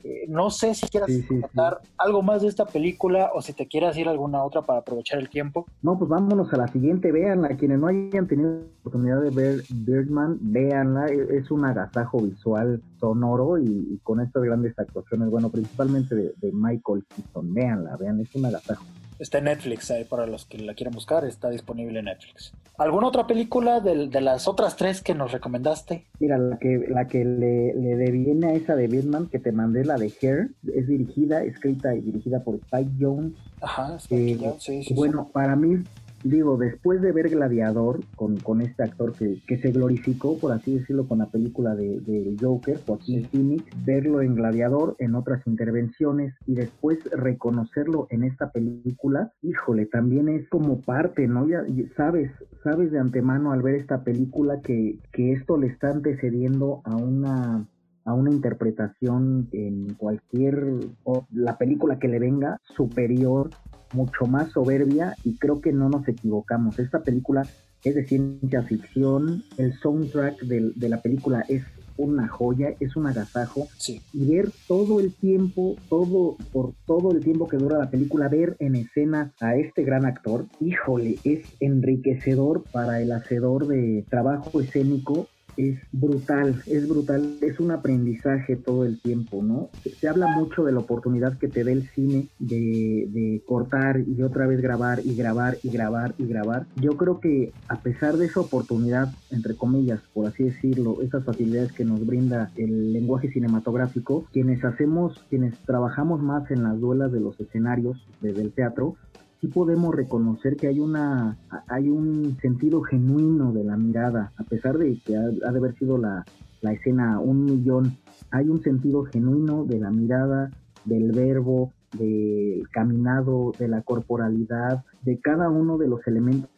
eh, 0.05 0.24
no 0.28 0.51
sé 0.51 0.74
si 0.74 0.89
quieras 0.89 1.11
comentar 1.28 1.80
algo 1.97 2.22
más 2.22 2.43
de 2.43 2.49
esta 2.49 2.66
película 2.66 3.30
o 3.35 3.41
si 3.41 3.53
te 3.53 3.66
quieras 3.68 3.97
ir 3.97 4.09
a 4.09 4.11
alguna 4.11 4.43
otra 4.43 4.62
para 4.62 4.80
aprovechar 4.80 5.20
el 5.20 5.28
tiempo. 5.28 5.66
No, 5.83 5.99
pues 5.99 6.09
vámonos 6.11 6.53
a 6.53 6.57
la 6.57 6.68
siguiente, 6.68 7.12
véanla. 7.12 7.57
Quienes 7.57 7.78
no 7.78 7.87
hayan 7.87 8.26
tenido 8.26 8.62
oportunidad 8.80 9.20
de 9.20 9.30
ver 9.30 9.62
Birdman, 9.70 10.39
véanla. 10.41 11.07
E-, 11.07 11.39
es 11.39 11.51
un 11.51 11.64
agasajo 11.64 12.20
visual 12.20 12.83
sonoro 12.99 13.59
y, 13.59 14.01
con 14.03 14.20
estas 14.20 14.43
grandes 14.43 14.76
actuaciones, 14.78 15.30
bueno, 15.30 15.51
principalmente 15.51 16.14
de, 16.14 16.35
de 16.41 16.53
Michael 16.53 17.05
Keaton. 17.14 17.55
Véanla, 17.55 17.97
vean, 17.97 18.20
es 18.20 18.35
un 18.35 18.47
agasajo. 18.47 18.85
Está 19.23 19.39
en 19.39 19.45
Netflix, 19.45 19.89
ahí 19.93 20.03
para 20.03 20.27
los 20.27 20.47
que 20.47 20.59
la 20.59 20.75
quieran 20.75 20.95
buscar, 20.95 21.25
está 21.25 21.49
disponible 21.49 22.01
en 22.01 22.07
Netflix. 22.07 22.53
¿Alguna 22.77 23.07
otra 23.07 23.25
película 23.25 23.79
de, 23.79 24.20
las 24.20 24.49
otras 24.49 24.75
tres 24.75 25.01
que 25.01 25.14
nos 25.14 25.31
recomendaste? 25.31 26.07
Mira, 26.18 26.39
la 26.39 26.59
que, 26.59 26.87
la 26.89 27.07
que 27.07 27.25
le, 27.25 27.73
le 27.73 27.95
deviene 27.95 28.49
a 28.49 28.55
esa 28.55 28.75
de 28.75 28.89
Vietnam, 28.89 29.29
que 29.29 29.39
te 29.39 29.53
mandé, 29.53 29.85
la 29.85 29.97
de 29.97 30.12
Hair, 30.20 30.49
es 30.75 30.89
dirigida, 30.89 31.45
escrita 31.45 31.95
y 31.95 32.01
dirigida 32.01 32.43
por 32.43 32.57
Spike 32.57 32.91
Jones. 32.99 33.35
Ajá, 33.61 33.95
Spike 33.95 34.33
eh, 34.33 34.39
Jones, 34.41 34.61
sí, 34.61 34.83
sí. 34.83 34.93
Bueno, 34.93 35.31
para 35.33 35.55
mí 35.55 35.85
digo, 36.25 36.57
después 36.57 37.01
de 37.01 37.12
ver 37.12 37.29
Gladiador 37.29 38.01
con, 38.16 38.37
con 38.39 38.61
este 38.61 38.83
actor 38.83 39.12
que, 39.12 39.41
que, 39.47 39.59
se 39.59 39.73
glorificó, 39.73 40.39
por 40.39 40.53
así 40.53 40.79
decirlo, 40.79 41.07
con 41.07 41.18
la 41.18 41.31
película 41.31 41.75
de, 41.75 42.01
de 42.01 42.37
Joker, 42.41 42.79
Joaquín 42.87 43.25
Phoenix, 43.31 43.64
verlo 43.85 44.23
en 44.23 44.35
Gladiador, 44.35 44.97
en 44.99 45.14
otras 45.14 45.47
intervenciones 45.47 46.35
y 46.47 46.55
después 46.55 46.99
reconocerlo 47.12 48.07
en 48.11 48.25
esta 48.25 48.51
película, 48.51 49.33
híjole, 49.43 49.87
también 49.87 50.29
es 50.29 50.49
como 50.49 50.81
parte, 50.81 51.27
¿no? 51.27 51.47
Ya 51.49 51.64
sabes, 51.97 52.31
sabes 52.62 52.91
de 52.91 52.99
antemano 52.99 53.53
al 53.53 53.62
ver 53.62 53.77
esta 53.77 54.05
película 54.05 54.61
que, 54.62 54.99
que 55.12 55.33
esto 55.33 55.57
le 55.57 55.68
está 55.68 55.91
antecediendo 55.91 56.81
a 56.85 56.97
una 56.97 57.66
a 58.05 58.14
una 58.14 58.31
interpretación 58.31 59.49
en 59.53 59.95
cualquier 59.95 60.81
o 61.05 61.27
la 61.33 61.57
película 61.57 61.99
que 61.99 62.09
le 62.09 62.18
venga 62.18 62.61
superior 62.77 63.51
mucho 63.93 64.26
más 64.26 64.53
soberbia 64.53 65.16
y 65.24 65.36
creo 65.36 65.61
que 65.61 65.72
no 65.72 65.88
nos 65.88 66.07
equivocamos. 66.09 66.78
Esta 66.78 67.03
película 67.03 67.47
es 67.84 67.95
de 67.95 68.07
ciencia 68.07 68.62
ficción, 68.62 69.43
el 69.59 69.72
soundtrack 69.74 70.40
de, 70.43 70.88
la 70.88 71.01
película 71.01 71.45
es 71.49 71.64
una 71.97 72.28
joya, 72.28 72.74
es 72.80 72.97
un 72.97 73.07
agasajo. 73.07 73.68
Y 74.12 74.26
ver 74.26 74.51
todo 74.66 75.01
el 75.01 75.12
tiempo, 75.12 75.76
todo, 75.88 76.36
por 76.53 76.74
todo 76.86 77.12
el 77.12 77.20
tiempo 77.22 77.49
que 77.49 77.57
dura 77.57 77.78
la 77.78 77.90
película, 77.90 78.28
ver 78.28 78.57
en 78.61 78.76
escena 78.76 79.32
a 79.40 79.57
este 79.57 79.82
gran 79.82 80.07
actor, 80.07 80.47
híjole, 80.61 81.18
es 81.24 81.45
enriquecedor 81.61 82.64
para 82.72 83.01
el 83.01 83.12
hacedor 83.12 83.66
de 83.66 84.05
trabajo 84.09 84.61
escénico 84.61 85.28
es 85.57 85.79
brutal, 85.93 86.63
es 86.67 86.89
brutal, 86.89 87.37
es 87.41 87.61
un 87.61 87.71
aprendizaje 87.71 88.57
todo 88.57 88.85
el 88.85 89.01
tiempo, 89.01 89.43
¿no? 89.43 89.71
Se, 90.01 90.09
habla 90.09 90.29
mucho 90.29 90.65
de 90.65 90.73
la 90.73 90.81
oportunidad 90.81 91.39
que 91.39 91.49
te 91.49 91.65
da 91.65 91.73
el 91.73 91.89
cine 91.91 92.29
de, 92.39 93.07
de, 93.11 93.43
cortar 93.47 94.01
y 94.01 94.23
otra 94.23 94.47
vez 94.47 94.61
grabar 94.61 95.01
y 95.05 95.15
grabar 95.15 95.59
y 95.63 95.71
grabar 95.71 96.15
y 96.19 96.27
grabar. 96.27 96.67
Yo 96.77 96.97
creo 96.97 97.21
que 97.21 97.53
a 97.69 97.81
pesar 97.81 98.17
de 98.17 98.27
esa 98.27 98.41
oportunidad, 98.41 99.13
entre 99.31 99.55
comillas, 99.55 100.01
por 100.15 100.27
así 100.27 100.45
decirlo, 100.45 101.03
esas 101.03 101.25
facilidades 101.25 101.73
que 101.73 101.85
nos 101.85 102.05
brinda 102.07 102.51
el 102.57 102.93
lenguaje 102.93 103.31
cinematográfico, 103.31 104.27
quienes 104.33 104.65
hacemos, 104.65 105.25
quienes 105.29 105.59
trabajamos 105.61 106.23
más 106.23 106.51
en 106.51 106.63
las 106.63 106.81
duelas 106.81 107.13
de 107.13 107.21
los 107.21 107.39
escenarios 107.41 107.97
desde 108.21 108.43
el 108.43 108.53
teatro, 108.53 108.97
sí 109.43 109.49
podemos 109.49 109.93
reconocer 109.95 110.57
que 110.57 110.68
hay 110.68 110.78
una 110.78 111.36
hay 111.68 111.90
un 111.90 112.38
sentido 112.40 112.80
genuino 112.82 113.53
de 113.53 113.64
la 113.64 113.76
mirada, 113.76 114.32
a 114.36 114.45
pesar 114.45 114.78
de 114.78 114.97
que 115.05 115.16
ha, 115.16 115.28
de 115.28 115.59
haber 115.59 115.76
sido 115.76 115.99
la, 115.99 116.24
la 116.61 116.72
escena 116.72 117.18
un 117.18 117.45
millón, 117.45 117.99
hay 118.30 118.49
un 118.49 118.62
sentido 118.62 119.05
genuino 119.05 119.64
de 119.64 119.80
la 119.80 119.90
mirada, 119.90 120.51
del 120.84 121.11
verbo, 121.11 121.72
del 121.99 122.68
caminado, 122.70 123.53
de 123.59 123.66
la 123.66 123.82
corporalidad, 123.82 124.84
de 125.03 125.18
cada 125.18 125.51
uno 125.51 125.76
de 125.76 125.88
los 125.88 126.07
elementos 126.07 126.49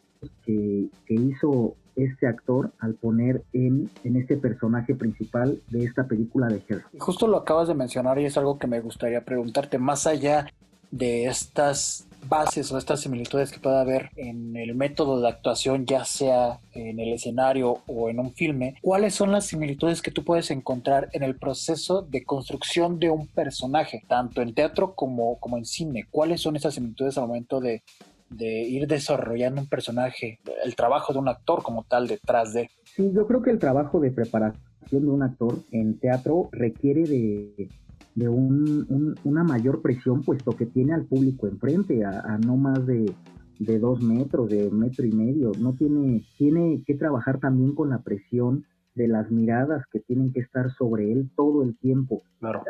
que, 0.45 0.87
que 1.07 1.15
hizo 1.15 1.75
este 1.95 2.27
actor 2.27 2.71
al 2.79 2.93
poner 2.93 3.43
en, 3.53 3.89
en 4.03 4.15
este 4.15 4.37
personaje 4.37 4.93
principal 4.93 5.59
de 5.71 5.85
esta 5.85 6.05
película 6.05 6.47
de 6.49 6.61
Her. 6.67 6.83
Justo 6.99 7.27
lo 7.27 7.37
acabas 7.37 7.67
de 7.67 7.73
mencionar 7.73 8.19
y 8.19 8.25
es 8.25 8.37
algo 8.37 8.59
que 8.59 8.67
me 8.67 8.79
gustaría 8.79 9.25
preguntarte, 9.25 9.79
más 9.79 10.05
allá 10.05 10.45
de 10.91 11.25
estas 11.25 12.07
bases 12.27 12.71
o 12.71 12.77
estas 12.77 13.01
similitudes 13.01 13.51
que 13.51 13.59
pueda 13.59 13.81
haber 13.81 14.09
en 14.15 14.55
el 14.55 14.75
método 14.75 15.21
de 15.21 15.27
actuación, 15.27 15.85
ya 15.85 16.05
sea 16.05 16.59
en 16.73 16.99
el 16.99 17.13
escenario 17.13 17.79
o 17.87 18.09
en 18.09 18.19
un 18.19 18.33
filme, 18.33 18.75
¿cuáles 18.81 19.13
son 19.13 19.31
las 19.31 19.45
similitudes 19.45 20.01
que 20.01 20.11
tú 20.11 20.23
puedes 20.23 20.51
encontrar 20.51 21.09
en 21.13 21.23
el 21.23 21.37
proceso 21.37 22.01
de 22.01 22.23
construcción 22.23 22.99
de 22.99 23.09
un 23.09 23.27
personaje, 23.27 24.03
tanto 24.07 24.41
en 24.41 24.53
teatro 24.53 24.93
como, 24.95 25.39
como 25.39 25.57
en 25.57 25.65
cine? 25.65 26.05
¿Cuáles 26.09 26.41
son 26.41 26.55
esas 26.55 26.73
similitudes 26.73 27.17
al 27.17 27.27
momento 27.27 27.59
de, 27.59 27.83
de 28.29 28.63
ir 28.63 28.87
desarrollando 28.87 29.61
un 29.61 29.67
personaje, 29.67 30.39
el 30.63 30.75
trabajo 30.75 31.13
de 31.13 31.19
un 31.19 31.29
actor 31.29 31.63
como 31.63 31.83
tal 31.83 32.07
detrás 32.07 32.53
de? 32.53 32.69
Sí, 32.83 33.11
yo 33.13 33.27
creo 33.27 33.41
que 33.41 33.51
el 33.51 33.59
trabajo 33.59 33.99
de 33.99 34.11
preparación 34.11 34.61
de 34.89 35.07
un 35.07 35.23
actor 35.23 35.59
en 35.71 35.97
teatro 35.99 36.49
requiere 36.51 37.03
de 37.03 37.69
de 38.15 38.29
un, 38.29 39.15
una 39.23 39.43
mayor 39.43 39.81
presión, 39.81 40.23
puesto 40.23 40.51
que 40.51 40.65
tiene 40.65 40.93
al 40.93 41.05
público 41.05 41.47
enfrente, 41.47 42.03
a, 42.05 42.37
no 42.37 42.55
más 42.55 42.85
de, 42.85 43.13
de, 43.59 43.79
dos 43.79 44.01
metros, 44.01 44.49
de 44.49 44.71
metro 44.71 45.05
y 45.05 45.11
medio. 45.11 45.51
No 45.59 45.73
tiene, 45.73 46.23
tiene 46.37 46.81
que 46.85 46.95
trabajar 46.95 47.39
también 47.39 47.75
con 47.75 47.89
la 47.89 48.01
presión 48.01 48.65
de 48.95 49.09
las 49.09 49.29
miradas 49.29 49.83
que 49.91 49.99
tienen 49.99 50.31
que 50.31 50.39
estar 50.39 50.71
sobre 50.71 51.11
él 51.11 51.29
todo 51.35 51.63
el 51.63 51.77
tiempo. 51.77 52.23
Claro. 52.39 52.63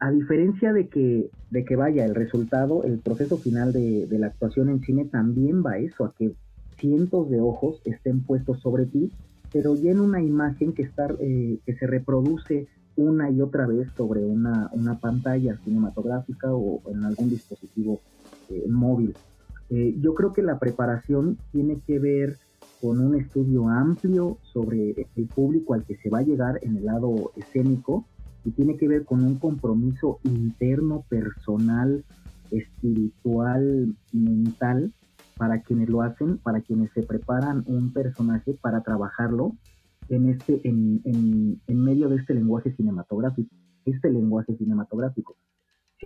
A, 0.00 0.10
diferencia 0.12 0.72
de 0.72 0.88
que, 0.88 1.28
de 1.50 1.64
que 1.64 1.74
vaya 1.74 2.04
el 2.04 2.14
resultado, 2.14 2.84
el 2.84 2.98
proceso 2.98 3.36
final 3.36 3.72
de, 3.72 4.06
de, 4.06 4.18
la 4.18 4.28
actuación 4.28 4.68
en 4.68 4.80
cine 4.80 5.06
también 5.06 5.64
va 5.64 5.72
a 5.72 5.78
eso, 5.78 6.04
a 6.04 6.14
que 6.14 6.34
cientos 6.78 7.28
de 7.30 7.40
ojos 7.40 7.80
estén 7.84 8.22
puestos 8.22 8.60
sobre 8.60 8.86
ti, 8.86 9.10
pero 9.52 9.74
ya 9.74 9.90
en 9.90 10.00
una 10.00 10.22
imagen 10.22 10.72
que, 10.72 10.82
está, 10.82 11.08
eh, 11.18 11.58
que 11.64 11.74
se 11.74 11.86
reproduce 11.86 12.68
una 12.98 13.30
y 13.30 13.40
otra 13.40 13.66
vez 13.66 13.88
sobre 13.96 14.24
una, 14.24 14.68
una 14.72 14.98
pantalla 14.98 15.56
cinematográfica 15.64 16.52
o 16.52 16.82
en 16.90 17.04
algún 17.04 17.30
dispositivo 17.30 18.00
eh, 18.50 18.66
móvil. 18.68 19.14
Eh, 19.70 19.94
yo 20.00 20.14
creo 20.14 20.32
que 20.32 20.42
la 20.42 20.58
preparación 20.58 21.38
tiene 21.52 21.80
que 21.86 22.00
ver 22.00 22.38
con 22.80 23.00
un 23.00 23.14
estudio 23.14 23.68
amplio 23.68 24.38
sobre 24.42 25.06
el 25.14 25.26
público 25.26 25.74
al 25.74 25.84
que 25.84 25.96
se 25.96 26.10
va 26.10 26.18
a 26.18 26.22
llegar 26.22 26.58
en 26.62 26.76
el 26.76 26.86
lado 26.86 27.32
escénico 27.36 28.04
y 28.44 28.50
tiene 28.50 28.76
que 28.76 28.88
ver 28.88 29.04
con 29.04 29.22
un 29.22 29.36
compromiso 29.38 30.18
interno, 30.24 31.04
personal, 31.08 32.04
espiritual, 32.50 33.94
mental 34.12 34.92
para 35.36 35.60
quienes 35.62 35.88
lo 35.88 36.02
hacen, 36.02 36.38
para 36.38 36.62
quienes 36.62 36.90
se 36.92 37.02
preparan 37.04 37.62
un 37.66 37.92
personaje 37.92 38.54
para 38.60 38.82
trabajarlo 38.82 39.52
en 40.08 40.28
este, 40.28 40.60
en, 40.64 41.00
en, 41.66 41.84
medio 41.84 42.08
de 42.08 42.16
este 42.16 42.34
lenguaje 42.34 42.72
cinematográfico, 42.72 43.54
este 43.84 44.10
lenguaje 44.10 44.56
cinematográfico. 44.56 45.36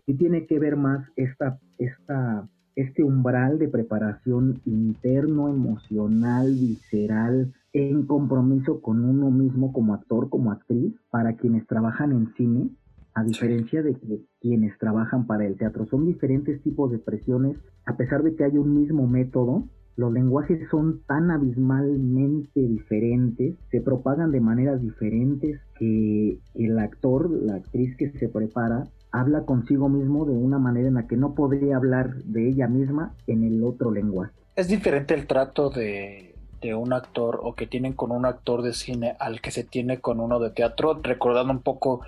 Y 0.06 0.14
tiene 0.14 0.46
que 0.46 0.58
ver 0.58 0.76
más 0.76 1.06
esta, 1.16 1.58
esta, 1.78 2.48
este 2.74 3.04
umbral 3.04 3.58
de 3.58 3.68
preparación 3.68 4.60
interno, 4.64 5.48
emocional, 5.48 6.54
visceral, 6.54 7.52
en 7.72 8.06
compromiso 8.06 8.80
con 8.80 9.04
uno 9.04 9.30
mismo 9.30 9.72
como 9.72 9.94
actor, 9.94 10.28
como 10.28 10.52
actriz, 10.52 10.94
para 11.10 11.36
quienes 11.36 11.66
trabajan 11.66 12.12
en 12.12 12.34
cine, 12.34 12.70
a 13.14 13.24
diferencia 13.24 13.82
de 13.82 13.96
quienes 14.40 14.76
trabajan 14.78 15.26
para 15.26 15.46
el 15.46 15.56
teatro. 15.56 15.86
Son 15.86 16.06
diferentes 16.06 16.62
tipos 16.62 16.90
de 16.90 16.96
expresiones, 16.96 17.56
a 17.84 17.96
pesar 17.96 18.22
de 18.22 18.34
que 18.34 18.44
hay 18.44 18.56
un 18.56 18.74
mismo 18.74 19.06
método, 19.06 19.68
los 19.96 20.12
lenguajes 20.12 20.68
son 20.70 21.02
tan 21.06 21.30
abismalmente 21.30 22.60
diferentes, 22.60 23.54
se 23.70 23.80
propagan 23.80 24.32
de 24.32 24.40
maneras 24.40 24.80
diferentes 24.80 25.60
que 25.78 26.38
el 26.54 26.78
actor, 26.78 27.30
la 27.30 27.56
actriz 27.56 27.96
que 27.96 28.10
se 28.18 28.28
prepara, 28.28 28.84
habla 29.10 29.44
consigo 29.44 29.88
mismo 29.88 30.24
de 30.24 30.32
una 30.32 30.58
manera 30.58 30.88
en 30.88 30.94
la 30.94 31.06
que 31.06 31.16
no 31.16 31.34
podría 31.34 31.76
hablar 31.76 32.14
de 32.24 32.48
ella 32.48 32.68
misma 32.68 33.14
en 33.26 33.44
el 33.44 33.62
otro 33.62 33.90
lenguaje. 33.90 34.32
Es 34.56 34.68
diferente 34.68 35.14
el 35.14 35.26
trato 35.26 35.70
de, 35.70 36.34
de 36.62 36.74
un 36.74 36.92
actor 36.92 37.40
o 37.42 37.54
que 37.54 37.66
tienen 37.66 37.92
con 37.92 38.10
un 38.10 38.24
actor 38.24 38.62
de 38.62 38.72
cine 38.72 39.16
al 39.20 39.40
que 39.40 39.50
se 39.50 39.64
tiene 39.64 40.00
con 40.00 40.20
uno 40.20 40.38
de 40.40 40.50
teatro, 40.50 41.00
recordando 41.02 41.52
un 41.52 41.60
poco 41.60 42.00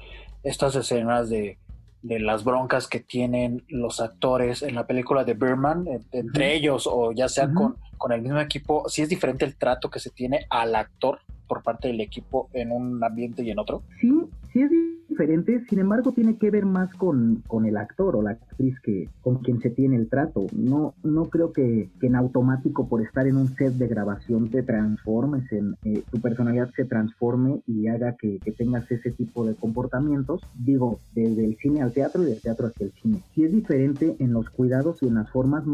estas 0.42 0.76
escenas 0.76 1.28
de 1.28 1.58
de 2.04 2.20
las 2.20 2.44
broncas 2.44 2.86
que 2.86 3.00
tienen 3.00 3.64
los 3.68 3.98
actores 3.98 4.62
en 4.62 4.74
la 4.74 4.86
película 4.86 5.24
de 5.24 5.32
Birdman, 5.32 5.86
entre 6.12 6.54
ellos 6.54 6.86
o 6.86 7.12
ya 7.12 7.30
sea 7.30 7.50
con, 7.50 7.76
con 7.96 8.12
el 8.12 8.20
mismo 8.20 8.40
equipo, 8.40 8.86
si 8.90 9.00
es 9.00 9.08
diferente 9.08 9.46
el 9.46 9.56
trato 9.56 9.88
que 9.88 9.98
se 10.00 10.10
tiene 10.10 10.46
al 10.50 10.74
actor 10.74 11.20
por 11.48 11.62
parte 11.62 11.88
del 11.88 12.02
equipo 12.02 12.50
en 12.52 12.72
un 12.72 13.02
ambiente 13.02 13.42
y 13.42 13.50
en 13.50 13.58
otro. 13.58 13.82
Sí, 14.02 14.10
sí 14.54 14.62
es 14.62 14.70
diferente, 15.08 15.64
sin 15.68 15.80
embargo 15.80 16.12
tiene 16.12 16.38
que 16.38 16.50
ver 16.50 16.64
más 16.64 16.94
con, 16.94 17.42
con 17.48 17.66
el 17.66 17.76
actor 17.76 18.14
o 18.14 18.22
la 18.22 18.30
actriz 18.30 18.78
que 18.80 19.08
con 19.20 19.38
quien 19.38 19.60
se 19.60 19.68
tiene 19.70 19.96
el 19.96 20.08
trato. 20.08 20.46
No, 20.52 20.94
no 21.02 21.24
creo 21.24 21.52
que, 21.52 21.90
en 22.00 22.14
automático 22.14 22.88
por 22.88 23.02
estar 23.02 23.26
en 23.26 23.36
un 23.36 23.54
set 23.56 23.74
de 23.74 23.88
grabación 23.88 24.50
te 24.50 24.62
transformes, 24.62 25.50
en 25.52 25.74
eh, 25.84 26.04
tu 26.10 26.20
personalidad 26.20 26.70
se 26.76 26.84
transforme 26.84 27.62
y 27.66 27.88
haga 27.88 28.16
que, 28.16 28.40
tengas 28.56 28.88
ese 28.90 29.10
tipo 29.10 29.44
de 29.44 29.56
comportamientos. 29.56 30.40
Digo, 30.54 31.00
desde 31.14 31.44
el 31.44 31.56
cine 31.56 31.82
al 31.82 31.92
teatro 31.92 32.22
y 32.22 32.26
del 32.26 32.40
teatro 32.40 32.68
hacia 32.68 32.86
el 32.86 32.92
cine. 32.92 33.20
Sí 33.34 33.42
es 33.42 33.52
diferente 33.52 34.14
en 34.20 34.32
los 34.32 34.48
cuidados 34.50 35.02
y 35.02 35.08
en 35.08 35.14
las 35.14 35.28
formas, 35.30 35.64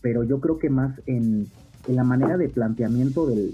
pero 0.00 0.24
yo 0.24 0.40
creo 0.40 0.58
que 0.58 0.70
más 0.70 0.98
en, 1.06 1.46
la 1.86 2.04
manera 2.04 2.38
de 2.38 2.48
planteamiento 2.48 3.26
del, 3.26 3.50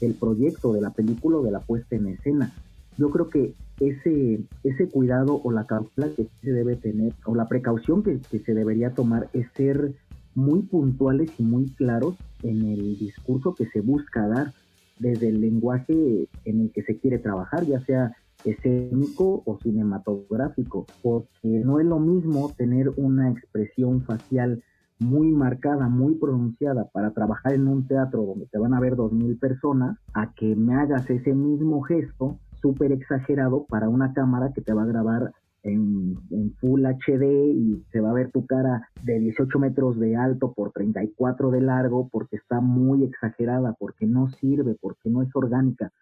del 0.00 0.14
proyecto, 0.14 0.72
de 0.72 0.80
la 0.80 0.90
película 0.90 1.38
o 1.38 1.42
de 1.42 1.50
la 1.50 1.60
puesta 1.60 1.96
en 1.96 2.06
escena 2.06 2.54
yo 2.98 3.10
creo 3.10 3.30
que 3.30 3.54
ese, 3.80 4.40
ese 4.64 4.88
cuidado 4.88 5.40
o 5.42 5.52
la 5.52 5.64
cautela 5.64 6.08
que 6.14 6.28
se 6.42 6.52
debe 6.52 6.76
tener 6.76 7.12
o 7.24 7.34
la 7.34 7.46
precaución 7.46 8.02
que, 8.02 8.18
se 8.40 8.54
debería 8.54 8.90
tomar 8.90 9.28
es 9.32 9.46
ser 9.54 9.94
muy 10.34 10.62
puntuales 10.62 11.30
y 11.38 11.42
muy 11.44 11.70
claros 11.70 12.16
en 12.42 12.64
el 12.64 12.98
discurso 12.98 13.54
que 13.54 13.66
se 13.66 13.80
busca 13.80 14.26
dar 14.26 14.52
desde 14.98 15.28
el 15.28 15.40
lenguaje 15.40 16.28
en 16.44 16.60
el 16.60 16.72
que 16.72 16.82
se 16.82 16.98
quiere 16.98 17.18
trabajar, 17.18 17.64
ya 17.64 17.80
sea 17.80 18.16
escénico 18.44 19.42
o 19.44 19.58
cinematográfico, 19.60 20.86
porque 21.02 21.28
no 21.42 21.78
es 21.78 21.86
lo 21.86 22.00
mismo 22.00 22.52
tener 22.56 22.90
una 22.96 23.30
expresión 23.30 24.02
facial 24.02 24.62
muy 24.98 25.28
marcada, 25.28 25.88
muy 25.88 26.16
pronunciada 26.16 26.88
para 26.92 27.12
trabajar 27.12 27.52
en 27.52 27.68
un 27.68 27.86
teatro 27.86 28.24
donde 28.24 28.46
te 28.46 28.58
van 28.58 28.74
a 28.74 28.80
ver 28.80 28.96
dos 28.96 29.12
mil 29.12 29.36
personas, 29.38 29.96
a 30.14 30.32
que 30.34 30.56
me 30.56 30.74
hagas 30.74 31.08
ese 31.10 31.32
mismo 31.34 31.82
gesto 31.82 32.38
súper 32.60 32.92
exagerado 32.92 33.64
para 33.66 33.88
una 33.88 34.12
cámara 34.12 34.52
que 34.52 34.60
te 34.60 34.72
va 34.72 34.82
a 34.82 34.86
grabar 34.86 35.32
en, 35.62 36.16
Full 36.60 36.84
HD 36.84 37.52
y 37.52 37.84
se 37.92 38.00
va 38.00 38.10
a 38.10 38.14
ver 38.14 38.30
tu 38.30 38.46
cara 38.46 38.88
de 39.02 39.18
18 39.18 39.58
metros 39.58 39.98
de 39.98 40.16
alto 40.16 40.52
por 40.52 40.72
34 40.72 41.50
de 41.50 41.60
largo 41.60 42.08
porque 42.08 42.36
está 42.36 42.60
muy 42.60 43.04
exagerada, 43.04 43.74
porque 43.78 44.06
no 44.06 44.28
sirve, 44.28 44.76
porque 44.80 45.10
no 45.10 45.22
es 45.22 45.28
orgánica, 45.34 45.92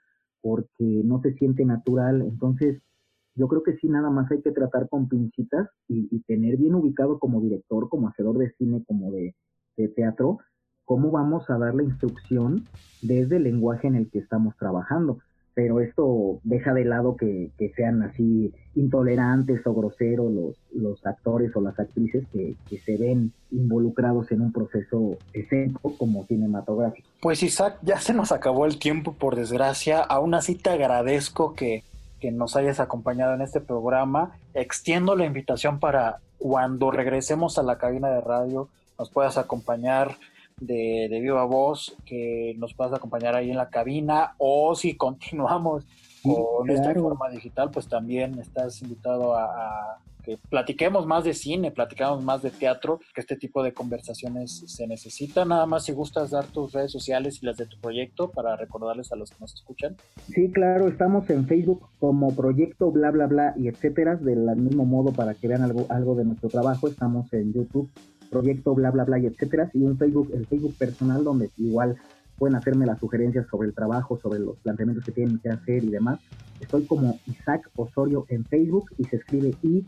porque 0.41 1.03
no 1.05 1.21
se 1.21 1.35
siente 1.35 1.65
natural. 1.65 2.23
Entonces, 2.23 2.81
yo 3.35 3.49
creo 3.49 3.63
que 3.63 3.77
sí, 3.77 3.89
nada 3.89 4.11
más 4.11 4.31
hay 4.31 4.41
que 4.41 4.53
tratar 4.53 4.89
con 4.89 5.09
pincitas 5.09 5.69
y, 5.89 6.21
tener 6.21 6.57
bien 6.57 6.75
ubicado 6.75 7.19
como 7.19 7.41
director, 7.41 7.89
como 7.89 8.09
hacedor 8.09 8.39
de 8.39 8.53
cine, 8.53 8.83
como 8.87 9.11
de 9.11 9.35
teatro, 9.95 10.39
cómo 10.87 11.11
vamos 11.11 11.51
a 11.51 11.59
dar 11.59 11.75
la 11.75 11.83
instrucción 11.83 12.65
desde 13.03 13.37
el 13.37 13.43
lenguaje 13.43 13.89
en 13.89 13.97
el 13.97 14.11
que 14.11 14.21
estamos 14.21 14.57
trabajando 14.57 15.19
pero 15.57 15.81
esto 15.81 16.39
deja 16.45 16.75
de 16.75 16.85
lado 16.85 17.17
que, 17.17 17.51
sean 17.75 18.03
así 18.03 18.53
intolerantes 18.75 19.67
o 19.67 19.73
groseros 19.73 20.31
los, 20.31 20.57
los 20.75 21.07
actores 21.07 21.57
o 21.57 21.63
las 21.63 21.81
actrices 21.81 22.27
que, 22.31 22.55
se 22.85 22.99
ven 22.99 23.33
involucrados 23.51 24.31
en 24.33 24.43
un 24.43 24.53
proceso 24.53 25.17
escénico 25.33 25.97
como 25.97 26.27
cinematográfico. 26.27 27.09
Pues 27.23 27.43
Isaac, 27.43 27.79
ya 27.81 27.99
se 27.99 28.13
nos 28.13 28.33
acabó 28.33 28.67
el 28.67 28.79
tiempo 28.79 29.15
por 29.15 29.35
desgracia, 29.35 30.01
aún 30.01 30.35
así 30.35 30.57
te 30.57 30.69
agradezco 30.69 31.55
que, 31.55 31.85
que 32.21 32.31
nos 32.33 32.55
hayas 32.55 32.79
acompañado 32.79 33.35
en 33.35 33.41
este 33.41 33.63
programa, 33.63 34.37
extiendo 34.53 35.17
la 35.17 35.25
invitación 35.25 35.81
para 35.81 36.19
cuando 36.37 36.91
regresemos 36.91 37.57
a 37.57 37.63
la 37.63 37.79
cabina 37.79 38.11
de 38.11 38.21
radio 38.21 38.69
nos 38.99 39.09
puedas 39.09 39.39
acompañar 39.39 40.17
de, 40.61 41.09
de 41.11 41.21
viva 41.21 41.45
voz 41.45 41.97
que 42.05 42.55
nos 42.59 42.75
puedas 42.75 42.95
acompañar 42.95 43.35
ahí 43.35 43.51
en 43.51 43.57
la 43.57 43.69
cabina 43.69 44.35
o 44.39 44.75
si 44.75 44.97
continuamos 44.97 45.85
con 46.23 46.69
esta 46.71 46.93
forma 46.95 47.29
digital, 47.31 47.71
pues 47.71 47.89
también 47.89 48.39
estás 48.41 48.83
invitado 48.83 49.37
a, 49.37 49.99
que 50.25 50.39
platiquemos 50.51 51.07
más 51.07 51.23
de 51.23 51.35
cine, 51.35 51.71
platicamos 51.71 52.25
más 52.25 52.43
de 52.43 52.51
teatro, 52.51 52.99
que 53.15 53.21
este 53.21 53.37
tipo 53.37 53.63
de 53.63 53.73
conversaciones 53.73 54.65
se 54.67 54.89
necesita. 54.89 55.45
Nada 55.45 55.67
más 55.67 55.85
si 55.85 55.93
gustas 55.93 56.33
dar 56.33 56.47
tus 56.47 56.73
redes 56.73 56.91
sociales 56.91 57.39
y 57.41 57.47
las 57.47 57.59
de 57.59 57.67
tu 57.67 57.79
proyecto 57.79 58.33
para 58.33 58.57
recordarles 58.57 59.13
a 59.13 59.17
los 59.17 59.31
que 59.31 59.37
nos 59.39 59.55
escuchan. 59.55 59.95
Sí, 60.27 60.51
claro, 60.51 60.89
estamos 60.89 61.31
en 61.31 61.47
Facebook 61.47 61.89
como 62.01 62.35
proyecto 62.35 62.91
bla 62.91 63.13
bla 63.13 63.27
bla 63.27 63.55
y 63.57 63.69
etcétera, 63.69 64.17
del 64.17 64.57
mismo 64.57 64.85
modo 64.85 65.13
para 65.13 65.35
que 65.35 65.47
vean 65.47 65.63
algo, 65.63 65.87
algo 65.91 66.17
de 66.17 66.25
nuestro 66.25 66.49
trabajo. 66.49 66.89
Estamos 66.89 67.33
en 67.33 67.53
YouTube 67.53 67.89
proyecto 68.31 68.75
bla 68.75 68.91
bla 68.91 69.05
bla 69.05 69.19
y 69.19 69.27
etcétera, 69.27 69.71
y 69.73 69.83
un 69.83 69.97
Facebook, 69.97 70.31
el 70.33 70.47
Facebook 70.47 70.75
personal 70.79 71.25
donde 71.25 71.51
igual 71.57 71.97
pueden 72.39 72.57
hacerme 72.57 72.85
las 72.85 72.99
sugerencias 72.99 73.47
sobre 73.51 73.69
el 73.69 73.75
trabajo, 73.75 74.19
sobre 74.19 74.41
los 74.41 74.57
planteamientos 74.59 75.07
que 75.07 75.13
tienen 75.13 75.39
que 75.39 75.49
hacer 75.49 75.83
y 75.85 75.89
demás. 75.89 76.21
Estoy 76.61 76.85
como 76.85 77.19
Isaac 77.27 77.71
Osorio 77.77 78.27
en 78.29 78.45
Facebook 78.45 78.91
y 78.99 79.05
se 79.05 79.17
escribe 79.17 79.55
I 79.63 79.85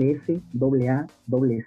S 0.00 0.32
S 0.32 0.88
A 0.88 1.06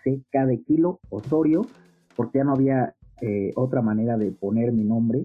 C 0.03 0.21
K 0.31 0.45
de 0.45 0.61
kilo 0.61 0.99
Osorio, 1.09 1.67
porque 2.15 2.39
ya 2.39 2.43
no 2.45 2.53
había 2.53 2.95
eh, 3.21 3.51
otra 3.55 3.81
manera 3.81 4.17
de 4.17 4.31
poner 4.31 4.71
mi 4.71 4.83
nombre. 4.83 5.23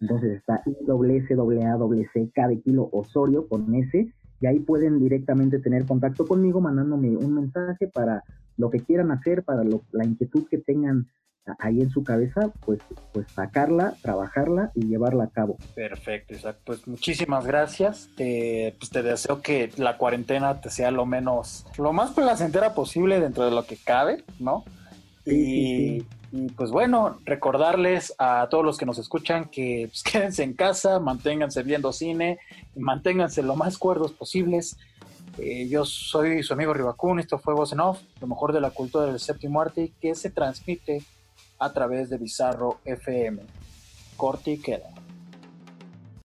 Entonces 0.00 0.38
está 0.38 0.62
I 0.66 0.76
S 1.16 1.34
A 1.34 1.78
C 2.12 2.30
K 2.34 2.48
de 2.48 2.60
kilo 2.60 2.88
Osorio 2.92 3.48
con 3.48 3.74
S 3.74 4.12
y 4.42 4.46
ahí 4.46 4.60
pueden 4.60 4.98
directamente 4.98 5.58
tener 5.58 5.84
contacto 5.86 6.26
conmigo 6.26 6.60
mandándome 6.60 7.16
un 7.16 7.34
mensaje 7.34 7.86
para 7.88 8.24
lo 8.56 8.70
que 8.70 8.80
quieran 8.80 9.10
hacer, 9.10 9.42
para 9.42 9.62
la 9.64 10.04
inquietud 10.04 10.46
que 10.48 10.58
tengan 10.58 11.08
ahí 11.58 11.80
en 11.80 11.90
su 11.90 12.04
cabeza, 12.04 12.52
pues, 12.64 12.80
pues 13.12 13.26
sacarla, 13.32 13.94
trabajarla 14.02 14.70
y 14.74 14.86
llevarla 14.86 15.24
a 15.24 15.30
cabo. 15.30 15.56
Perfecto, 15.74 16.34
exacto. 16.34 16.62
Pues 16.64 16.86
muchísimas 16.86 17.46
gracias. 17.46 18.08
Te, 18.16 18.74
pues 18.78 18.90
te 18.90 19.02
deseo 19.02 19.40
que 19.42 19.70
la 19.76 19.96
cuarentena 19.96 20.60
te 20.60 20.70
sea 20.70 20.90
lo 20.90 21.06
menos, 21.06 21.66
lo 21.78 21.92
más 21.92 22.12
placentera 22.12 22.74
posible 22.74 23.20
dentro 23.20 23.44
de 23.44 23.50
lo 23.50 23.64
que 23.66 23.76
cabe, 23.76 24.24
¿no? 24.38 24.64
y, 25.26 26.02
y 26.32 26.48
pues 26.56 26.70
bueno, 26.70 27.18
recordarles 27.24 28.14
a 28.18 28.48
todos 28.50 28.64
los 28.64 28.78
que 28.78 28.86
nos 28.86 28.98
escuchan 28.98 29.46
que 29.46 29.88
pues, 29.88 30.02
quédense 30.04 30.42
en 30.42 30.54
casa, 30.54 31.00
manténganse 31.00 31.62
viendo 31.62 31.92
cine, 31.92 32.38
manténganse 32.76 33.42
lo 33.42 33.56
más 33.56 33.78
cuerdos 33.78 34.12
posibles. 34.12 34.76
Eh, 35.42 35.68
yo 35.68 35.86
soy 35.86 36.42
su 36.42 36.52
amigo 36.52 36.74
Ribacún, 36.74 37.18
esto 37.18 37.38
fue 37.38 37.54
Voz 37.54 37.72
en 37.72 37.80
Off, 37.80 38.02
lo 38.20 38.26
mejor 38.26 38.52
de 38.52 38.60
la 38.60 38.70
cultura 38.70 39.06
del 39.06 39.18
séptimo 39.18 39.60
arte 39.60 39.92
que 40.00 40.14
se 40.14 40.28
transmite 40.28 41.02
a 41.58 41.72
través 41.72 42.10
de 42.10 42.18
Bizarro 42.18 42.78
FM. 42.84 43.42
corte 44.16 44.50
y 44.50 44.58
queda. 44.58 44.90